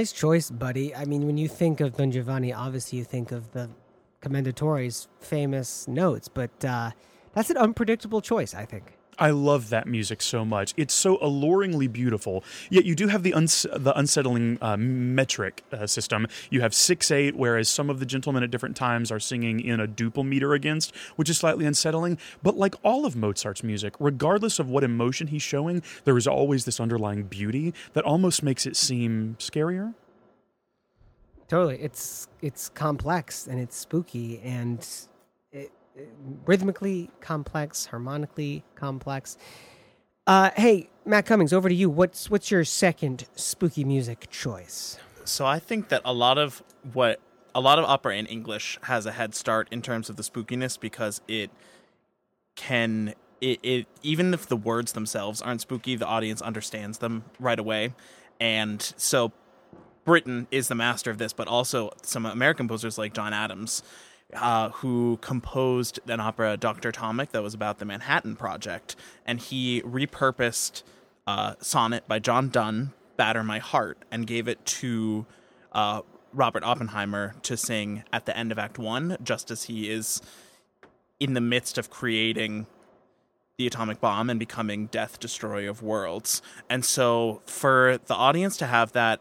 Nice 0.00 0.12
choice, 0.12 0.50
buddy. 0.50 0.94
I 0.94 1.04
mean, 1.04 1.26
when 1.26 1.36
you 1.36 1.46
think 1.46 1.82
of 1.82 1.94
Don 1.94 2.10
Giovanni, 2.10 2.54
obviously 2.54 2.96
you 2.96 3.04
think 3.04 3.32
of 3.32 3.52
the 3.52 3.68
Commendatore's 4.22 5.08
famous 5.20 5.86
notes, 5.86 6.26
but 6.26 6.64
uh, 6.64 6.92
that's 7.34 7.50
an 7.50 7.58
unpredictable 7.58 8.22
choice, 8.22 8.54
I 8.54 8.64
think. 8.64 8.96
I 9.20 9.30
love 9.30 9.68
that 9.68 9.86
music 9.86 10.22
so 10.22 10.46
much. 10.46 10.72
It's 10.78 10.94
so 10.94 11.18
alluringly 11.18 11.92
beautiful. 11.92 12.42
Yet 12.70 12.86
you 12.86 12.94
do 12.94 13.08
have 13.08 13.22
the 13.22 13.34
uns- 13.34 13.66
the 13.70 13.96
unsettling 13.96 14.56
uh, 14.62 14.78
metric 14.78 15.62
uh, 15.72 15.86
system. 15.86 16.26
You 16.48 16.62
have 16.62 16.74
six 16.74 17.10
eight, 17.10 17.36
whereas 17.36 17.68
some 17.68 17.90
of 17.90 18.00
the 18.00 18.06
gentlemen 18.06 18.42
at 18.42 18.50
different 18.50 18.76
times 18.76 19.12
are 19.12 19.20
singing 19.20 19.60
in 19.60 19.78
a 19.78 19.86
duple 19.86 20.26
meter 20.26 20.54
against, 20.54 20.96
which 21.16 21.28
is 21.28 21.36
slightly 21.36 21.66
unsettling. 21.66 22.16
But 22.42 22.56
like 22.56 22.74
all 22.82 23.04
of 23.04 23.14
Mozart's 23.14 23.62
music, 23.62 23.94
regardless 24.00 24.58
of 24.58 24.70
what 24.70 24.82
emotion 24.82 25.26
he's 25.26 25.42
showing, 25.42 25.82
there 26.04 26.16
is 26.16 26.26
always 26.26 26.64
this 26.64 26.80
underlying 26.80 27.24
beauty 27.24 27.74
that 27.92 28.04
almost 28.04 28.42
makes 28.42 28.64
it 28.64 28.74
seem 28.74 29.36
scarier. 29.38 29.94
Totally, 31.46 31.78
it's 31.78 32.26
it's 32.40 32.70
complex 32.70 33.46
and 33.46 33.60
it's 33.60 33.76
spooky 33.76 34.40
and 34.40 34.86
rhythmically 36.46 37.10
complex, 37.20 37.86
harmonically 37.86 38.64
complex. 38.74 39.36
Uh, 40.26 40.50
hey, 40.56 40.88
Matt 41.04 41.26
Cummings, 41.26 41.52
over 41.52 41.68
to 41.68 41.74
you. 41.74 41.90
What's 41.90 42.30
what's 42.30 42.50
your 42.50 42.64
second 42.64 43.26
spooky 43.34 43.84
music 43.84 44.28
choice? 44.30 44.98
So 45.24 45.46
I 45.46 45.58
think 45.58 45.88
that 45.88 46.02
a 46.04 46.12
lot 46.12 46.38
of 46.38 46.62
what 46.92 47.20
a 47.54 47.60
lot 47.60 47.78
of 47.78 47.84
opera 47.84 48.16
in 48.16 48.26
English 48.26 48.78
has 48.82 49.06
a 49.06 49.12
head 49.12 49.34
start 49.34 49.68
in 49.70 49.82
terms 49.82 50.08
of 50.08 50.16
the 50.16 50.22
spookiness 50.22 50.78
because 50.78 51.20
it 51.26 51.50
can 52.56 53.14
it, 53.40 53.58
it 53.62 53.86
even 54.02 54.34
if 54.34 54.46
the 54.46 54.56
words 54.56 54.92
themselves 54.92 55.42
aren't 55.42 55.60
spooky, 55.62 55.96
the 55.96 56.06
audience 56.06 56.42
understands 56.42 56.98
them 56.98 57.24
right 57.38 57.58
away. 57.58 57.94
And 58.38 58.82
so 58.96 59.32
Britten 60.04 60.46
is 60.50 60.68
the 60.68 60.74
master 60.74 61.10
of 61.10 61.18
this, 61.18 61.32
but 61.32 61.48
also 61.48 61.90
some 62.02 62.26
American 62.26 62.66
composers 62.66 62.98
like 62.98 63.12
John 63.12 63.32
Adams, 63.32 63.82
uh, 64.34 64.70
who 64.70 65.18
composed 65.20 66.00
an 66.08 66.20
opera, 66.20 66.56
Doctor 66.56 66.90
Atomic, 66.90 67.32
that 67.32 67.42
was 67.42 67.54
about 67.54 67.78
the 67.78 67.84
Manhattan 67.84 68.36
Project, 68.36 68.96
and 69.26 69.40
he 69.40 69.82
repurposed 69.82 70.82
uh, 71.26 71.54
sonnet 71.60 72.06
by 72.08 72.18
John 72.18 72.48
Donne, 72.48 72.92
"Batter 73.16 73.42
My 73.42 73.58
Heart," 73.58 73.98
and 74.10 74.26
gave 74.26 74.48
it 74.48 74.64
to 74.66 75.26
uh, 75.72 76.02
Robert 76.32 76.62
Oppenheimer 76.62 77.34
to 77.42 77.56
sing 77.56 78.04
at 78.12 78.26
the 78.26 78.36
end 78.36 78.52
of 78.52 78.58
Act 78.58 78.78
One, 78.78 79.16
just 79.22 79.50
as 79.50 79.64
he 79.64 79.90
is 79.90 80.20
in 81.18 81.34
the 81.34 81.40
midst 81.40 81.76
of 81.78 81.90
creating 81.90 82.66
the 83.58 83.66
atomic 83.66 84.00
bomb 84.00 84.30
and 84.30 84.40
becoming 84.40 84.86
death 84.86 85.20
destroyer 85.20 85.68
of 85.68 85.82
worlds. 85.82 86.40
And 86.70 86.82
so 86.82 87.42
for 87.44 87.98
the 88.06 88.14
audience 88.14 88.56
to 88.56 88.66
have 88.66 88.92
that 88.92 89.20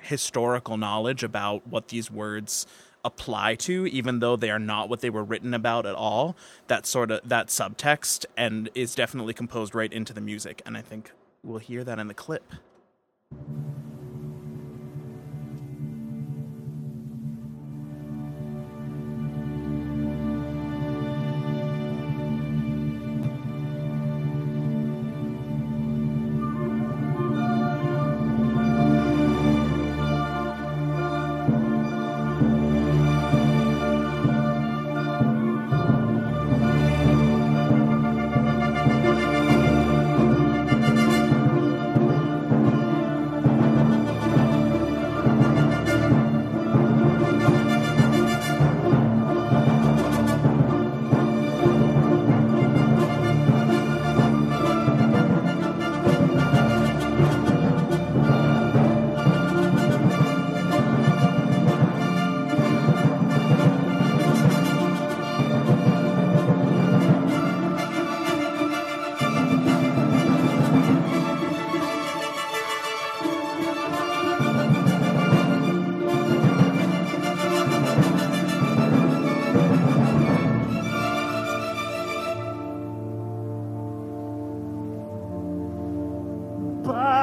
historical 0.00 0.76
knowledge 0.76 1.22
about 1.22 1.66
what 1.68 1.88
these 1.88 2.10
words 2.10 2.66
apply 3.06 3.54
to 3.54 3.86
even 3.86 4.18
though 4.18 4.34
they 4.36 4.50
are 4.50 4.58
not 4.58 4.88
what 4.88 5.00
they 5.00 5.08
were 5.08 5.22
written 5.22 5.54
about 5.54 5.86
at 5.86 5.94
all 5.94 6.36
that 6.66 6.84
sort 6.84 7.10
of 7.10 7.20
that 7.26 7.46
subtext 7.46 8.26
and 8.36 8.68
is 8.74 8.94
definitely 8.94 9.32
composed 9.32 9.74
right 9.74 9.92
into 9.92 10.12
the 10.12 10.20
music 10.20 10.60
and 10.66 10.76
i 10.76 10.82
think 10.82 11.12
we'll 11.44 11.58
hear 11.58 11.84
that 11.84 12.00
in 12.00 12.08
the 12.08 12.14
clip 12.14 12.52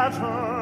matter 0.10 0.53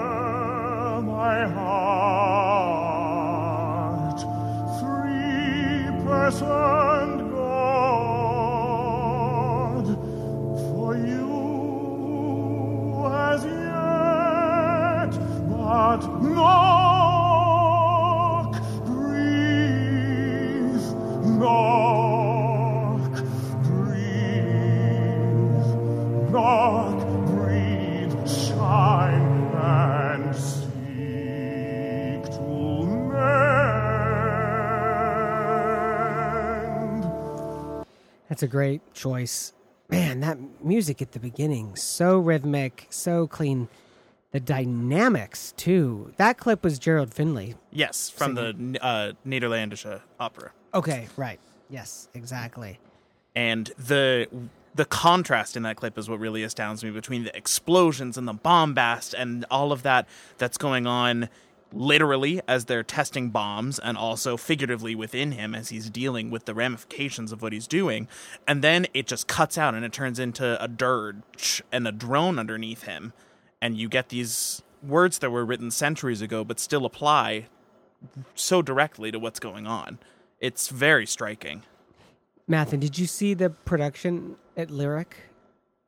That's 38.42 38.50
a 38.50 38.58
great 38.58 38.96
choice. 38.96 39.54
Man, 39.88 40.22
that 40.22 40.40
music 40.64 41.00
at 41.00 41.12
the 41.12 41.20
beginning, 41.20 41.76
so 41.76 42.18
rhythmic, 42.18 42.88
so 42.90 43.28
clean. 43.28 43.68
The 44.32 44.40
dynamics, 44.40 45.54
too. 45.58 46.12
That 46.18 46.40
clip 46.40 46.64
was 46.64 46.80
Gerald 46.80 47.14
Finley. 47.14 47.54
Yes, 47.70 48.10
from 48.10 48.34
the 48.34 48.80
uh, 48.82 49.12
Nederlandische 49.28 50.02
opera. 50.20 50.54
Okay, 50.74 51.08
right. 51.18 51.40
Yes, 51.70 52.10
exactly. 52.16 52.80
and 53.36 53.68
the 53.78 54.28
the 54.74 54.86
contrast 54.86 55.56
in 55.56 55.62
that 55.62 55.76
clip 55.76 55.96
is 56.00 56.10
what 56.10 56.20
really 56.20 56.42
astounds 56.42 56.84
me 56.84 56.90
between 56.90 57.24
the 57.24 57.38
explosions 57.38 58.18
and 58.18 58.28
the 58.28 58.34
bombast 58.34 59.14
and 59.14 59.46
all 59.52 59.72
of 59.72 59.84
that 59.84 60.08
that's 60.40 60.58
going 60.58 60.88
on 60.88 61.30
literally 61.74 62.42
as 62.48 62.66
they're 62.66 62.84
testing 62.84 63.30
bombs 63.30 63.80
and 63.80 63.98
also 63.98 64.38
figuratively 64.38 64.96
within 64.96 65.32
him 65.32 65.56
as 65.56 65.70
he's 65.70 65.90
dealing 65.90 66.30
with 66.30 66.46
the 66.46 66.54
ramifications 66.54 67.32
of 67.32 67.42
what 67.42 67.54
he's 67.54 67.68
doing. 67.68 68.08
And 68.48 68.64
then 68.64 68.88
it 68.94 69.08
just 69.08 69.28
cuts 69.28 69.58
out 69.58 69.74
and 69.74 69.86
it 69.86 69.94
turns 69.94 70.20
into 70.20 70.62
a 70.62 70.68
dirge 70.68 71.64
and 71.72 71.88
a 71.88 71.92
drone 71.92 72.38
underneath 72.40 72.84
him. 72.84 73.14
And 73.62 73.78
you 73.78 73.88
get 73.90 74.10
these 74.10 74.62
words 74.84 75.20
that 75.20 75.30
were 75.30 75.46
written 75.46 75.72
centuries 75.72 76.22
ago 76.22 76.44
but 76.44 76.60
still 76.60 76.86
apply 76.86 77.48
so 78.36 78.62
directly 78.62 79.12
to 79.12 79.20
what's 79.20 79.40
going 79.40 79.68
on. 79.68 80.00
It's 80.40 80.70
very 80.70 81.06
striking. 81.06 81.64
Mathen, 82.50 82.80
did 82.80 82.98
you 82.98 83.06
see 83.06 83.34
the 83.34 83.50
production 83.50 84.36
at 84.58 84.72
Lyric 84.72 85.16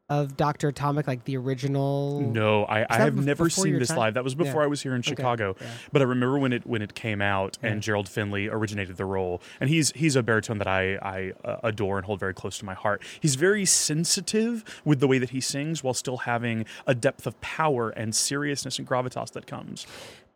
of 0.10 0.36
Doctor 0.36 0.68
Atomic, 0.68 1.08
like 1.08 1.24
the 1.24 1.38
original? 1.38 2.20
No, 2.22 2.66
I, 2.66 2.86
I 2.90 2.98
have 2.98 3.16
never 3.16 3.50
seen 3.50 3.80
this 3.80 3.88
time? 3.90 3.98
live. 3.98 4.14
That 4.16 4.24
was 4.24 4.36
before 4.36 4.62
Yeah. 4.62 4.66
I 4.66 4.68
was 4.68 4.82
here 4.82 4.94
in 4.94 5.00
Okay, 5.00 5.10
Chicago. 5.10 5.56
yeah. 5.60 5.68
But 5.92 6.02
I 6.02 6.06
remember 6.06 6.38
when 6.38 6.52
it 6.54 6.66
when 6.68 6.82
it 6.82 6.94
came 6.94 7.22
out 7.22 7.58
and 7.64 7.82
Gerald 7.82 8.10
Finley 8.10 8.48
originated 8.50 8.98
the 8.98 9.06
role, 9.06 9.42
and 9.60 9.70
he's 9.70 9.92
he's 9.94 10.16
a 10.16 10.24
baritone 10.24 10.58
that 10.58 10.68
I 10.68 10.96
I 10.96 11.32
uh, 11.46 11.58
adore 11.64 11.98
and 11.98 12.06
hold 12.06 12.20
very 12.20 12.34
close 12.34 12.58
to 12.60 12.66
my 12.66 12.74
heart. 12.74 13.02
He's 13.22 13.36
very 13.36 13.66
sensitive 13.66 14.64
with 14.84 15.00
the 15.00 15.08
way 15.08 15.18
that 15.20 15.30
he 15.32 15.40
sings, 15.42 15.84
while 15.84 15.94
still 15.94 16.18
having 16.18 16.66
a 16.86 16.94
depth 16.94 17.26
of 17.26 17.40
power 17.42 17.90
and 17.92 18.14
seriousness 18.14 18.78
and 18.80 18.88
gravitas 18.88 19.32
that 19.32 19.48
comes. 19.48 19.88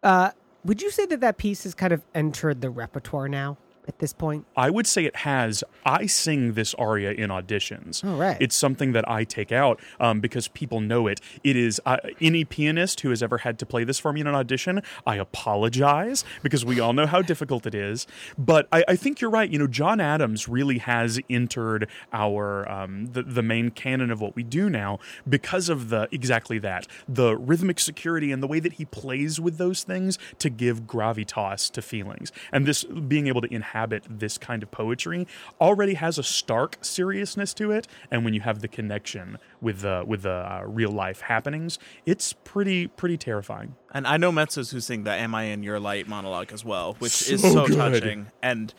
Uh, 0.01 0.31
would 0.63 0.81
you 0.81 0.89
say 0.91 1.05
that 1.07 1.19
that 1.21 1.37
piece 1.37 1.63
has 1.63 1.73
kind 1.73 1.91
of 1.93 2.03
entered 2.15 2.61
the 2.61 2.69
repertoire 2.69 3.27
now 3.27 3.57
at 3.87 3.99
this 3.99 4.13
point? 4.13 4.45
I 4.55 4.69
would 4.69 4.87
say 4.87 5.05
it 5.05 5.17
has. 5.17 5.63
I 5.85 6.05
sing 6.05 6.53
this 6.53 6.73
aria 6.75 7.11
in 7.11 7.29
auditions. 7.29 8.03
Oh, 8.03 8.17
right. 8.17 8.37
It's 8.39 8.55
something 8.55 8.91
that 8.91 9.09
I 9.09 9.23
take 9.23 9.51
out 9.51 9.79
um, 9.99 10.19
because 10.19 10.47
people 10.47 10.81
know 10.81 11.07
it. 11.07 11.21
It 11.43 11.55
is 11.55 11.81
uh, 11.85 11.97
any 12.19 12.45
pianist 12.45 13.01
who 13.01 13.09
has 13.09 13.23
ever 13.23 13.39
had 13.39 13.57
to 13.59 13.65
play 13.65 13.83
this 13.83 13.99
for 13.99 14.13
me 14.13 14.21
in 14.21 14.27
an 14.27 14.35
audition. 14.35 14.81
I 15.05 15.15
apologize 15.15 16.23
because 16.43 16.65
we 16.65 16.79
all 16.79 16.93
know 16.93 17.05
how 17.05 17.21
difficult 17.21 17.65
it 17.65 17.75
is. 17.75 18.07
But 18.37 18.67
I, 18.71 18.83
I 18.87 18.95
think 18.95 19.21
you're 19.21 19.31
right. 19.31 19.49
You 19.49 19.59
know, 19.59 19.67
John 19.67 19.99
Adams 19.99 20.47
really 20.47 20.79
has 20.79 21.19
entered 21.29 21.87
our 22.11 22.69
um, 22.69 23.07
the, 23.07 23.23
the 23.23 23.43
main 23.43 23.71
canon 23.71 24.11
of 24.11 24.21
what 24.21 24.35
we 24.35 24.43
do 24.43 24.69
now 24.69 24.99
because 25.27 25.69
of 25.69 25.89
the 25.89 26.07
exactly 26.11 26.59
that 26.59 26.87
the 27.07 27.37
rhythmic 27.37 27.79
security 27.79 28.31
and 28.31 28.43
the 28.43 28.47
way 28.47 28.59
that 28.59 28.73
he 28.73 28.85
plays 28.85 29.39
with 29.39 29.57
those 29.57 29.83
things 29.83 30.19
to 30.39 30.49
give 30.49 30.81
gravitas 30.81 31.71
to 31.71 31.81
feelings. 31.81 32.31
And 32.51 32.65
this 32.65 32.83
being 32.83 33.27
able 33.27 33.41
to 33.41 33.53
inhabit 33.53 33.76
this 34.09 34.37
kind 34.37 34.63
of 34.63 34.71
poetry 34.71 35.27
already 35.61 35.93
has 35.95 36.17
a 36.17 36.23
stark 36.23 36.77
seriousness 36.81 37.53
to 37.55 37.71
it. 37.71 37.87
And 38.11 38.23
when 38.25 38.33
you 38.33 38.41
have 38.41 38.59
the 38.61 38.67
connection 38.67 39.37
with 39.61 39.81
the 39.81 40.03
with 40.05 40.23
the 40.23 40.31
uh, 40.31 40.63
real 40.65 40.91
life 40.91 41.21
happenings, 41.21 41.79
it's 42.05 42.33
pretty 42.33 42.87
pretty 42.87 43.17
terrifying. 43.17 43.75
And 43.93 44.05
I 44.07 44.17
know 44.17 44.31
mezzos 44.31 44.71
who 44.71 44.79
sing 44.79 45.03
the 45.03 45.11
"Am 45.11 45.33
I 45.35 45.43
in 45.43 45.63
Your 45.63 45.79
Light" 45.79 46.07
monologue 46.07 46.51
as 46.51 46.63
well, 46.65 46.95
which 46.99 47.29
is 47.29 47.41
So 47.41 47.51
so 47.53 47.67
good. 47.67 47.77
touching 47.77 48.27
and 48.41 48.73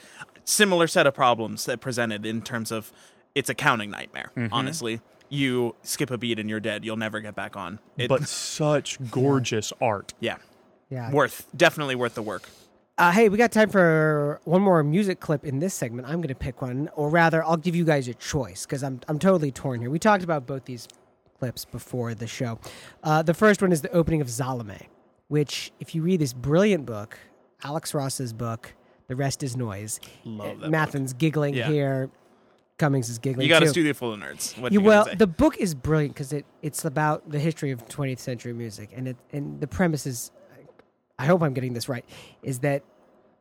similar 0.44 0.86
set 0.86 1.06
of 1.06 1.14
problems 1.14 1.64
that 1.66 1.80
presented 1.80 2.24
in 2.26 2.42
terms 2.42 2.70
of 2.72 2.92
it's 3.34 3.48
a 3.50 3.54
counting 3.54 3.90
nightmare. 3.90 4.30
Mm-hmm. 4.36 4.52
Honestly, 4.52 5.00
you 5.28 5.74
skip 5.82 6.10
a 6.10 6.18
beat 6.18 6.38
and 6.38 6.48
you're 6.48 6.60
dead. 6.60 6.84
You'll 6.84 6.96
never 6.96 7.20
get 7.20 7.34
back 7.34 7.56
on. 7.56 7.78
It, 7.96 8.08
but 8.08 8.26
such 8.26 8.98
gorgeous 9.10 9.72
art. 9.80 10.14
yeah, 10.20 10.36
Yeah. 10.90 11.10
worth 11.12 11.46
definitely 11.56 11.94
worth 11.94 12.14
the 12.14 12.22
work. 12.22 12.48
Uh, 12.98 13.12
hey, 13.12 13.28
we 13.28 13.38
got 13.38 13.52
time 13.52 13.68
for 13.70 14.40
one 14.44 14.60
more 14.60 14.82
music 14.82 15.20
clip 15.20 15.44
in 15.44 15.60
this 15.60 15.72
segment. 15.72 16.08
I'm 16.08 16.16
going 16.16 16.28
to 16.28 16.34
pick 16.34 16.60
one, 16.60 16.90
or 16.96 17.08
rather, 17.10 17.44
I'll 17.44 17.56
give 17.56 17.76
you 17.76 17.84
guys 17.84 18.08
a 18.08 18.14
choice 18.14 18.66
because 18.66 18.82
I'm 18.82 19.00
I'm 19.06 19.20
totally 19.20 19.52
torn 19.52 19.80
here. 19.80 19.88
We 19.88 20.00
talked 20.00 20.24
about 20.24 20.46
both 20.46 20.64
these 20.64 20.88
clips 21.38 21.64
before 21.64 22.14
the 22.14 22.26
show. 22.26 22.58
Uh, 23.04 23.22
the 23.22 23.34
first 23.34 23.62
one 23.62 23.70
is 23.70 23.82
the 23.82 23.90
opening 23.92 24.20
of 24.20 24.28
Salome, 24.28 24.88
which, 25.28 25.70
if 25.78 25.94
you 25.94 26.02
read 26.02 26.20
this 26.20 26.32
brilliant 26.32 26.86
book, 26.86 27.16
Alex 27.62 27.94
Ross's 27.94 28.32
book, 28.32 28.74
The 29.06 29.14
Rest 29.14 29.44
Is 29.44 29.56
Noise. 29.56 30.00
Love 30.24 30.58
that 30.60 30.66
uh, 30.66 30.70
Mathen's 30.70 31.12
giggling 31.12 31.54
Yeah. 31.54 31.68
here. 31.68 32.10
Cummings 32.78 33.08
is 33.08 33.18
giggling. 33.18 33.44
You 33.44 33.48
got 33.48 33.62
a 33.62 33.66
too. 33.66 33.70
studio 33.72 33.92
full 33.92 34.12
of 34.14 34.20
nerds. 34.20 34.56
What 34.58 34.72
you 34.72 34.80
well, 34.80 35.06
the 35.16 35.26
book 35.28 35.56
is 35.58 35.74
brilliant 35.74 36.14
because 36.14 36.32
it 36.32 36.46
it's 36.62 36.84
about 36.84 37.28
the 37.30 37.38
history 37.38 37.70
of 37.70 37.86
20th 37.86 38.18
century 38.20 38.52
music, 38.52 38.90
and 38.94 39.06
it 39.06 39.16
and 39.32 39.60
the 39.60 39.66
premise 39.68 40.04
is, 40.06 40.30
I 41.18 41.26
hope 41.26 41.42
I'm 41.42 41.52
getting 41.54 41.72
this 41.74 41.88
right, 41.88 42.04
is 42.42 42.60
that 42.60 42.82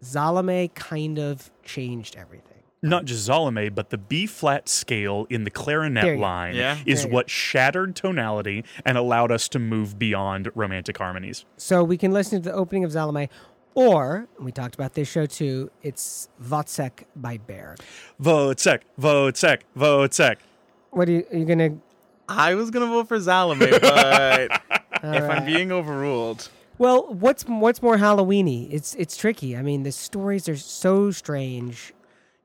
Salome 0.02 0.70
kind 0.74 1.20
of 1.20 1.50
changed 1.64 2.16
everything. 2.16 2.44
Not 2.84 3.06
just 3.06 3.26
Salome, 3.26 3.70
but 3.70 3.90
the 3.90 3.98
B 3.98 4.26
flat 4.28 4.70
scale 4.70 5.26
in 5.30 5.44
the 5.44 5.50
clarinet 5.50 6.20
line 6.20 6.56
Yeah. 6.56 6.78
is 6.86 7.04
There 7.04 7.12
what 7.12 7.30
shattered 7.30 7.96
tonality 7.96 8.64
and 8.86 8.98
allowed 8.98 9.32
us 9.32 9.48
to 9.50 9.60
move 9.60 9.98
beyond 9.98 10.50
romantic 10.56 10.98
harmonies. 10.98 11.44
So 11.58 11.84
we 11.84 11.98
can 11.98 12.12
listen 12.12 12.42
to 12.42 12.50
the 12.50 12.56
opening 12.56 12.84
of 12.84 12.92
Salome, 12.92 13.30
or 13.74 14.28
and 14.38 14.46
we 14.46 14.52
talked 14.52 14.76
about 14.76 14.94
this 14.94 15.08
show 15.08 15.26
too. 15.26 15.72
It's 15.82 16.30
Wozzeck 16.44 17.06
by 17.16 17.38
Berg. 17.38 17.80
Wozzeck, 18.22 18.82
Wozzeck, 19.00 19.62
Wozzeck. 19.76 20.38
What 20.92 21.10
are 21.10 21.12
you, 21.12 21.26
are 21.32 21.38
you 21.38 21.46
gonna? 21.46 21.78
I 22.30 22.54
was 22.56 22.70
gonna 22.72 22.88
vote 22.88 23.08
for 23.08 23.20
Salome, 23.20 23.68
but 23.72 23.82
if 23.84 25.04
right. 25.04 25.04
I'm 25.04 25.46
being 25.46 25.72
overruled, 25.72 26.50
Well, 26.80 27.08
what's 27.14 27.44
what's 27.44 27.82
more 27.82 27.98
Halloweeny? 27.98 28.68
It's 28.72 28.94
it's 28.96 29.18
tricky. 29.18 29.58
I 29.58 29.62
mean, 29.62 29.84
the 29.84 29.92
stories 29.92 30.48
are 30.48 30.56
so 30.58 31.12
strange. 31.12 31.94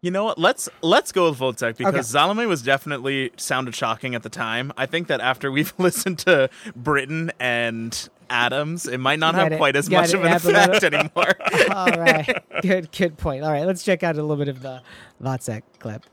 You 0.01 0.11
know 0.11 0.25
what? 0.25 0.39
Let's 0.39 0.69
let's 0.83 1.13
go 1.13 1.31
with 1.31 1.39
Wozzeck 1.39 1.77
because 1.77 1.95
Okay. 1.95 2.03
Salome 2.03 2.47
was 2.47 2.63
definitely 2.63 3.31
sounded 3.37 3.75
shocking 3.75 4.15
at 4.15 4.23
the 4.23 4.29
time. 4.29 4.73
I 4.77 4.87
think 4.87 5.07
that 5.09 5.21
after 5.21 5.51
we've 5.53 5.73
listened 5.79 6.19
to 6.21 6.49
Britten 6.75 7.31
and 7.39 8.09
Adams, 8.29 8.89
it 8.89 8.99
might 8.99 9.19
not 9.21 9.35
have 9.35 9.45
gotta- 9.51 9.59
quite 9.59 9.77
as 9.77 9.89
much 9.91 10.13
gotta 10.13 10.39
of 10.39 10.45
an 10.49 10.57
effect 10.57 10.83
anymore. 10.85 11.35
All 11.77 11.87
right, 12.01 12.43
good 12.63 12.91
good 12.91 13.17
point. 13.19 13.45
All 13.45 13.53
right, 13.53 13.65
let's 13.67 13.85
check 13.85 14.03
out 14.03 14.17
a 14.17 14.23
little 14.23 14.37
bit 14.37 14.49
of 14.49 14.63
the 14.63 14.83
Wozzeck 15.23 15.63
clip. 15.79 16.05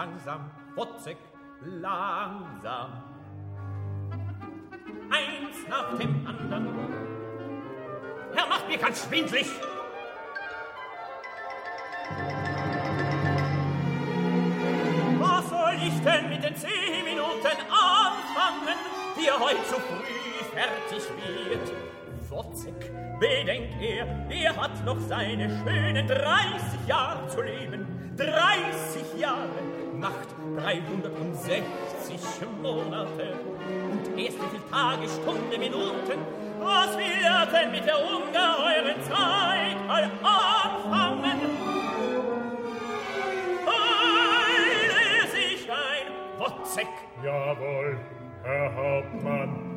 Langsam, 0.00 0.50
Wozzeck, 0.76 1.18
langsam. 1.60 3.02
Eins 5.10 5.68
nach 5.68 5.98
dem 5.98 6.26
anderen. 6.26 6.68
Er 8.34 8.46
macht 8.46 8.66
mir 8.66 8.78
ganz 8.78 9.04
schwindlig. 9.04 9.46
Was 15.18 15.50
soll 15.50 15.74
ich 15.86 16.00
denn 16.02 16.30
mit 16.30 16.44
den 16.44 16.56
zehn 16.56 17.04
Minuten 17.04 17.58
anfangen, 17.68 18.78
die 19.18 19.30
heute 19.30 19.68
so 19.68 19.76
früh 19.76 20.44
fertig 20.54 21.10
wird? 21.18 21.89
Wozzeck, 22.30 22.92
bedenkt 23.18 23.82
er, 23.82 24.06
er 24.30 24.56
hat 24.56 24.84
noch 24.84 25.00
seine 25.00 25.48
schönen 25.48 26.06
30 26.06 26.86
Jahre 26.86 27.26
zu 27.26 27.42
leben. 27.42 27.86
30 28.16 29.18
Jahre 29.18 29.48
macht 29.94 30.28
360 30.56 31.64
Monate. 32.62 33.34
Und 33.90 34.18
erst 34.18 34.38
wie 34.38 34.48
viel 34.48 34.60
Tage, 34.70 35.08
Stunden, 35.08 35.58
Minuten, 35.58 36.18
was 36.60 36.96
will 36.96 37.24
er 37.24 37.46
denn 37.46 37.72
mit 37.72 37.84
der 37.84 37.98
ungeheuren 37.98 39.02
Zeit 39.02 39.76
all 39.88 40.04
anfangen? 40.22 41.40
Wozzeck. 46.38 46.86
Jawohl, 47.22 47.98
Herr 48.42 48.74
Hauptmann. 48.74 49.69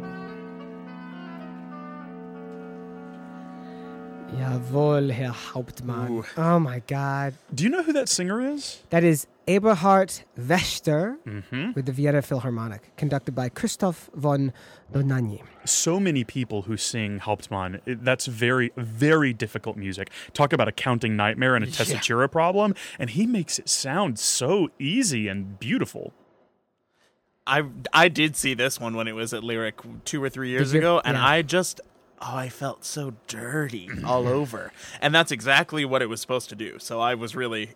Jawohl, 4.37 5.11
Herr 5.11 5.31
Hauptmann. 5.31 6.23
Oh 6.37 6.59
my 6.59 6.79
God. 6.87 7.35
Do 7.53 7.63
you 7.63 7.69
know 7.69 7.83
who 7.83 7.93
that 7.93 8.09
singer 8.09 8.41
is? 8.41 8.81
That 8.89 9.03
is 9.03 9.27
Eberhard 9.47 10.23
Wächter 10.39 11.17
Mm-hmm. 11.25 11.71
with 11.73 11.85
the 11.85 11.91
Vienna 11.91 12.21
Philharmonic, 12.21 12.95
conducted 12.97 13.35
by 13.35 13.49
Christoph 13.49 14.09
von 14.15 14.53
Dohnanyi. 14.91 15.41
So 15.65 15.99
many 15.99 16.23
people 16.23 16.63
who 16.63 16.77
sing 16.77 17.19
Hauptmann, 17.19 17.81
that's 17.85 18.25
very, 18.25 18.71
very 18.77 19.33
difficult 19.33 19.77
music. 19.77 20.09
Talk 20.33 20.53
about 20.53 20.67
a 20.67 20.71
counting 20.71 21.15
nightmare 21.15 21.55
and 21.55 21.63
a 21.63 21.67
tessitura 21.67 22.31
problem, 22.31 22.73
and 22.97 23.09
he 23.11 23.25
makes 23.27 23.59
it 23.59 23.69
sound 23.69 24.17
so 24.19 24.69
easy 24.79 25.27
and 25.27 25.59
beautiful. 25.59 26.13
I 27.45 27.63
I 27.91 28.07
did 28.07 28.37
see 28.37 28.53
this 28.53 28.79
one 28.79 28.95
when 28.95 29.07
it 29.09 29.11
was 29.15 29.33
at 29.33 29.43
Lyric 29.43 29.81
two 30.05 30.23
or 30.23 30.29
three 30.29 30.49
years 30.49 30.73
you? 30.73 30.79
ago, 30.79 31.01
and 31.03 31.15
Yeah. 31.17 31.27
I 31.27 31.41
just 31.41 31.81
oh 32.23 32.35
I 32.37 32.49
felt 32.49 32.85
so 32.85 33.13
dirty 33.27 33.89
all 34.05 34.27
over, 34.27 34.71
and 35.01 35.13
that's 35.13 35.31
exactly 35.31 35.85
what 35.85 36.01
it 36.01 36.07
was 36.07 36.21
supposed 36.21 36.49
to 36.49 36.55
do. 36.55 36.79
So 36.79 36.99
I 36.99 37.15
was 37.15 37.35
really, 37.35 37.71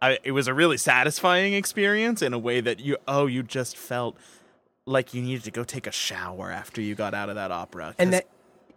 I 0.00 0.18
it 0.22 0.32
was 0.32 0.48
a 0.48 0.54
really 0.54 0.76
satisfying 0.76 1.54
experience 1.54 2.22
in 2.22 2.32
a 2.32 2.38
way 2.38 2.60
that 2.60 2.80
you 2.80 2.96
oh 3.08 3.26
you 3.26 3.42
just 3.42 3.76
felt 3.76 4.16
like 4.86 5.12
you 5.12 5.22
needed 5.22 5.44
to 5.44 5.50
go 5.50 5.64
take 5.64 5.86
a 5.86 5.92
shower 5.92 6.50
after 6.50 6.80
you 6.80 6.94
got 6.94 7.12
out 7.12 7.28
of 7.28 7.34
that 7.34 7.50
opera. 7.50 7.94
And 7.98 8.12
that 8.12 8.26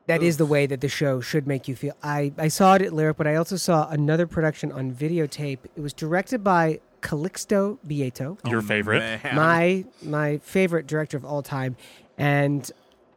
that 0.07 0.23
is 0.23 0.37
the 0.37 0.45
way 0.45 0.65
that 0.65 0.81
the 0.81 0.89
show 0.89 1.21
should 1.21 1.45
make 1.45 1.67
you 1.67 1.75
feel. 1.75 1.93
I, 2.01 2.33
I 2.35 2.47
saw 2.47 2.73
it 2.73 2.81
at 2.81 2.93
Lyric, 2.93 3.15
but 3.15 3.27
I 3.27 3.35
also 3.35 3.57
saw 3.57 3.87
another 3.89 4.25
production 4.25 4.71
on 4.71 4.91
videotape. 4.91 5.59
It 5.75 5.81
was 5.81 5.93
directed 5.93 6.43
by 6.43 6.79
Calixto 7.01 7.77
Bieito. 7.87 8.39
Your 8.49 8.57
oh, 8.57 8.61
favorite? 8.63 8.99
man. 8.99 9.35
my 9.35 9.85
my 10.01 10.39
favorite 10.39 10.87
director 10.87 11.15
of 11.15 11.25
all 11.25 11.43
time, 11.43 11.77
and 12.17 12.71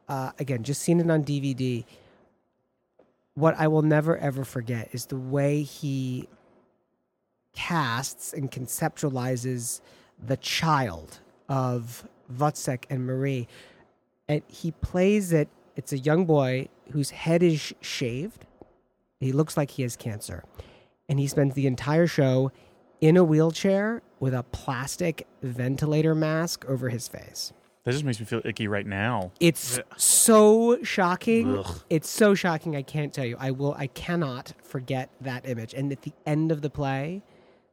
uh, 0.09 0.33
again, 0.39 0.63
just 0.63 0.83
seen 0.83 1.01
it 1.01 1.11
on 1.11 1.25
DVD. 1.25 1.85
What 3.35 3.55
I 3.59 3.69
will 3.69 3.83
never 3.83 4.17
ever 4.19 4.45
forget 4.45 4.89
is 4.93 5.07
the 5.07 5.17
way 5.17 5.63
he 5.63 6.29
casts 7.55 8.33
and 8.33 8.51
conceptualizes 8.51 9.81
the 10.23 10.37
child 10.37 11.21
of 11.49 12.07
Wozzeck 12.33 12.85
and 12.91 13.07
Marie, 13.07 13.49
and 14.29 14.43
he 14.49 14.71
plays 14.71 15.33
it. 15.33 15.49
It's 15.77 15.93
a 15.93 15.99
young 15.99 16.27
boy 16.27 16.69
whose 16.91 17.11
head 17.11 17.43
is 17.43 17.73
shaved. 17.81 18.47
He 19.21 19.33
looks 19.33 19.57
like 19.57 19.71
he 19.73 19.83
has 19.83 19.97
cancer, 19.97 20.45
and 21.09 21.19
he 21.19 21.27
spends 21.27 21.55
the 21.55 21.67
entire 21.67 22.07
show 22.07 22.53
in 23.01 23.17
a 23.17 23.25
wheelchair 23.25 24.03
with 24.21 24.35
a 24.35 24.45
plastic 24.45 25.27
ventilator 25.43 26.15
mask 26.15 26.65
over 26.67 26.89
his 26.89 27.09
face. 27.09 27.53
That 27.85 27.93
just 27.93 28.05
makes 28.05 28.20
me 28.20 28.26
feel 28.26 28.41
icky 28.45 28.68
right 28.68 28.87
now. 28.87 29.33
It's 29.41 29.80
so 29.97 30.83
shocking. 30.85 31.64
It's 31.91 32.09
so 32.09 32.35
shocking. 32.35 32.76
I 32.76 32.83
can't 32.83 33.12
tell 33.12 33.24
you. 33.24 33.37
I 33.41 33.51
will. 33.51 33.74
I 33.74 33.89
cannot 33.89 34.53
forget 34.62 35.11
that 35.20 35.49
image. 35.49 35.74
And 35.74 35.91
at 35.91 36.03
the 36.03 36.12
end 36.24 36.53
of 36.53 36.62
the 36.62 36.70
play, 36.70 37.22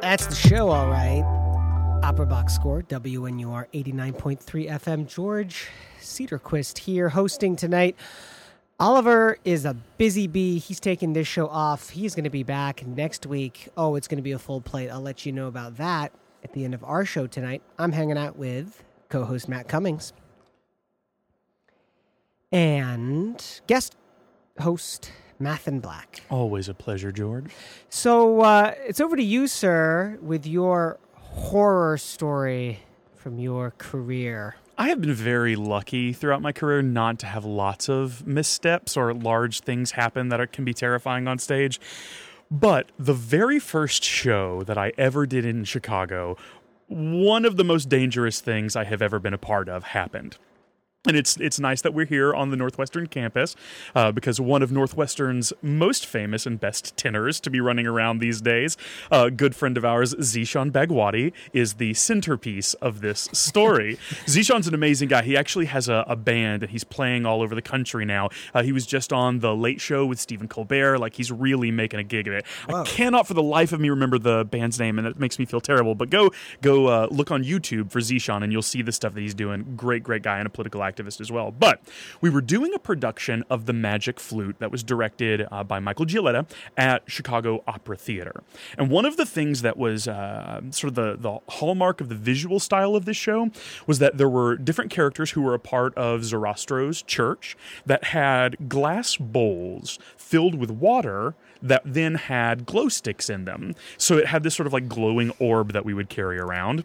That's 0.00 0.26
the 0.26 0.34
show, 0.34 0.68
all 0.68 0.88
right. 0.88 1.22
Opera 2.02 2.26
Box 2.26 2.54
Score, 2.54 2.82
WNUR 2.82 3.66
89.3 3.72 4.40
FM. 4.40 5.06
George 5.08 5.68
Cedarquist 6.00 6.78
here 6.78 7.08
hosting 7.08 7.56
tonight. 7.56 7.96
Oliver 8.78 9.38
is 9.44 9.64
a 9.64 9.74
busy 9.96 10.26
bee. 10.26 10.58
He's 10.58 10.78
taking 10.78 11.14
this 11.14 11.26
show 11.26 11.48
off. 11.48 11.90
He's 11.90 12.14
going 12.14 12.24
to 12.24 12.30
be 12.30 12.42
back 12.42 12.86
next 12.86 13.26
week. 13.26 13.68
Oh, 13.76 13.94
it's 13.94 14.06
going 14.06 14.18
to 14.18 14.22
be 14.22 14.32
a 14.32 14.38
full 14.38 14.60
plate. 14.60 14.90
I'll 14.90 15.00
let 15.00 15.24
you 15.24 15.32
know 15.32 15.46
about 15.46 15.78
that 15.78 16.12
at 16.46 16.52
the 16.52 16.64
end 16.64 16.74
of 16.74 16.84
our 16.84 17.04
show 17.04 17.26
tonight. 17.26 17.60
I'm 17.76 17.90
hanging 17.90 18.16
out 18.16 18.36
with 18.36 18.84
co 19.08 19.24
host 19.24 19.48
Matt 19.48 19.66
Cummings 19.66 20.12
and 22.52 23.60
guest 23.66 23.96
host 24.60 25.10
Mathen 25.40 25.82
Black. 25.82 26.22
Always 26.30 26.68
a 26.68 26.74
pleasure, 26.74 27.10
George. 27.10 27.50
So 27.88 28.42
uh, 28.42 28.74
it's 28.86 29.00
over 29.00 29.16
to 29.16 29.24
you, 29.24 29.48
sir, 29.48 30.20
with 30.22 30.46
your 30.46 31.00
horror 31.14 31.98
story 31.98 32.78
from 33.16 33.40
your 33.40 33.72
career. 33.72 34.54
I 34.78 34.90
have 34.90 35.00
been 35.00 35.14
very 35.14 35.56
lucky 35.56 36.12
throughout 36.12 36.42
my 36.42 36.52
career 36.52 36.80
not 36.80 37.18
to 37.20 37.26
have 37.26 37.44
lots 37.44 37.88
of 37.88 38.24
missteps 38.24 38.96
or 38.96 39.12
large 39.12 39.60
things 39.62 39.90
happen 39.90 40.28
that 40.28 40.40
are, 40.40 40.46
can 40.46 40.64
be 40.64 40.74
terrifying 40.74 41.26
on 41.26 41.40
stage. 41.40 41.80
But 42.50 42.92
the 42.98 43.14
very 43.14 43.58
first 43.58 44.04
show 44.04 44.62
that 44.64 44.78
I 44.78 44.92
ever 44.96 45.26
did 45.26 45.44
in 45.44 45.64
Chicago, 45.64 46.36
one 46.88 47.44
of 47.44 47.56
the 47.56 47.64
most 47.64 47.88
dangerous 47.88 48.40
things 48.40 48.76
I 48.76 48.84
have 48.84 49.02
ever 49.02 49.18
been 49.18 49.34
a 49.34 49.38
part 49.38 49.68
of 49.68 49.82
happened. 49.84 50.38
And 51.06 51.16
it's 51.16 51.36
it's 51.36 51.60
nice 51.60 51.82
that 51.82 51.94
we're 51.94 52.06
here 52.06 52.34
on 52.34 52.50
the 52.50 52.56
Northwestern 52.56 53.06
campus 53.06 53.54
uh, 53.94 54.10
because 54.12 54.40
one 54.40 54.62
of 54.62 54.72
Northwestern's 54.72 55.52
most 55.62 56.04
famous 56.04 56.46
and 56.46 56.58
best 56.58 56.96
tenors 56.96 57.38
to 57.40 57.50
be 57.50 57.60
running 57.60 57.86
around 57.86 58.18
these 58.18 58.40
days, 58.40 58.76
a 59.10 59.30
good 59.30 59.54
friend 59.54 59.76
of 59.76 59.84
ours, 59.84 60.14
Zeshan 60.14 60.72
Bagewadi, 60.72 61.32
is 61.52 61.74
the 61.74 61.94
centerpiece 61.94 62.74
of 62.74 63.00
this 63.00 63.28
story. 63.32 63.96
Zeshan's 64.26 64.66
an 64.66 64.74
amazing 64.74 65.08
guy. 65.08 65.22
He 65.22 65.36
actually 65.36 65.66
has 65.66 65.88
a, 65.88 66.04
a 66.08 66.16
band 66.16 66.64
and 66.64 66.72
he's 66.72 66.84
playing 66.84 67.24
all 67.24 67.40
over 67.40 67.54
the 67.54 67.62
country 67.62 68.04
now. 68.04 68.28
Uh, 68.52 68.62
he 68.62 68.72
was 68.72 68.84
just 68.84 69.12
on 69.12 69.38
the 69.38 69.54
Late 69.54 69.80
Show 69.80 70.06
with 70.06 70.18
Stephen 70.18 70.48
Colbert. 70.48 70.98
Like 70.98 71.14
he's 71.14 71.30
really 71.30 71.70
making 71.70 72.00
a 72.00 72.04
gig 72.04 72.26
of 72.26 72.34
it. 72.34 72.46
I 72.68 72.82
cannot 72.84 73.28
for 73.28 73.34
the 73.34 73.42
life 73.42 73.72
of 73.72 73.80
me 73.80 73.90
remember 73.90 74.18
the 74.18 74.44
band's 74.44 74.78
name, 74.80 74.98
and 74.98 75.06
that 75.06 75.20
makes 75.20 75.38
me 75.38 75.44
feel 75.44 75.60
terrible. 75.60 75.94
But 75.94 76.10
go 76.10 76.30
go 76.62 76.86
uh, 76.86 77.08
look 77.10 77.30
on 77.30 77.44
YouTube 77.44 77.90
for 77.90 78.00
Zeshan, 78.00 78.42
and 78.42 78.52
you'll 78.52 78.62
see 78.62 78.82
the 78.82 78.92
stuff 78.92 79.14
that 79.14 79.20
he's 79.20 79.34
doing. 79.34 79.74
Great, 79.76 80.02
great 80.02 80.22
guy 80.22 80.38
and 80.38 80.46
a 80.46 80.50
political 80.50 80.80
activist 80.80 80.95
activist 80.96 81.20
as 81.20 81.30
well. 81.30 81.50
But 81.50 81.80
we 82.20 82.30
were 82.30 82.40
doing 82.40 82.74
a 82.74 82.78
production 82.78 83.44
of 83.50 83.66
The 83.66 83.72
Magic 83.72 84.18
Flute 84.20 84.56
that 84.58 84.70
was 84.70 84.82
directed 84.82 85.46
uh, 85.50 85.64
by 85.64 85.78
Michael 85.78 86.06
Gieleta 86.06 86.46
at 86.76 87.02
Chicago 87.06 87.62
Opera 87.66 87.96
Theater. 87.96 88.42
And 88.78 88.90
one 88.90 89.04
of 89.04 89.16
the 89.16 89.26
things 89.26 89.62
that 89.62 89.76
was 89.76 90.08
uh, 90.08 90.60
sort 90.70 90.90
of 90.90 90.94
the, 90.94 91.16
the 91.18 91.38
hallmark 91.54 92.00
of 92.00 92.08
the 92.08 92.14
visual 92.14 92.60
style 92.60 92.96
of 92.96 93.04
this 93.04 93.16
show 93.16 93.50
was 93.86 93.98
that 93.98 94.18
there 94.18 94.28
were 94.28 94.56
different 94.56 94.90
characters 94.90 95.32
who 95.32 95.42
were 95.42 95.54
a 95.54 95.58
part 95.58 95.94
of 95.96 96.22
Zoroastro's 96.22 97.02
church 97.02 97.56
that 97.84 98.04
had 98.04 98.68
glass 98.68 99.16
bowls 99.16 99.98
filled 100.16 100.54
with 100.54 100.70
water 100.70 101.34
that 101.62 101.82
then 101.84 102.14
had 102.14 102.66
glow 102.66 102.88
sticks 102.88 103.30
in 103.30 103.44
them. 103.44 103.74
So 103.96 104.18
it 104.18 104.26
had 104.26 104.42
this 104.42 104.54
sort 104.54 104.66
of 104.66 104.72
like 104.72 104.88
glowing 104.88 105.30
orb 105.38 105.72
that 105.72 105.84
we 105.84 105.94
would 105.94 106.08
carry 106.08 106.38
around. 106.38 106.84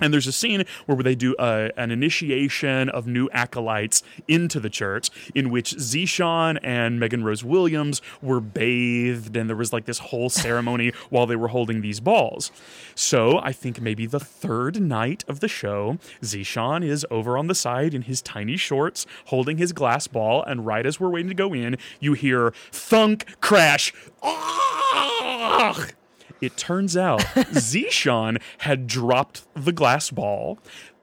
And 0.00 0.12
there's 0.12 0.26
a 0.26 0.32
scene 0.32 0.64
where 0.84 1.02
they 1.02 1.14
do 1.14 1.34
uh, 1.36 1.70
an 1.76 1.90
initiation 1.90 2.90
of 2.90 3.06
new 3.06 3.30
acolytes 3.32 4.02
into 4.28 4.60
the 4.60 4.68
church, 4.68 5.10
in 5.34 5.48
which 5.48 5.74
Zeshan 5.76 6.58
and 6.62 7.00
Megan 7.00 7.24
Rose 7.24 7.42
Williams 7.42 8.02
were 8.20 8.40
bathed, 8.40 9.36
and 9.36 9.48
there 9.48 9.56
was 9.56 9.72
like 9.72 9.86
this 9.86 9.98
whole 9.98 10.28
ceremony 10.28 10.92
while 11.10 11.26
they 11.26 11.36
were 11.36 11.48
holding 11.48 11.80
these 11.80 12.00
balls. 12.00 12.52
So 12.94 13.38
I 13.38 13.52
think 13.52 13.80
maybe 13.80 14.04
the 14.06 14.20
third 14.20 14.82
night 14.82 15.24
of 15.28 15.40
the 15.40 15.48
show, 15.48 15.98
Zeshan 16.22 16.86
is 16.86 17.06
over 17.10 17.38
on 17.38 17.46
the 17.46 17.54
side 17.54 17.94
in 17.94 18.02
his 18.02 18.20
tiny 18.20 18.58
shorts, 18.58 19.06
holding 19.26 19.56
his 19.56 19.72
glass 19.72 20.06
ball, 20.06 20.42
and 20.42 20.66
right 20.66 20.84
as 20.84 21.00
we're 21.00 21.08
waiting 21.08 21.30
to 21.30 21.34
go 21.34 21.54
in, 21.54 21.78
you 22.00 22.12
hear 22.12 22.52
thunk, 22.70 23.40
crash, 23.40 23.94
ah! 24.22 25.86
It 26.40 26.56
turns 26.56 26.96
out 26.96 27.20
Zeshan 27.54 28.40
had 28.58 28.86
dropped 28.86 29.42
the 29.54 29.72
glass 29.72 30.10
ball. 30.10 30.58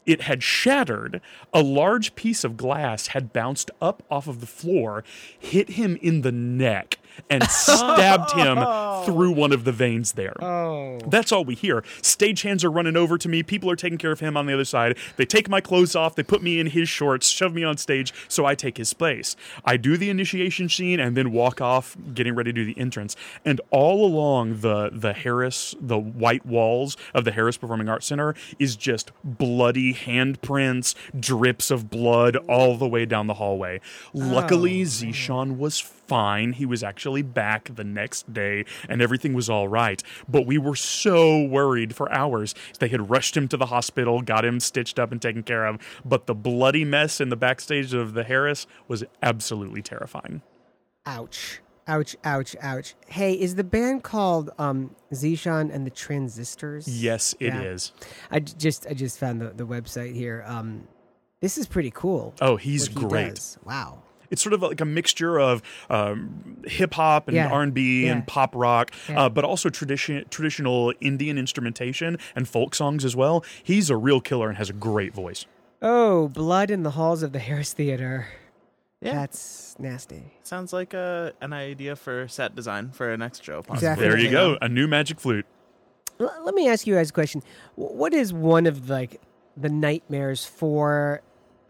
It 0.05 0.21
had 0.21 0.43
shattered. 0.43 1.21
A 1.53 1.61
large 1.61 2.15
piece 2.15 2.43
of 2.43 2.57
glass 2.57 3.07
had 3.07 3.31
bounced 3.31 3.71
up 3.81 4.03
off 4.11 4.27
of 4.27 4.41
the 4.41 4.47
floor, 4.47 5.03
hit 5.39 5.71
him 5.71 5.97
in 6.01 6.21
the 6.21 6.31
neck, 6.31 6.99
and 7.29 7.43
stabbed 7.49 8.31
him 8.31 8.57
through 9.05 9.31
one 9.31 9.51
of 9.51 9.63
the 9.63 9.71
veins 9.71 10.13
there. 10.13 10.35
Oh. 10.43 10.99
That's 11.07 11.31
all 11.31 11.43
we 11.43 11.55
hear. 11.55 11.81
Stagehands 12.01 12.63
are 12.63 12.71
running 12.71 12.95
over 12.95 13.17
to 13.17 13.29
me. 13.29 13.43
People 13.43 13.69
are 13.69 13.75
taking 13.75 13.97
care 13.97 14.11
of 14.11 14.19
him 14.19 14.37
on 14.37 14.45
the 14.45 14.53
other 14.53 14.65
side. 14.65 14.97
They 15.17 15.25
take 15.25 15.49
my 15.49 15.61
clothes 15.61 15.95
off. 15.95 16.15
They 16.15 16.23
put 16.23 16.41
me 16.41 16.59
in 16.59 16.67
his 16.67 16.89
shorts, 16.89 17.27
shove 17.27 17.53
me 17.53 17.63
on 17.63 17.77
stage, 17.77 18.13
so 18.27 18.45
I 18.45 18.55
take 18.55 18.77
his 18.77 18.93
place. 18.93 19.35
I 19.65 19.77
do 19.77 19.97
the 19.97 20.09
initiation 20.09 20.69
scene 20.69 20.99
and 20.99 21.17
then 21.17 21.31
walk 21.31 21.61
off, 21.61 21.95
getting 22.13 22.35
ready 22.35 22.51
to 22.51 22.53
do 22.53 22.65
the 22.65 22.79
entrance. 22.79 23.15
And 23.45 23.59
all 23.71 24.05
along 24.05 24.61
the 24.61 24.89
the 24.91 25.13
Harris, 25.13 25.75
the 25.79 25.97
white 25.97 26.45
walls 26.45 26.97
of 27.13 27.25
the 27.25 27.31
Harris 27.31 27.57
Performing 27.57 27.89
Arts 27.89 28.07
Center 28.07 28.35
is 28.59 28.75
just 28.75 29.11
bloody 29.23 29.93
handprints, 29.93 30.95
drips 31.19 31.71
of 31.71 31.89
blood 31.89 32.35
all 32.47 32.77
the 32.77 32.87
way 32.87 33.05
down 33.05 33.27
the 33.27 33.35
hallway. 33.35 33.81
Luckily, 34.13 34.81
oh, 34.81 34.85
Zeshan 34.85 35.57
was 35.57 35.79
fine. 36.07 36.53
He 36.53 36.65
was 36.65 36.83
actually 36.83 37.21
back 37.21 37.73
the 37.75 37.83
next 37.83 38.33
day 38.33 38.65
and 38.89 39.01
everything 39.01 39.33
was 39.33 39.49
all 39.49 39.67
right. 39.67 40.01
But 40.27 40.45
we 40.45 40.57
were 40.57 40.75
so 40.75 41.41
worried 41.43 41.95
for 41.95 42.11
hours. 42.11 42.53
They 42.79 42.87
had 42.89 43.09
rushed 43.09 43.35
him 43.37 43.47
to 43.49 43.57
the 43.57 43.67
hospital, 43.67 44.21
got 44.21 44.45
him 44.45 44.59
stitched 44.59 44.99
up 44.99 45.11
and 45.11 45.21
taken 45.21 45.43
care 45.43 45.65
of. 45.65 45.79
But 46.05 46.25
the 46.27 46.35
bloody 46.35 46.85
mess 46.85 47.19
in 47.21 47.29
the 47.29 47.35
backstage 47.35 47.93
of 47.93 48.13
the 48.13 48.23
Harris 48.23 48.67
was 48.87 49.03
absolutely 49.21 49.81
terrifying. 49.81 50.41
Ouch. 51.05 51.59
Ouch, 51.85 52.15
ouch, 52.23 52.55
ouch. 52.61 52.95
Hey, 53.07 53.33
is 53.33 53.55
the 53.55 53.63
band 53.63 54.03
called 54.03 54.51
um 54.57 54.95
Zeshan 55.11 55.73
and 55.73 55.85
the 55.85 55.91
Transistors? 55.91 56.87
Yes, 56.87 57.35
it 57.41 57.53
is. 57.53 57.91
Yeah. 57.99 58.07
I 58.31 58.39
j- 58.39 58.53
just 58.57 58.87
I 58.87 58.93
just 58.93 59.19
found 59.19 59.41
the, 59.41 59.49
the 59.49 59.65
website 59.65 60.13
here. 60.15 60.45
Um 60.47 60.87
this 61.41 61.57
is 61.57 61.67
pretty 61.67 61.91
cool. 61.91 62.33
Oh, 62.39 62.55
he's 62.55 62.89
what 62.89 63.01
he 63.03 63.09
great. 63.09 63.57
Wow. 63.65 64.02
It's 64.33 64.41
sort 64.41 64.51
of 64.53 64.61
like 64.61 64.81
a 64.81 64.85
mixture 64.85 65.39
of 65.39 65.61
um, 65.89 66.57
hip 66.65 66.93
hop 66.95 67.29
and 67.29 67.35
Yeah, 67.37 67.47
R 67.49 67.61
and 67.61 67.73
B 67.73 68.05
yeah. 68.05 68.11
and 68.11 68.27
pop 68.27 68.53
rock, 68.53 68.91
Yeah. 69.07 69.21
uh, 69.23 69.29
but 69.29 69.45
also 69.45 69.69
tradition 69.69 70.25
traditional 70.29 70.91
Indian 70.99 71.37
instrumentation 71.37 72.17
and 72.35 72.47
folk 72.47 72.75
songs 72.75 73.05
as 73.05 73.15
well. 73.15 73.45
He's 73.63 73.89
a 73.89 73.95
real 73.95 74.19
killer 74.19 74.49
and 74.49 74.57
has 74.57 74.69
a 74.69 74.73
great 74.73 75.13
voice. 75.13 75.45
Oh, 75.81 76.27
blood 76.29 76.69
in 76.71 76.83
the 76.83 76.91
halls 76.91 77.23
of 77.23 77.31
the 77.31 77.39
Harris 77.39 77.71
Theater. 77.73 78.27
Yeah. 79.01 79.15
That's 79.15 79.75
nasty. 79.79 80.23
Sounds 80.43 80.71
like 80.71 80.93
a, 80.93 81.33
an 81.41 81.51
idea 81.51 81.95
for 81.97 82.27
set 82.29 82.55
design 82.55 82.89
for 82.91 83.11
a 83.11 83.17
next 83.17 83.43
show. 83.43 83.61
Possibly. 83.61 83.75
Exactly. 83.89 84.07
There 84.07 84.17
you 84.17 84.31
go, 84.31 84.57
a 84.61 84.69
new 84.69 84.87
magic 84.87 85.19
flute. 85.19 85.45
L- 86.21 86.33
let 86.45 86.55
me 86.55 86.69
ask 86.69 86.87
you 86.87 86.95
guys 86.95 87.09
a 87.09 87.13
question. 87.13 87.41
Wh- 87.75 87.91
What 87.95 88.13
is 88.13 88.31
one 88.31 88.65
of 88.65 88.89
like 88.89 89.19
the 89.57 89.67
nightmares 89.69 90.45
for 90.45 91.21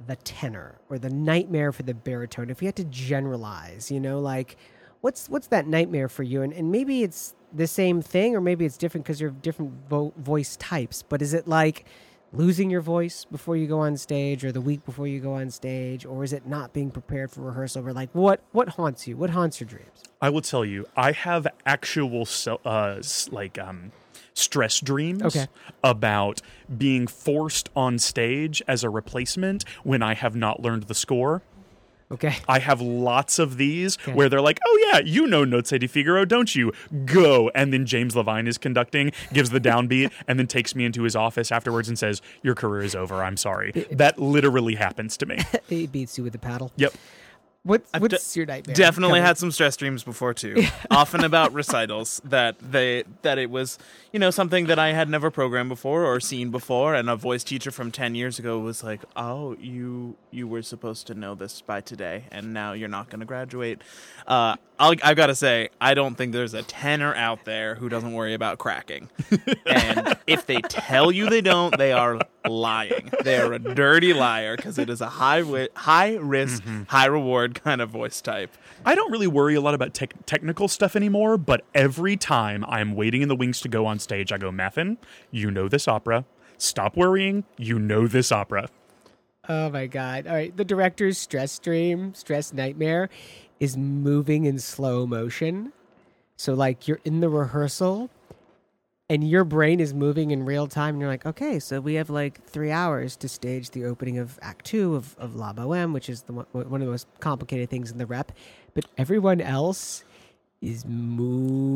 the 0.08 0.16
tenor 0.18 0.80
or 0.89 0.99
the 0.99 1.10
nightmare 1.10 1.72
for 1.72 1.84
the 1.84 1.93
baritone? 1.93 2.49
If 2.49 2.62
you 2.62 2.68
had 2.68 2.76
to 2.78 2.86
generalize, 2.86 3.91
you 3.91 3.99
know, 3.99 4.20
like 4.20 4.58
what's 5.01 5.30
what's 5.30 5.47
that 5.47 5.68
nightmare 5.68 6.10
for 6.10 6.24
you? 6.24 6.41
And 6.41 6.54
and 6.54 6.72
maybe 6.72 7.04
it's 7.04 7.36
the 7.54 7.68
same 7.68 8.01
thing, 8.01 8.36
or 8.36 8.41
maybe 8.41 8.66
it's 8.66 8.78
different 8.78 9.06
because 9.06 9.22
you're 9.22 9.30
different 9.30 9.74
vo- 9.89 10.14
voice 10.18 10.56
types. 10.58 11.04
But 11.04 11.22
is 11.22 11.34
it 11.34 11.47
like 11.47 11.86
losing 12.32 12.70
your 12.70 12.82
voice 12.82 13.26
before 13.26 13.56
you 13.56 13.68
go 13.68 13.80
on 13.80 13.95
stage, 13.97 14.43
or 14.43 14.51
the 14.51 14.62
week 14.62 14.86
before 14.86 15.08
you 15.08 15.20
go 15.20 15.34
on 15.34 15.51
stage, 15.51 16.06
or 16.06 16.24
is 16.24 16.34
it 16.34 16.47
not 16.47 16.74
being 16.74 16.89
prepared 16.89 17.32
for 17.32 17.41
rehearsal? 17.41 17.88
Or 17.88 17.93
like 17.93 18.10
what 18.14 18.41
what 18.51 18.70
haunts 18.70 19.08
you? 19.08 19.18
What 19.18 19.30
haunts 19.30 19.60
your 19.60 19.68
dreams? 19.68 20.04
I 20.22 20.30
will 20.30 20.41
tell 20.41 20.64
you, 20.64 20.86
I 20.95 21.12
have 21.12 21.47
actual 21.66 22.26
so, 22.26 22.62
uh, 22.64 23.01
like 23.32 23.60
um, 23.60 23.91
stress 24.34 24.79
dreams 24.79 25.21
Okay. 25.23 25.47
about 25.84 26.41
being 26.77 27.07
forced 27.07 27.69
on 27.75 27.99
stage 27.99 28.61
as 28.67 28.84
a 28.84 28.89
replacement 28.89 29.63
when 29.84 30.01
I 30.01 30.13
have 30.13 30.36
not 30.36 30.61
learned 30.61 30.84
the 30.84 30.95
score. 30.95 31.41
Okay. 32.11 32.36
I 32.47 32.59
have 32.59 32.79
lots 32.79 33.39
of 33.39 33.57
these 33.57 33.97
Okay. 33.97 34.13
where 34.13 34.29
they're 34.29 34.41
like, 34.41 34.59
"Oh 34.67 34.89
yeah, 34.91 34.99
you 34.99 35.25
know 35.25 35.45
Nozze 35.45 35.79
di 35.79 35.88
Figaro, 35.88 36.25
don't 36.25 36.53
you? 36.55 36.71
Go!" 37.05 37.49
And 37.55 37.73
then 37.73 37.88
James 37.88 38.15
Levine 38.15 38.45
is 38.45 38.59
conducting, 38.59 39.11
gives 39.31 39.49
the 39.49 39.59
downbeat, 39.59 40.11
and 40.27 40.38
then 40.38 40.45
takes 40.45 40.75
me 40.75 40.86
into 40.86 41.03
his 41.03 41.15
office 41.15 41.51
afterwards 41.51 41.88
and 41.89 41.97
says, 41.97 42.21
"Your 42.43 42.53
career 42.53 42.84
is 42.84 42.93
over. 42.93 43.23
I'm 43.23 43.38
sorry." 43.38 43.71
That 43.91 44.19
literally 44.19 44.75
happens 44.75 45.17
to 45.17 45.25
me. 45.25 45.39
he 45.67 45.88
beats 45.88 46.17
you 46.19 46.23
with 46.23 46.34
the 46.34 46.39
paddle. 46.39 46.71
Yep. 46.75 46.93
What, 47.66 47.86
I've 47.93 48.01
what's 48.01 48.34
de- 48.34 48.39
your 48.39 48.45
nightmare? 48.45 48.76
Definitely 48.76 49.22
had 49.22 49.38
some 49.38 49.49
stress 49.49 49.78
dreams 49.78 50.03
before 50.03 50.34
too. 50.34 50.66
Often 50.91 51.24
about 51.24 51.53
recitals 51.53 52.22
that 52.26 52.59
they 52.59 53.05
that 53.22 53.38
it 53.38 53.49
was 53.49 53.80
you 54.11 54.20
know 54.20 54.32
something 54.32 54.66
that 54.66 54.78
I 54.78 54.91
had 54.91 55.07
never 55.07 55.32
programmed 55.32 55.70
before 55.70 56.03
or 56.05 56.20
seen 56.20 56.51
before, 56.51 56.93
and 56.93 57.09
a 57.09 57.16
voice 57.16 57.41
teacher 57.41 57.72
from 57.72 57.89
ten 57.89 58.16
years 58.16 58.38
ago 58.38 58.59
was 58.59 58.84
like, 58.84 58.99
"Oh, 59.16 59.55
you 59.61 60.18
you 60.30 60.45
were 60.45 60.61
supposed 60.61 61.07
to 61.07 61.14
know 61.14 61.36
this 61.36 61.61
by 61.61 61.80
today, 61.80 62.26
and 62.32 62.53
now 62.53 62.74
you're 62.74 62.89
not 62.89 63.09
going 63.09 63.22
to 63.22 63.26
graduate." 63.26 63.82
Uh, 64.28 64.57
I'll, 64.78 64.95
I've 65.01 65.16
got 65.16 65.28
to 65.28 65.36
say, 65.36 65.70
I 65.80 65.93
don't 65.93 66.16
think 66.16 66.34
there's 66.34 66.53
a 66.53 66.64
tenor 66.64 67.16
out 67.16 67.45
there 67.45 67.76
who 67.76 67.88
doesn't 67.88 68.11
worry 68.11 68.34
about 68.34 68.57
cracking. 68.57 69.09
and 69.66 70.18
if 70.28 70.45
they 70.45 70.59
tell 70.61 71.11
you 71.11 71.30
they 71.30 71.41
don't, 71.41 71.78
they 71.78 71.93
are 71.93 72.20
lying. 72.48 73.12
They 73.24 73.38
are 73.38 73.54
a 73.54 73.60
dirty 73.60 74.14
liar 74.14 74.56
because 74.56 74.78
it 74.78 74.89
is 74.89 75.02
a 75.02 75.10
high 75.10 75.39
wi- 75.39 75.70
high 75.76 76.16
risk, 76.16 76.64
mm-hmm. 76.64 76.84
high 76.84 77.06
reward 77.06 77.62
kind 77.64 77.82
of 77.82 77.89
voice 77.89 78.22
type. 78.22 78.52
I 78.86 78.96
don't 78.96 79.12
really 79.12 79.28
worry 79.28 79.56
a 79.56 79.62
lot 79.62 79.74
about 79.74 79.94
tech 79.94 80.14
technical 80.26 80.68
stuff 80.68 80.96
anymore, 80.96 81.38
but 81.38 81.64
every 81.74 82.18
time 82.18 82.66
I'm 82.68 82.96
waiting 82.96 83.22
in 83.22 83.30
the 83.30 83.36
wings 83.36 83.62
to 83.62 83.70
go 83.70 83.86
on 83.86 84.00
stage, 84.00 84.32
I 84.32 84.38
go, 84.38 84.52
Mathen, 84.52 84.98
you 85.32 85.52
know 85.52 85.68
this 85.68 85.88
opera. 85.88 86.26
Stop 86.58 86.96
worrying. 86.98 87.44
You 87.58 87.80
know 87.80 88.08
this 88.08 88.32
opera. 88.32 88.70
Oh 89.50 89.70
my 89.70 89.88
god! 89.88 90.26
All 90.28 90.34
right, 90.34 90.56
the 90.56 90.64
director's 90.64 91.18
stress 91.18 91.60
dream, 91.60 92.14
stress 92.14 92.54
nightmare, 92.54 93.10
is 93.60 93.76
moving 93.76 94.46
in 94.46 94.60
slow 94.60 95.06
motion. 95.06 95.74
So 96.38 96.54
like 96.54 96.88
you're 96.88 97.00
in 97.06 97.20
the 97.20 97.30
rehearsal, 97.30 98.10
and 99.10 99.28
your 99.28 99.43
brain 99.43 99.80
is 99.80 99.93
moving 99.93 100.32
in 100.32 100.45
real 100.45 100.68
time, 100.68 100.95
and 100.95 101.01
you're 101.01 101.10
like, 101.10 101.26
okay, 101.26 101.60
so 101.60 101.80
we 101.80 101.95
have 101.95 102.10
like 102.10 102.43
three 102.45 102.72
hours 102.72 103.16
to 103.18 103.28
stage 103.28 103.72
the 103.72 103.86
opening 103.86 104.18
of 104.18 104.39
Act 104.41 104.66
Two 104.66 104.95
of 104.95 105.16
of 105.18 105.36
La 105.36 105.54
Boheme, 105.54 105.93
which 105.93 106.10
is 106.10 106.24
the 106.24 106.34
one, 106.34 106.45
one 106.51 106.82
of 106.82 106.86
the 106.86 106.91
most 106.91 107.08
complicated 107.20 107.70
things 107.70 107.91
in 107.91 107.97
the 107.97 108.06
rep. 108.06 108.32
But 108.74 108.86
everyone 108.97 109.41
else 109.41 110.04
is 110.64 110.86
moving 110.86 111.68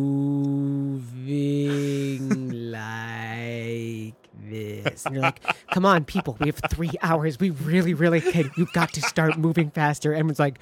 like 2.71 4.15
this. 4.49 5.05
And 5.05 5.15
you're 5.15 5.21
like, 5.21 5.41
come 5.71 5.85
on, 5.85 6.05
people, 6.05 6.37
we 6.39 6.47
have 6.47 6.61
three 6.69 6.93
hours. 7.01 7.37
We 7.37 7.49
really, 7.49 7.93
really 7.93 8.21
can. 8.21 8.49
You've 8.55 8.71
got 8.71 8.93
to 8.93 9.01
start 9.01 9.37
moving 9.37 9.71
faster. 9.71 10.13
Everyone's 10.13 10.39
like, 10.39 10.59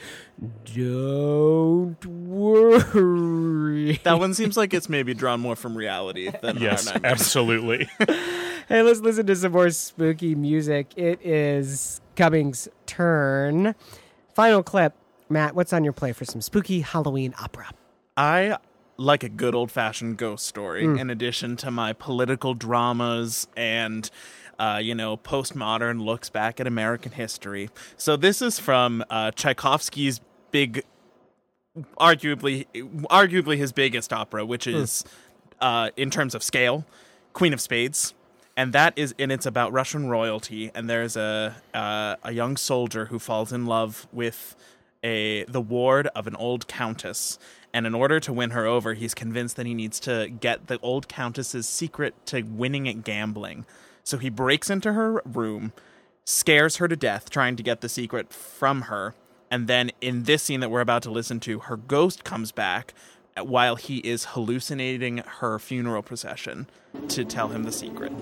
don't 0.74 2.04
worry. 2.06 4.00
That 4.04 4.18
one 4.20 4.34
seems 4.34 4.58
like 4.58 4.74
it's 4.74 4.90
maybe 4.90 5.14
drawn 5.14 5.40
more 5.40 5.56
from 5.56 5.78
reality 5.78 6.32
than 6.42 6.58
Yes, 6.58 6.92
absolutely. 7.04 7.88
Hey, 8.68 8.82
let's 8.82 9.00
listen 9.00 9.28
to 9.28 9.36
some 9.36 9.52
more 9.52 9.70
spooky 9.70 10.34
music. 10.34 10.92
It 10.96 11.24
is 11.24 12.02
Cummings' 12.16 12.68
turn. 12.88 13.76
Final 14.34 14.64
clip. 14.64 14.96
Matt, 15.30 15.54
what's 15.54 15.72
on 15.72 15.84
your 15.84 15.94
play 15.94 16.14
for 16.14 16.26
some 16.26 16.42
spooky 16.42 16.82
Halloween 16.82 17.36
opera? 17.40 17.70
I 18.18 18.58
like 18.98 19.24
a 19.24 19.30
good 19.30 19.54
old 19.56 19.72
fashioned 19.72 20.18
ghost 20.18 20.46
story 20.46 20.84
Mm. 20.86 21.00
in 21.00 21.10
addition 21.10 21.58
to 21.58 21.72
my 21.72 21.92
political 21.94 22.54
dramas 22.54 23.48
and 23.58 24.10
uh, 24.58 24.80
you 24.82 24.96
know, 24.96 25.18
postmodern 25.18 26.02
looks 26.02 26.30
back 26.30 26.62
at 26.62 26.66
American 26.68 27.12
history. 27.12 27.70
So 27.98 28.16
this 28.16 28.42
is 28.42 28.58
from 28.58 29.04
uh, 29.10 29.32
Tchaikovsky's 29.32 30.22
big, 30.52 30.84
arguably, 32.00 32.66
arguably 33.10 33.58
his 33.58 33.74
biggest 33.74 34.14
opera, 34.14 34.46
which 34.46 34.66
is, 34.66 35.04
uh, 35.60 35.90
in 35.98 36.10
terms 36.10 36.34
of 36.36 36.42
scale, 36.42 36.86
Queen 37.34 37.52
of 37.54 37.60
Spades. 37.60 38.14
And 38.56 38.72
that 38.72 38.94
is, 38.96 39.14
and 39.20 39.30
it's 39.30 39.46
about 39.46 39.74
Russian 39.74 40.08
royalty. 40.08 40.72
And 40.74 40.90
there's 40.90 41.18
a 41.18 41.56
uh, 41.74 42.16
a 42.24 42.32
young 42.32 42.56
soldier 42.56 43.08
who 43.08 43.20
falls 43.20 43.52
in 43.52 43.66
love 43.66 44.08
with 44.14 44.56
a 45.04 45.44
the 45.50 45.60
ward 45.60 46.08
of 46.16 46.28
an 46.28 46.36
old 46.38 46.70
countess, 46.70 47.38
and 47.76 47.86
in 47.86 47.94
order 47.94 48.22
to 48.22 48.32
win 48.32 48.52
her 48.52 48.66
over, 48.66 48.94
he's 48.94 49.14
convinced 49.14 49.58
that 49.58 49.66
he 49.66 49.74
needs 49.74 50.00
to 50.00 50.30
get 50.30 50.68
the 50.68 50.80
old 50.82 51.10
countess's 51.10 51.68
secret 51.68 52.16
to 52.28 52.42
winning 52.42 52.88
at 52.88 53.04
gambling. 53.04 53.66
So 54.02 54.18
he 54.18 54.30
breaks 54.30 54.70
into 54.70 54.94
her 54.94 55.22
room, 55.26 55.74
scares 56.24 56.78
her 56.78 56.88
to 56.88 56.96
death, 56.96 57.30
trying 57.30 57.58
to 57.58 57.64
get 57.64 57.82
the 57.82 57.90
secret 57.90 58.32
from 58.32 58.84
her. 58.84 59.14
And 59.52 59.68
then 59.68 59.92
in 60.00 60.24
this 60.24 60.44
scene 60.44 60.62
that 60.62 60.72
we're 60.72 60.80
about 60.80 61.04
to 61.04 61.12
listen 61.12 61.42
to, 61.42 61.60
her 61.60 61.76
ghost 61.76 62.24
comes 62.24 62.54
back 62.54 62.94
while 63.38 63.76
he 63.76 63.98
is 63.98 64.24
hallucinating 64.24 65.18
her 65.18 65.60
funeral 65.60 66.02
procession 66.02 66.70
to 67.10 67.26
tell 67.26 67.50
him 67.50 67.66
the 67.66 67.74
secret 67.74 68.14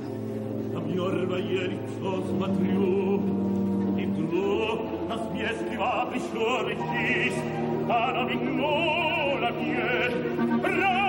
yet. 9.68 10.14
Run! 10.64 11.03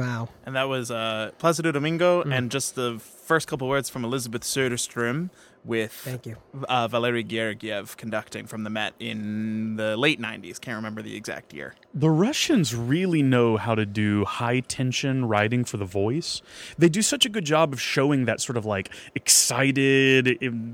Wow. 0.00 0.30
And 0.46 0.56
that 0.56 0.68
was 0.68 0.90
uh, 0.90 1.30
Placido 1.38 1.72
Domingo, 1.72 2.22
and 2.22 2.50
just 2.50 2.74
the 2.74 3.00
first 3.30 3.46
couple 3.46 3.68
words 3.68 3.88
from 3.88 4.04
Elisabeth 4.04 4.42
Söderström 4.42 5.30
with 5.64 5.92
Thank 5.92 6.26
you. 6.26 6.36
uh, 6.68 6.88
Valery 6.88 7.22
Gergiev 7.22 7.96
conducting 7.96 8.44
from 8.44 8.64
the 8.64 8.70
Met 8.70 8.94
in 8.98 9.76
the 9.76 9.96
late 9.96 10.20
90s. 10.20 10.60
Can't 10.60 10.74
remember 10.74 11.00
the 11.00 11.14
exact 11.14 11.54
year. 11.54 11.76
The 11.94 12.10
Russians 12.10 12.74
really 12.74 13.22
know 13.22 13.56
how 13.56 13.76
to 13.76 13.86
do 13.86 14.24
high 14.24 14.60
tension 14.60 15.26
writing 15.26 15.64
for 15.64 15.76
the 15.76 15.84
voice. 15.84 16.42
They 16.76 16.88
do 16.88 17.02
such 17.02 17.24
a 17.24 17.28
good 17.28 17.44
job 17.44 17.72
of 17.72 17.80
showing 17.80 18.24
that 18.24 18.40
sort 18.40 18.56
of 18.56 18.66
like 18.66 18.90
excited, 19.14 20.26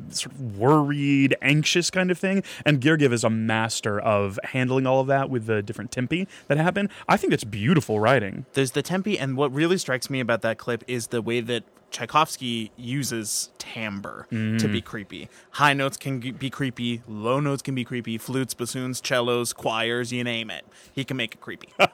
sort 0.09 0.33
of 0.35 0.57
worried, 0.57 1.37
anxious 1.43 1.91
kind 1.91 2.11
of 2.11 2.19
thing. 2.19 2.43
And 2.65 2.81
Gergiev 2.81 3.13
is 3.13 3.23
a 3.23 3.29
master 3.29 4.01
of 4.01 4.41
handling 4.45 4.87
all 4.87 5.01
of 5.01 5.09
that 5.09 5.29
with 5.29 5.45
the 5.45 5.63
different 5.63 5.91
tempi 5.91 6.27
that 6.47 6.57
happen. 6.57 6.89
I 7.07 7.19
think 7.19 7.33
that's 7.33 7.45
beautiful 7.45 8.01
writing. 8.01 8.47
There's 8.55 8.71
the 8.71 8.83
tempi, 8.83 9.19
and 9.19 9.37
what 9.37 9.53
really 9.53 9.77
strikes 9.77 10.09
me 10.09 10.21
about 10.21 10.41
that 10.41 10.57
clip 10.57 10.85
is 10.87 11.09
the 11.09 11.21
way 11.21 11.41
that 11.41 11.65
Tchaikovsky 11.97 12.73
uses 12.77 13.49
timbre 13.57 14.27
to 14.31 14.69
be 14.69 14.83
creepy. 14.83 15.31
High 15.53 15.73
notes 15.73 15.97
can 15.97 16.21
be 16.21 16.51
creepy, 16.51 17.03
low 17.09 17.41
notes 17.41 17.63
can 17.63 17.75
be 17.75 17.85
creepy, 17.85 18.19
flutes, 18.19 18.53
bassoons, 18.53 19.01
cellos, 19.03 19.55
choirs, 19.55 20.13
you 20.13 20.23
name 20.23 20.51
it. 20.51 20.67
He 20.93 21.05
can 21.05 21.17
make 21.17 21.35
it 21.35 21.41
creepy. 21.41 21.73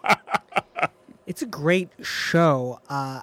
It's 1.24 1.40
a 1.40 1.46
great 1.46 1.88
show. 2.02 2.80
Uh, 2.88 3.20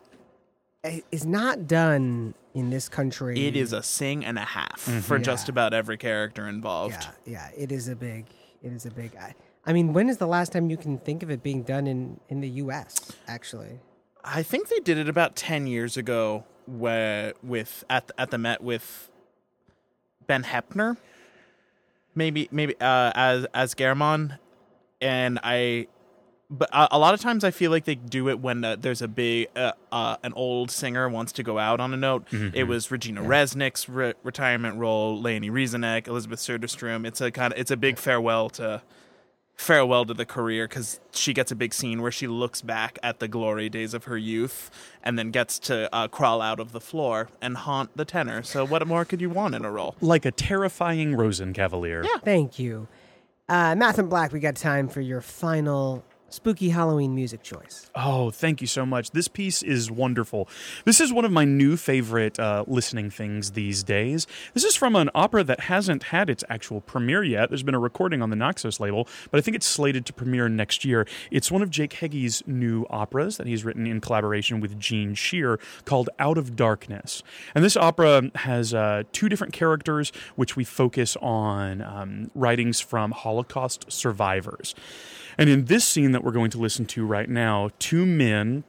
it 0.85 1.03
is 1.11 1.25
not 1.25 1.67
done 1.67 2.33
in 2.53 2.69
this 2.69 2.87
country. 2.87 3.45
it 3.45 3.57
is 3.57 3.73
a 3.73 3.83
sing 3.83 4.23
and 4.23 4.39
a 4.39 4.45
half 4.45 4.79
for 4.79 5.19
just 5.19 5.49
about 5.49 5.73
every 5.73 5.97
character 5.97 6.47
involved. 6.47 7.07
Yeah, 7.25 7.49
yeah. 7.49 7.49
It 7.57 7.73
is 7.73 7.89
a 7.89 7.97
big. 7.97 8.25
It 8.63 8.71
is 8.71 8.85
a 8.85 8.91
big. 8.91 9.17
I, 9.17 9.35
I 9.65 9.73
mean, 9.73 9.91
when 9.91 10.07
is 10.07 10.17
the 10.17 10.27
last 10.27 10.53
time 10.53 10.69
you 10.69 10.77
can 10.77 10.97
think 10.97 11.23
of 11.23 11.29
it 11.29 11.43
being 11.43 11.61
done 11.61 11.87
in 11.87 12.21
in 12.29 12.39
the 12.39 12.49
U.S. 12.63 13.11
Actually, 13.27 13.81
I 14.23 14.43
think 14.43 14.69
they 14.69 14.79
did 14.79 14.97
it 14.97 15.09
about 15.09 15.35
10 15.35 15.67
years 15.67 15.97
ago 15.97 16.45
where 16.69 17.33
with 17.41 17.83
at 17.89 18.07
the, 18.07 18.21
at 18.21 18.31
the 18.31 18.37
Met 18.37 18.61
with 18.61 19.09
Ben 20.27 20.43
Heppner 20.43 20.97
maybe 22.15 22.47
maybe 22.51 22.75
uh, 22.79 23.11
as 23.15 23.45
as 23.53 23.73
Gherman 23.73 24.37
and 25.01 25.39
I 25.43 25.87
but 26.51 26.69
a, 26.73 26.89
a 26.91 26.99
lot 26.99 27.13
of 27.13 27.21
times 27.21 27.43
I 27.43 27.51
feel 27.51 27.69
like 27.71 27.85
they 27.85 27.95
do 27.95 28.27
it 28.29 28.39
when 28.39 28.63
uh, 28.63 28.75
there's 28.79 29.01
a 29.01 29.07
big 29.07 29.47
uh, 29.55 29.73
uh, 29.91 30.17
an 30.23 30.33
old 30.33 30.71
singer 30.71 31.07
wants 31.07 31.31
to 31.33 31.43
go 31.43 31.59
out 31.59 31.79
on 31.79 31.93
a 31.93 31.97
note. 31.97 32.25
It 32.55 32.63
was 32.63 32.89
Regina 32.91 33.21
Resnik's 33.21 33.87
re- 33.87 34.13
retirement 34.23 34.77
role, 34.77 35.19
Leonie 35.21 35.51
Rysanek, 35.51 36.07
Elisabeth 36.07 36.39
Söderström. 36.39 37.05
It's 37.05 37.21
a 37.21 37.31
kind 37.31 37.53
of 37.53 37.59
it's 37.59 37.71
a 37.71 37.77
big 37.77 37.97
farewell 37.97 38.49
to 38.51 38.81
farewell 39.59 40.05
to 40.05 40.13
the 40.13 40.25
career 40.25 40.69
because 40.69 41.01
she 41.11 41.33
gets 41.33 41.51
a 41.51 41.55
big 41.55 41.73
scene 41.73 42.01
where 42.01 42.13
she 42.13 42.27
looks 42.27 42.61
back 42.61 42.97
at 43.03 43.19
the 43.19 43.27
glory 43.27 43.67
days 43.67 43.93
of 43.93 44.05
her 44.05 44.17
youth 44.17 44.71
and 45.03 45.19
then 45.19 45.31
gets 45.31 45.59
to 45.59 45.93
uh, 45.93 46.07
crawl 46.07 46.41
out 46.41 46.61
of 46.61 46.71
the 46.71 46.79
floor 46.79 47.27
and 47.41 47.57
haunt 47.57 47.95
the 47.97 48.05
tenor. 48.05 48.41
So 48.41 48.65
what 48.65 48.87
more 48.87 49.03
could 49.03 49.19
you 49.19 49.29
want 49.29 49.55
in 49.55 49.65
a 49.65 49.69
role? 49.69 49.95
Like 49.99 50.25
a 50.25 50.31
terrifying 50.31 51.11
Rosenkavalier. 51.11 52.05
Yeah. 52.05 52.19
thank 52.23 52.57
you, 52.57 52.87
uh, 53.49 53.75
Mathen 53.75 54.07
Black. 54.07 54.31
We 54.31 54.39
got 54.39 54.55
time 54.55 54.87
for 54.87 55.01
your 55.01 55.19
final 55.19 56.05
spooky 56.33 56.69
Halloween 56.69 57.15
music 57.15 57.43
choice. 57.43 57.89
Oh, 57.95 58.31
thank 58.31 58.61
you 58.61 58.67
so 58.67 58.85
much. 58.85 59.11
This 59.11 59.27
piece 59.27 59.63
is 59.63 59.91
wonderful. 59.91 60.47
This 60.85 60.99
is 60.99 61.11
one 61.11 61.25
of 61.25 61.31
my 61.31 61.45
new 61.45 61.77
favorite 61.77 62.39
uh, 62.39 62.63
listening 62.67 63.09
things 63.09 63.51
these 63.51 63.83
days. 63.83 64.27
This 64.53 64.63
is 64.63 64.75
from 64.75 64.95
an 64.95 65.09
opera 65.15 65.43
that 65.43 65.61
hasn't 65.61 66.03
had 66.03 66.29
its 66.29 66.43
actual 66.49 66.81
premiere 66.81 67.23
yet. 67.23 67.49
There's 67.49 67.63
been 67.63 67.75
a 67.75 67.79
recording 67.79 68.21
on 68.21 68.29
the 68.29 68.35
Naxos 68.35 68.79
label, 68.79 69.07
but 69.31 69.37
I 69.37 69.41
think 69.41 69.55
it's 69.55 69.67
slated 69.67 70.05
to 70.07 70.13
premiere 70.13 70.49
next 70.49 70.85
year. 70.85 71.07
It's 71.31 71.51
one 71.51 71.61
of 71.61 71.69
Jake 71.69 71.93
Heggie's 71.93 72.43
new 72.47 72.85
operas 72.89 73.37
that 73.37 73.47
he's 73.47 73.63
written 73.65 73.87
in 73.87 74.01
collaboration 74.01 74.59
with 74.59 74.79
Gene 74.79 75.15
Scheer 75.15 75.59
called 75.85 76.09
Out 76.19 76.37
of 76.37 76.55
Darkness. 76.55 77.23
And 77.55 77.63
this 77.63 77.77
opera 77.77 78.31
has 78.35 78.73
uh, 78.73 79.03
two 79.11 79.29
different 79.29 79.53
characters, 79.53 80.11
which 80.35 80.55
we 80.55 80.63
focus 80.63 81.17
on 81.21 81.81
um, 81.81 82.31
writings 82.35 82.79
from 82.79 83.11
Holocaust 83.11 83.91
survivors. 83.91 84.75
And 85.39 85.49
in 85.49 85.65
this 85.65 85.85
scene 85.85 86.11
that 86.11 86.21
we're 86.21 86.33
going 86.33 86.51
to 86.51 86.57
listen 86.57 86.85
to 86.87 87.05
right 87.05 87.29
now, 87.29 87.69
two 87.79 88.05
men 88.05 88.65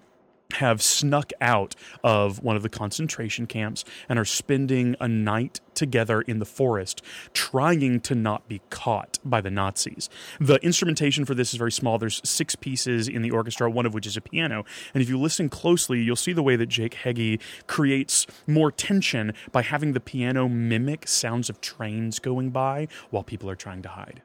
have 0.52 0.80
snuck 0.80 1.32
out 1.40 1.74
of 2.04 2.44
one 2.44 2.54
of 2.54 2.62
the 2.62 2.68
concentration 2.68 3.48
camps 3.48 3.84
and 4.08 4.20
are 4.20 4.24
spending 4.24 4.94
a 5.00 5.08
night 5.08 5.60
together 5.74 6.20
in 6.20 6.38
the 6.38 6.44
forest 6.44 7.02
trying 7.32 7.98
to 7.98 8.14
not 8.14 8.46
be 8.46 8.60
caught 8.70 9.18
by 9.24 9.40
the 9.40 9.50
Nazis. 9.50 10.08
The 10.38 10.64
instrumentation 10.64 11.24
for 11.24 11.34
this 11.34 11.52
is 11.52 11.58
very 11.58 11.72
small. 11.72 11.98
There's 11.98 12.20
six 12.24 12.54
pieces 12.54 13.08
in 13.08 13.22
the 13.22 13.32
orchestra, 13.32 13.68
one 13.68 13.84
of 13.84 13.92
which 13.92 14.06
is 14.06 14.16
a 14.16 14.20
piano. 14.20 14.64
And 14.94 15.02
if 15.02 15.08
you 15.08 15.18
listen 15.18 15.48
closely, 15.48 16.00
you'll 16.00 16.14
see 16.14 16.32
the 16.32 16.42
way 16.42 16.54
that 16.54 16.66
Jake 16.66 16.94
Heggie 16.94 17.40
creates 17.66 18.28
more 18.46 18.70
tension 18.70 19.34
by 19.50 19.62
having 19.62 19.92
the 19.92 20.00
piano 20.00 20.48
mimic 20.48 21.08
sounds 21.08 21.50
of 21.50 21.60
trains 21.60 22.20
going 22.20 22.50
by 22.50 22.86
while 23.10 23.24
people 23.24 23.50
are 23.50 23.56
trying 23.56 23.82
to 23.82 23.88
hide. 23.88 24.22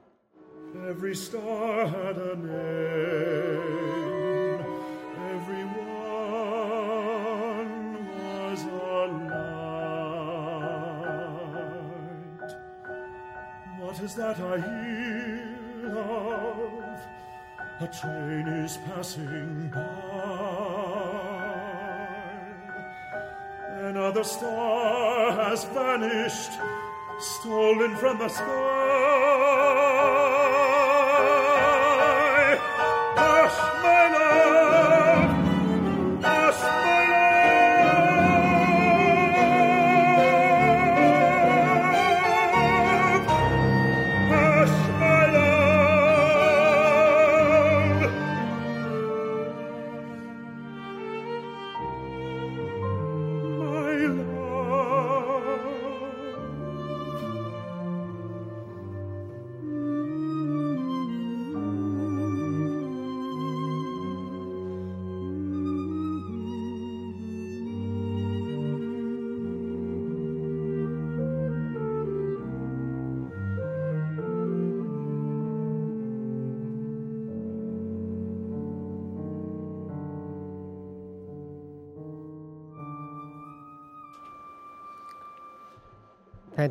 Every 0.83 1.15
star 1.15 1.87
had 1.87 2.17
a 2.17 2.35
name. 2.35 2.55
Every 5.33 5.63
one 5.63 6.09
was 8.17 8.63
a 8.63 9.07
light. 9.31 9.71
What 13.79 13.99
is 14.01 14.15
that 14.15 14.39
I 14.39 14.57
hear 14.59 15.97
of? 15.97 16.99
A 17.79 17.87
train 17.87 18.47
is 18.47 18.77
passing 18.85 19.69
by. 19.73 19.81
Another 23.89 24.23
star 24.23 25.31
has 25.31 25.63
vanished, 25.65 26.51
stolen 27.19 27.95
from 27.95 28.19
the 28.19 28.29
sky. 28.29 28.74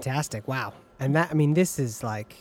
Fantastic. 0.05 0.47
Wow. 0.47 0.75
And 1.01 1.17
that, 1.17 1.31
I 1.31 1.35
mean, 1.35 1.55
this 1.55 1.79
is 1.79 2.03
like 2.03 2.37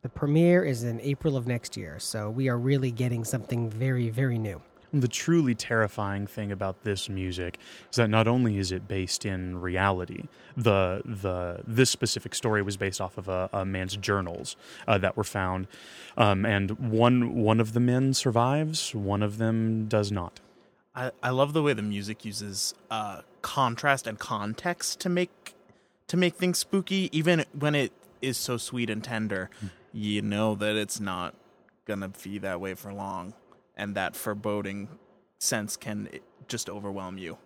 the 0.00 0.08
premiere 0.08 0.64
is 0.64 0.84
in 0.84 1.02
April 1.02 1.36
of 1.36 1.46
next 1.46 1.76
year. 1.76 1.98
So 1.98 2.30
we 2.30 2.48
are 2.48 2.56
really 2.56 2.90
getting 2.90 3.24
something 3.24 3.68
very, 3.68 4.08
very 4.08 4.38
new. 4.38 4.62
The 4.90 5.08
truly 5.08 5.54
terrifying 5.54 6.26
thing 6.26 6.50
about 6.50 6.82
this 6.84 7.10
music 7.10 7.58
is 7.90 7.96
that 7.96 8.08
not 8.08 8.26
only 8.26 8.56
is 8.56 8.72
it 8.72 8.88
based 8.88 9.26
in 9.26 9.60
reality, 9.60 10.28
the 10.56 11.02
the 11.04 11.60
this 11.66 11.90
specific 11.90 12.34
story 12.34 12.62
was 12.62 12.78
based 12.78 13.02
off 13.02 13.18
of 13.18 13.28
a, 13.28 13.50
a 13.52 13.64
man's 13.66 13.96
journals 13.96 14.56
uh, 14.86 14.96
that 14.98 15.16
were 15.16 15.24
found, 15.24 15.66
um, 16.16 16.46
and 16.46 16.78
one 16.78 17.34
one 17.34 17.60
of 17.60 17.72
the 17.72 17.80
men 17.80 18.14
survives, 18.14 18.94
one 18.94 19.22
of 19.22 19.38
them 19.38 19.88
does 19.88 20.12
not. 20.12 20.40
I, 20.94 21.10
I 21.24 21.30
love 21.30 21.54
the 21.54 21.62
way 21.62 21.72
the 21.72 21.82
music 21.82 22.24
uses 22.24 22.72
uh, 22.88 23.22
contrast 23.42 24.06
and 24.06 24.16
context 24.16 25.00
to 25.00 25.08
make 25.08 25.53
to 26.08 26.16
make 26.16 26.34
things 26.36 26.58
spooky, 26.58 27.08
even 27.12 27.44
when 27.58 27.74
it 27.74 27.92
is 28.20 28.36
so 28.36 28.56
sweet 28.56 28.90
and 28.90 29.02
tender. 29.02 29.50
You 29.92 30.22
know 30.22 30.54
that 30.56 30.74
it's 30.76 30.98
not 31.00 31.34
gonna 31.86 32.08
be 32.22 32.38
that 32.38 32.60
way 32.60 32.74
for 32.74 32.92
long, 32.92 33.34
and 33.76 33.94
that 33.94 34.16
foreboding 34.16 34.88
sense 35.38 35.76
can 35.76 36.08
just 36.48 36.68
overwhelm 36.68 37.16
you, 37.18 37.38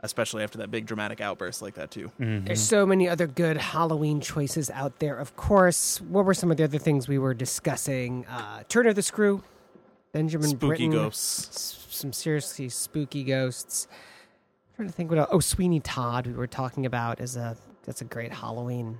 especially 0.00 0.42
after 0.42 0.58
that 0.58 0.70
big 0.70 0.86
dramatic 0.86 1.20
outburst 1.20 1.62
like 1.62 1.74
that 1.74 1.90
too. 1.90 2.10
There's 2.18 2.60
so 2.60 2.84
many 2.84 3.08
other 3.08 3.26
good 3.26 3.56
Halloween 3.56 4.20
choices 4.20 4.68
out 4.70 4.98
there. 4.98 5.16
Of 5.18 5.36
course, 5.36 6.00
what 6.00 6.24
were 6.24 6.34
some 6.34 6.50
of 6.50 6.56
the 6.56 6.64
other 6.64 6.78
things 6.78 7.06
we 7.08 7.18
were 7.18 7.34
discussing? 7.34 8.26
Uh, 8.26 8.64
Turn 8.68 8.86
of 8.88 8.94
the 8.96 9.02
Screw, 9.02 9.42
Benjamin 10.12 10.48
Spooky 10.50 10.66
Britten, 10.66 10.90
ghosts. 10.90 11.56
s- 11.56 11.86
some 11.94 12.12
seriously 12.12 12.68
spooky 12.68 13.22
ghosts. 13.24 13.86
Trying 14.76 14.88
to 14.88 14.94
think 14.94 15.10
what 15.10 15.18
else. 15.18 15.28
Oh, 15.30 15.40
Sweeney 15.40 15.80
Todd, 15.80 16.26
we 16.26 16.32
were 16.32 16.46
talking 16.46 16.86
about 16.86 17.20
is 17.20 17.36
a 17.36 17.56
that's 17.84 18.00
a 18.00 18.04
great 18.04 18.32
Halloween 18.32 18.98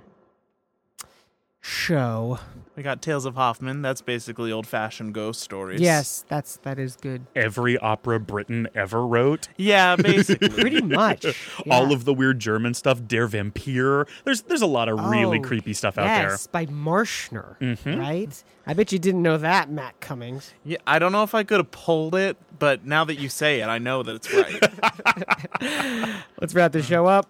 show. 1.64 2.38
We 2.76 2.82
got 2.82 3.00
Tales 3.00 3.24
of 3.24 3.36
Hoffmann. 3.36 3.82
That's 3.82 4.00
basically 4.02 4.50
old 4.50 4.66
fashioned 4.66 5.14
ghost 5.14 5.40
stories. 5.40 5.80
Yes, 5.80 6.24
that's 6.28 6.56
that 6.58 6.76
is 6.78 6.96
good. 6.96 7.24
Every 7.36 7.78
opera 7.78 8.18
Britten 8.18 8.66
ever 8.74 9.06
wrote, 9.06 9.46
Yeah, 9.56 9.94
basically. 10.02 10.48
Pretty 10.48 10.82
much. 10.82 11.24
all 11.70 11.92
of 11.92 12.04
the 12.04 12.12
weird 12.12 12.40
German 12.40 12.74
stuff, 12.74 13.00
Der 13.06 13.28
Vampyr. 13.28 14.08
There's 14.24 14.42
there's 14.42 14.60
a 14.62 14.66
lot 14.66 14.88
of 14.88 14.98
really 15.06 15.38
Oh, 15.38 15.42
creepy 15.42 15.72
stuff 15.72 15.96
out 15.98 16.06
there. 16.06 16.30
yes, 16.30 16.48
by 16.48 16.66
Marschner, 16.66 17.56
Mm-hmm. 17.60 17.96
right? 17.98 18.44
I 18.66 18.74
bet 18.74 18.90
you 18.90 18.98
didn't 18.98 19.22
know 19.22 19.38
that, 19.38 19.70
Matt 19.70 20.00
Cummings. 20.00 20.52
yeah, 20.64 20.78
I 20.86 20.98
don't 20.98 21.12
know 21.12 21.22
if 21.22 21.34
I 21.34 21.44
could 21.44 21.58
have 21.58 21.70
pulled 21.70 22.16
it, 22.16 22.36
but 22.58 22.84
now 22.84 23.04
that 23.04 23.20
you 23.20 23.28
say 23.28 23.60
it, 23.60 23.66
I 23.68 23.78
know 23.78 24.02
that 24.02 24.16
it's 24.16 24.34
right. 24.34 26.14
Let's 26.40 26.54
wrap 26.54 26.72
the 26.72 26.82
show 26.82 27.06
up. 27.06 27.28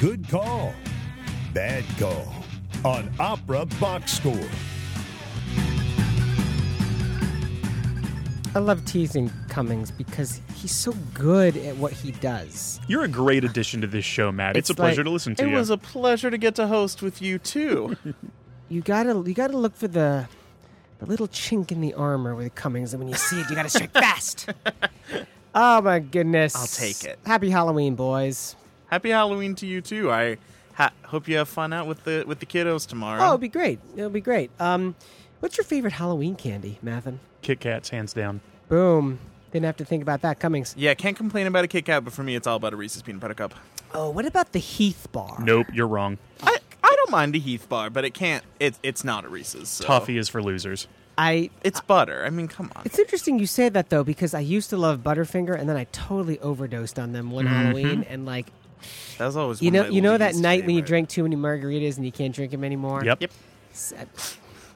Good 0.00 0.28
call. 0.28 0.74
Bad 1.54 1.84
call. 1.98 2.34
On 2.84 3.10
Opera 3.20 3.66
Box 3.78 4.12
Score. 4.12 4.48
I 8.52 8.58
love 8.58 8.84
teasing 8.84 9.30
Cummings 9.48 9.90
because 9.90 10.40
he's 10.56 10.74
so 10.74 10.92
good 11.14 11.56
at 11.58 11.76
what 11.76 11.92
he 11.92 12.10
does. 12.12 12.80
You're 12.88 13.04
a 13.04 13.08
great 13.08 13.44
addition 13.44 13.80
to 13.82 13.86
this 13.86 14.04
show, 14.04 14.32
Matt. 14.32 14.56
It's, 14.56 14.70
It's 14.70 14.78
a 14.78 14.80
pleasure 14.82 15.04
to 15.04 15.10
listen 15.10 15.36
to 15.36 15.44
it 15.44 15.48
you. 15.48 15.54
It 15.54 15.58
was 15.58 15.70
a 15.70 15.76
pleasure 15.78 16.30
to 16.30 16.38
get 16.38 16.56
to 16.56 16.66
host 16.66 17.02
with 17.02 17.20
you 17.22 17.38
too. 17.38 17.96
You 18.72 18.82
gotta 18.82 19.20
you 19.26 19.34
gotta 19.34 19.56
look 19.56 19.74
for 19.74 19.88
the 19.88 20.28
the 21.00 21.06
little 21.06 21.26
chink 21.26 21.72
in 21.72 21.80
the 21.80 21.92
armor 21.94 22.36
with 22.36 22.54
Cummings, 22.54 22.94
and 22.94 23.00
when 23.02 23.08
you 23.08 23.16
see 23.16 23.40
it, 23.40 23.50
you 23.50 23.56
gotta 23.56 23.68
strike 23.68 23.90
fast. 23.92 24.48
oh 25.56 25.82
my 25.82 25.98
goodness! 25.98 26.54
I'll 26.54 26.68
take 26.68 27.02
it. 27.02 27.18
Happy 27.26 27.50
Halloween, 27.50 27.96
boys! 27.96 28.54
Happy 28.86 29.10
Halloween 29.10 29.56
to 29.56 29.66
you 29.66 29.80
too. 29.80 30.12
I 30.12 30.36
ha- 30.80 30.92
hope 31.04 31.28
you 31.28 31.36
have 31.36 31.48
fun 31.48 31.72
out 31.72 31.86
with 31.86 32.04
the 32.04 32.24
with 32.26 32.40
the 32.40 32.46
kiddos 32.46 32.86
tomorrow. 32.86 33.20
Oh, 33.20 33.26
it'll 33.26 33.38
be 33.38 33.48
great. 33.48 33.78
It'll 33.96 34.10
be 34.10 34.20
great. 34.20 34.50
Um, 34.58 34.94
what's 35.40 35.56
your 35.56 35.64
favorite 35.64 35.92
Halloween 35.92 36.34
candy, 36.36 36.78
Mathen? 36.84 37.18
Kit 37.42 37.60
Kats, 37.60 37.90
hands 37.90 38.12
down. 38.12 38.40
Boom. 38.68 39.18
Didn't 39.52 39.66
have 39.66 39.76
to 39.78 39.84
think 39.84 40.02
about 40.02 40.22
that, 40.22 40.38
Cummings. 40.38 40.74
yeah, 40.78 40.94
can't 40.94 41.16
complain 41.16 41.48
about 41.48 41.64
a 41.64 41.68
Kit 41.68 41.84
Kat, 41.84 42.04
but 42.04 42.12
for 42.12 42.22
me, 42.22 42.36
it's 42.36 42.46
all 42.46 42.56
about 42.56 42.72
a 42.72 42.76
Reese's 42.76 43.02
peanut 43.02 43.20
butter 43.20 43.34
cup. 43.34 43.54
Oh, 43.92 44.08
what 44.10 44.24
about 44.24 44.52
the 44.52 44.60
Heath 44.60 45.08
bar? 45.10 45.38
Nope, 45.40 45.66
you're 45.72 45.88
wrong. 45.88 46.18
I, 46.42 46.56
I 46.84 46.94
don't 46.96 47.10
mind 47.10 47.34
a 47.34 47.38
Heath 47.38 47.68
bar, 47.68 47.90
but 47.90 48.04
it 48.04 48.14
can't. 48.14 48.44
It, 48.60 48.78
it's 48.84 49.02
not 49.02 49.24
a 49.24 49.28
Reese's. 49.28 49.68
So. 49.68 49.84
Toffee 49.84 50.18
is 50.18 50.28
for 50.28 50.40
losers. 50.40 50.86
I. 51.18 51.50
It's 51.64 51.80
butter. 51.80 52.24
I 52.24 52.30
mean, 52.30 52.46
come 52.46 52.70
on. 52.76 52.82
It's 52.84 53.00
interesting 53.00 53.40
you 53.40 53.46
say 53.46 53.68
that 53.68 53.90
though, 53.90 54.04
because 54.04 54.34
I 54.34 54.40
used 54.40 54.70
to 54.70 54.76
love 54.76 55.00
Butterfinger, 55.00 55.58
and 55.58 55.68
then 55.68 55.76
I 55.76 55.84
totally 55.90 56.38
overdosed 56.38 57.00
on 57.00 57.12
them 57.12 57.32
one 57.32 57.46
Halloween, 57.46 58.06
and 58.08 58.24
like 58.24 58.46
That 59.18 59.26
was 59.26 59.36
always 59.36 59.62
you 59.62 59.70
know, 59.70 59.86
you 59.86 60.00
know 60.00 60.16
that 60.16 60.32
least 60.32 60.42
night 60.42 60.66
when 60.66 60.74
you 60.74 60.82
drink 60.82 61.08
too 61.08 61.22
many 61.22 61.36
margaritas 61.36 61.96
and 61.96 62.04
you 62.06 62.12
can't 62.12 62.34
drink 62.34 62.52
them 62.52 62.64
anymore. 62.64 63.04
Yep. 63.04 63.20
Yep. 63.22 63.30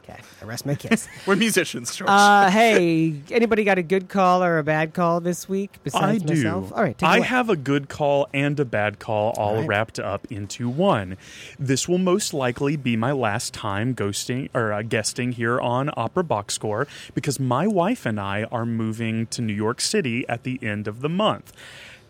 Okay, 0.06 0.20
I 0.42 0.44
rest 0.44 0.66
my 0.66 0.74
case. 0.74 1.08
We're 1.26 1.36
musicians, 1.36 1.96
George. 1.96 2.10
uh, 2.10 2.50
hey, 2.50 3.14
anybody 3.30 3.64
got 3.64 3.78
a 3.78 3.82
good 3.82 4.10
call 4.10 4.44
or 4.44 4.58
a 4.58 4.62
bad 4.62 4.92
call 4.92 5.20
this 5.20 5.48
week 5.48 5.78
besides 5.82 6.22
I 6.22 6.26
do. 6.26 6.34
myself? 6.34 6.72
All 6.74 6.82
right, 6.82 6.96
take 6.98 7.08
I 7.08 7.18
away. 7.18 7.26
have 7.26 7.48
a 7.48 7.56
good 7.56 7.88
call 7.88 8.28
and 8.34 8.60
a 8.60 8.66
bad 8.66 8.98
call 8.98 9.32
all 9.38 9.56
right. 9.56 9.66
wrapped 9.66 9.98
up 9.98 10.30
into 10.30 10.68
one. 10.68 11.16
This 11.58 11.88
will 11.88 11.96
most 11.96 12.34
likely 12.34 12.76
be 12.76 12.98
my 12.98 13.12
last 13.12 13.54
time 13.54 13.94
ghosting 13.94 14.50
or 14.52 14.74
uh, 14.74 14.82
guesting 14.82 15.32
here 15.32 15.58
on 15.58 15.88
Opera 15.96 16.24
Box 16.24 16.52
Score 16.52 16.86
because 17.14 17.40
my 17.40 17.66
wife 17.66 18.04
and 18.04 18.20
I 18.20 18.44
are 18.52 18.66
moving 18.66 19.26
to 19.28 19.40
New 19.40 19.54
York 19.54 19.80
City 19.80 20.28
at 20.28 20.42
the 20.42 20.58
end 20.62 20.86
of 20.86 21.00
the 21.00 21.08
month. 21.08 21.50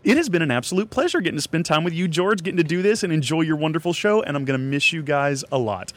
It 0.04 0.18
has 0.18 0.28
been 0.28 0.42
an 0.42 0.50
absolute 0.50 0.90
pleasure 0.90 1.20
getting 1.22 1.38
to 1.38 1.42
spend 1.42 1.64
time 1.64 1.82
with 1.82 1.94
you, 1.94 2.08
George, 2.08 2.42
getting 2.42 2.58
to 2.58 2.62
do 2.64 2.82
this 2.82 3.02
and 3.02 3.10
enjoy 3.12 3.40
your 3.40 3.56
wonderful 3.56 3.94
show, 3.94 4.22
and 4.22 4.36
I'm 4.36 4.44
going 4.44 4.58
to 4.60 4.64
miss 4.64 4.92
you 4.92 5.02
guys 5.02 5.44
a 5.50 5.56
lot. 5.58 5.92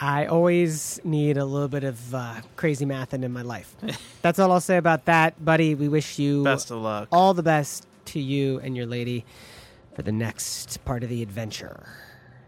I 0.00 0.26
always 0.26 1.00
need 1.04 1.36
a 1.36 1.44
little 1.44 1.68
bit 1.68 1.84
of 1.84 2.14
uh, 2.14 2.40
crazy 2.56 2.84
mathing 2.84 3.22
in 3.22 3.32
my 3.32 3.42
life. 3.42 3.76
That's 4.22 4.38
all 4.40 4.50
I'll 4.50 4.60
say 4.60 4.76
about 4.76 5.04
that, 5.04 5.44
buddy. 5.44 5.74
We 5.76 5.88
wish 5.88 6.18
you 6.18 6.42
Best 6.42 6.70
of 6.72 6.78
luck. 6.78 7.08
all 7.12 7.32
the 7.34 7.42
best 7.42 7.86
to 8.06 8.20
you 8.20 8.58
and 8.60 8.76
your 8.76 8.86
lady 8.86 9.24
for 9.94 10.02
the 10.02 10.12
next 10.12 10.84
part 10.84 11.02
of 11.04 11.08
the 11.08 11.22
adventure. 11.22 11.86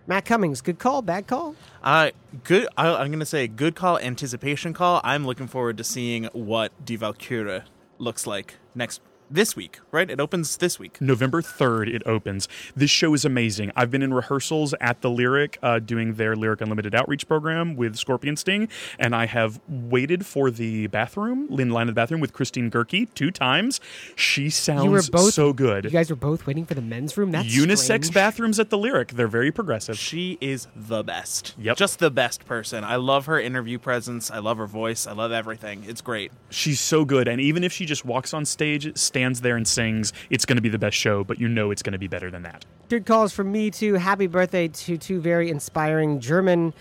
Matt 0.07 0.25
Cummings, 0.25 0.61
good 0.61 0.79
call, 0.81 1.03
bad 1.03 1.29
call? 1.29 1.55
Uh, 1.85 2.11
good. 2.43 2.67
I, 2.77 2.89
I'm 2.89 3.09
going 3.09 3.21
to 3.21 3.27
say 3.27 3.47
good 3.47 3.77
call, 3.77 3.99
anticipation 3.99 4.73
call. 4.73 5.01
I'm 5.05 5.25
looking 5.25 5.47
forward 5.47 5.77
to 5.79 5.85
seeing 5.85 6.25
what 6.33 6.73
Die 6.85 6.97
Walküre 6.97 7.63
looks 7.99 8.27
like 8.27 8.57
next 8.75 9.01
this 9.31 9.57
week. 9.57 9.81
Right? 9.93 10.11
It 10.11 10.21
opens 10.21 10.57
this 10.57 10.79
week. 10.79 11.01
November 11.01 11.43
3rd, 11.43 11.95
it 11.95 12.03
opens. 12.07 12.49
This 12.75 12.91
show 12.91 13.15
is 13.15 13.25
amazing. 13.25 13.73
I've 13.77 13.91
been 13.91 14.03
in 14.03 14.13
rehearsals 14.13 14.75
at 14.81 15.01
the 15.03 15.11
Lyric 15.11 15.59
uh, 15.63 15.79
doing 15.79 16.15
their 16.15 16.37
Lyric 16.37 16.61
Unlimited 16.61 16.95
outreach 16.95 17.27
program 17.29 17.77
with 17.77 17.97
Scorpion 17.97 18.37
Sting, 18.37 18.69
and 18.99 19.15
I 19.15 19.27
have 19.27 19.61
waited 19.69 20.27
for 20.27 20.51
the 20.51 20.87
bathroom, 20.89 21.49
in 21.61 21.71
line 21.71 21.89
of 21.89 21.95
the 21.95 22.01
bathroom 22.01 22.21
with 22.21 22.33
Christine 22.33 22.71
Goerke 22.71 23.09
two 23.15 23.31
times. 23.31 23.81
She 24.17 24.51
sounds 24.51 24.85
You 24.85 24.91
were 24.91 25.03
both 25.11 25.35
so 25.35 25.53
good. 25.53 25.85
You 25.85 25.91
guys 25.91 26.11
were 26.11 26.17
both 26.17 26.47
waiting 26.47 26.67
for 26.67 26.75
the 26.75 26.83
men's 26.83 27.17
room. 27.17 27.31
That's 27.31 27.49
Unisex 27.49 27.79
strange. 27.81 28.15
bathrooms 28.15 28.59
at 28.59 28.71
the 28.71 28.79
Lyric. 28.79 29.13
They're 29.13 29.29
very 29.29 29.51
progressive. 29.53 29.99
She 29.99 30.39
is 30.41 30.67
the 30.75 31.03
best. 31.03 31.55
Yep. 31.59 31.77
Just 31.77 31.99
the 31.99 32.11
best 32.11 32.47
person. 32.47 32.85
I 32.85 32.97
love 32.97 33.27
her 33.27 33.39
interview 33.41 33.79
presence. 33.79 34.31
I 34.31 34.39
love 34.39 34.59
her 34.59 34.67
voice. 34.67 35.07
I 35.07 35.13
love 35.13 35.33
everything. 35.33 35.85
It's 35.87 36.01
great. 36.01 36.33
She's 36.51 36.81
so 36.81 37.05
good, 37.05 37.29
and 37.29 37.41
even 37.41 37.65
if 37.65 37.73
she 37.73 37.87
just 37.87 38.05
walks 38.05 38.35
on 38.35 38.45
stage, 38.45 38.97
stands 38.97 39.20
there 39.41 39.57
and 39.57 39.67
sings, 39.67 40.13
it's 40.31 40.45
going 40.45 40.57
to 40.57 40.63
be 40.63 40.69
the 40.69 40.79
best 40.79 40.97
show. 40.97 41.25
But 41.25 41.39
you 41.41 41.49
know 41.49 41.71
it's 41.71 41.83
going 41.83 41.93
to 41.93 41.99
be 41.99 42.09
better 42.09 42.31
than 42.31 42.43
that. 42.43 42.65
Good 42.89 43.07
calls 43.07 43.33
from 43.33 43.53
me 43.53 43.71
too. 43.71 43.95
Happy 43.95 44.27
birthday 44.27 44.69
to 44.69 44.99
two 44.99 45.21
very 45.21 45.51
inspiring 45.51 46.21
German 46.21 46.75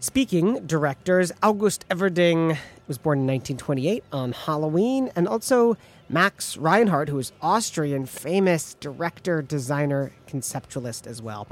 speaking 0.00 0.66
directors. 0.66 1.32
August 1.42 1.86
Everding 1.88 2.58
was 2.86 2.98
born 2.98 3.20
in 3.20 3.26
1928 3.26 4.04
on 4.12 4.32
Halloween, 4.32 5.10
and 5.16 5.26
also 5.26 5.78
Max 6.10 6.58
Reinhardt, 6.58 7.08
who 7.08 7.18
is 7.18 7.32
Austrian, 7.40 8.04
famous 8.04 8.74
director, 8.74 9.40
designer, 9.40 10.12
conceptualist 10.28 11.06
as 11.06 11.22
well. 11.22 11.46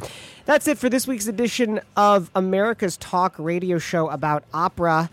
That's 0.45 0.69
it 0.69 0.77
for 0.77 0.91
this 0.91 1.07
week's 1.07 1.27
edition 1.27 1.81
of 1.97 2.31
America's 2.35 2.99
Talk 2.99 3.35
radio 3.39 3.79
show 3.79 4.11
about 4.11 4.45
opera. 4.53 5.09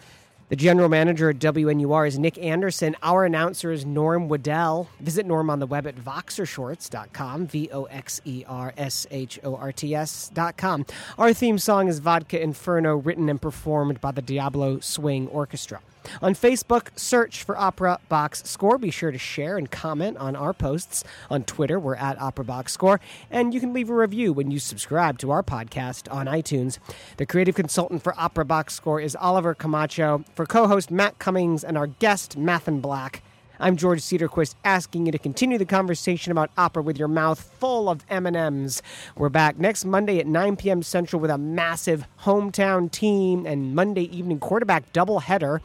The 0.49 0.55
general 0.55 0.89
manager 0.89 1.29
at 1.29 1.37
WNUR 1.37 2.07
is 2.07 2.17
Nick 2.17 2.39
Anderson. 2.39 2.95
Our 3.03 3.23
announcer 3.23 3.71
is 3.71 3.85
Norm 3.85 4.27
Waddell. 4.29 4.89
Visit 4.99 5.27
Norm 5.27 5.47
on 5.47 5.59
the 5.59 5.67
web 5.67 5.85
at 5.85 5.95
voxershorts.com, 5.95 7.45
V 7.45 7.69
O 7.71 7.83
X 7.83 8.19
E 8.25 8.43
R 8.47 8.73
S 8.75 9.05
H 9.11 9.39
O 9.43 9.55
R 9.55 9.71
T 9.71 9.93
S.com. 9.93 10.87
Our 11.19 11.33
theme 11.33 11.59
song 11.59 11.87
is 11.87 11.99
Vodka 11.99 12.41
Inferno, 12.41 12.95
written 12.95 13.29
and 13.29 13.39
performed 13.39 14.01
by 14.01 14.11
the 14.11 14.23
Diablo 14.23 14.79
Swing 14.79 15.27
Orchestra. 15.27 15.81
On 16.21 16.33
Facebook, 16.33 16.89
search 16.97 17.43
for 17.43 17.57
Opera 17.57 17.99
Box 18.09 18.43
Score. 18.45 18.77
Be 18.77 18.91
sure 18.91 19.11
to 19.11 19.17
share 19.17 19.57
and 19.57 19.69
comment 19.69 20.17
on 20.17 20.35
our 20.35 20.53
posts. 20.53 21.03
On 21.29 21.43
Twitter, 21.43 21.79
we're 21.79 21.95
at 21.95 22.19
Opera 22.19 22.45
Box 22.45 22.73
Score. 22.73 22.99
And 23.29 23.53
you 23.53 23.59
can 23.59 23.73
leave 23.73 23.89
a 23.89 23.95
review 23.95 24.33
when 24.33 24.51
you 24.51 24.59
subscribe 24.59 25.19
to 25.19 25.31
our 25.31 25.43
podcast 25.43 26.11
on 26.13 26.25
iTunes. 26.25 26.79
The 27.17 27.25
creative 27.25 27.55
consultant 27.55 28.03
for 28.03 28.13
Opera 28.17 28.45
Box 28.45 28.73
Score 28.75 28.99
is 28.99 29.15
Oliver 29.15 29.53
Camacho. 29.53 30.23
For 30.35 30.45
co 30.45 30.67
host 30.67 30.91
Matt 30.91 31.19
Cummings 31.19 31.63
and 31.63 31.77
our 31.77 31.87
guest, 31.87 32.37
Mathen 32.37 32.81
Black, 32.81 33.21
I'm 33.61 33.75
George 33.75 33.99
Cedarquist 33.99 34.55
asking 34.63 35.05
you 35.05 35.11
to 35.11 35.17
continue 35.17 35.57
the 35.57 35.65
conversation 35.65 36.31
about 36.31 36.49
opera 36.57 36.81
with 36.81 36.97
your 36.97 37.09
mouth 37.09 37.41
full 37.41 37.89
of 37.89 38.05
M&Ms. 38.09 38.81
We're 39.17 39.27
back 39.27 39.59
next 39.59 39.83
Monday 39.83 40.17
at 40.19 40.27
9 40.27 40.55
p.m. 40.55 40.81
Central 40.81 41.21
with 41.21 41.29
a 41.29 41.37
massive 41.37 42.05
hometown 42.21 42.89
team 42.89 43.45
and 43.45 43.75
Monday 43.75 44.03
evening 44.15 44.39
quarterback 44.39 44.93
doubleheader. 44.93 45.59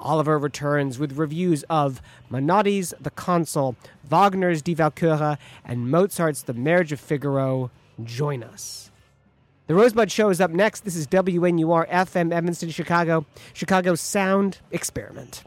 Oliver 0.00 0.38
returns 0.38 0.98
with 0.98 1.18
reviews 1.18 1.62
of 1.70 2.00
Menotti's 2.30 2.94
The 3.00 3.10
Consul, 3.10 3.76
Wagner's 4.08 4.62
Die 4.62 4.74
Walküre, 4.74 5.38
and 5.64 5.90
Mozart's 5.90 6.42
The 6.42 6.54
Marriage 6.54 6.92
of 6.92 7.00
Figaro. 7.00 7.70
Join 8.02 8.42
us. 8.42 8.90
The 9.66 9.74
Rosebud 9.74 10.10
Show 10.10 10.30
is 10.30 10.40
up 10.40 10.50
next. 10.50 10.84
This 10.84 10.96
is 10.96 11.06
WNUR 11.06 11.88
FM 11.88 12.32
Evanston, 12.32 12.70
Chicago, 12.70 13.24
Chicago's 13.52 14.00
Sound 14.00 14.58
Experiment. 14.72 15.44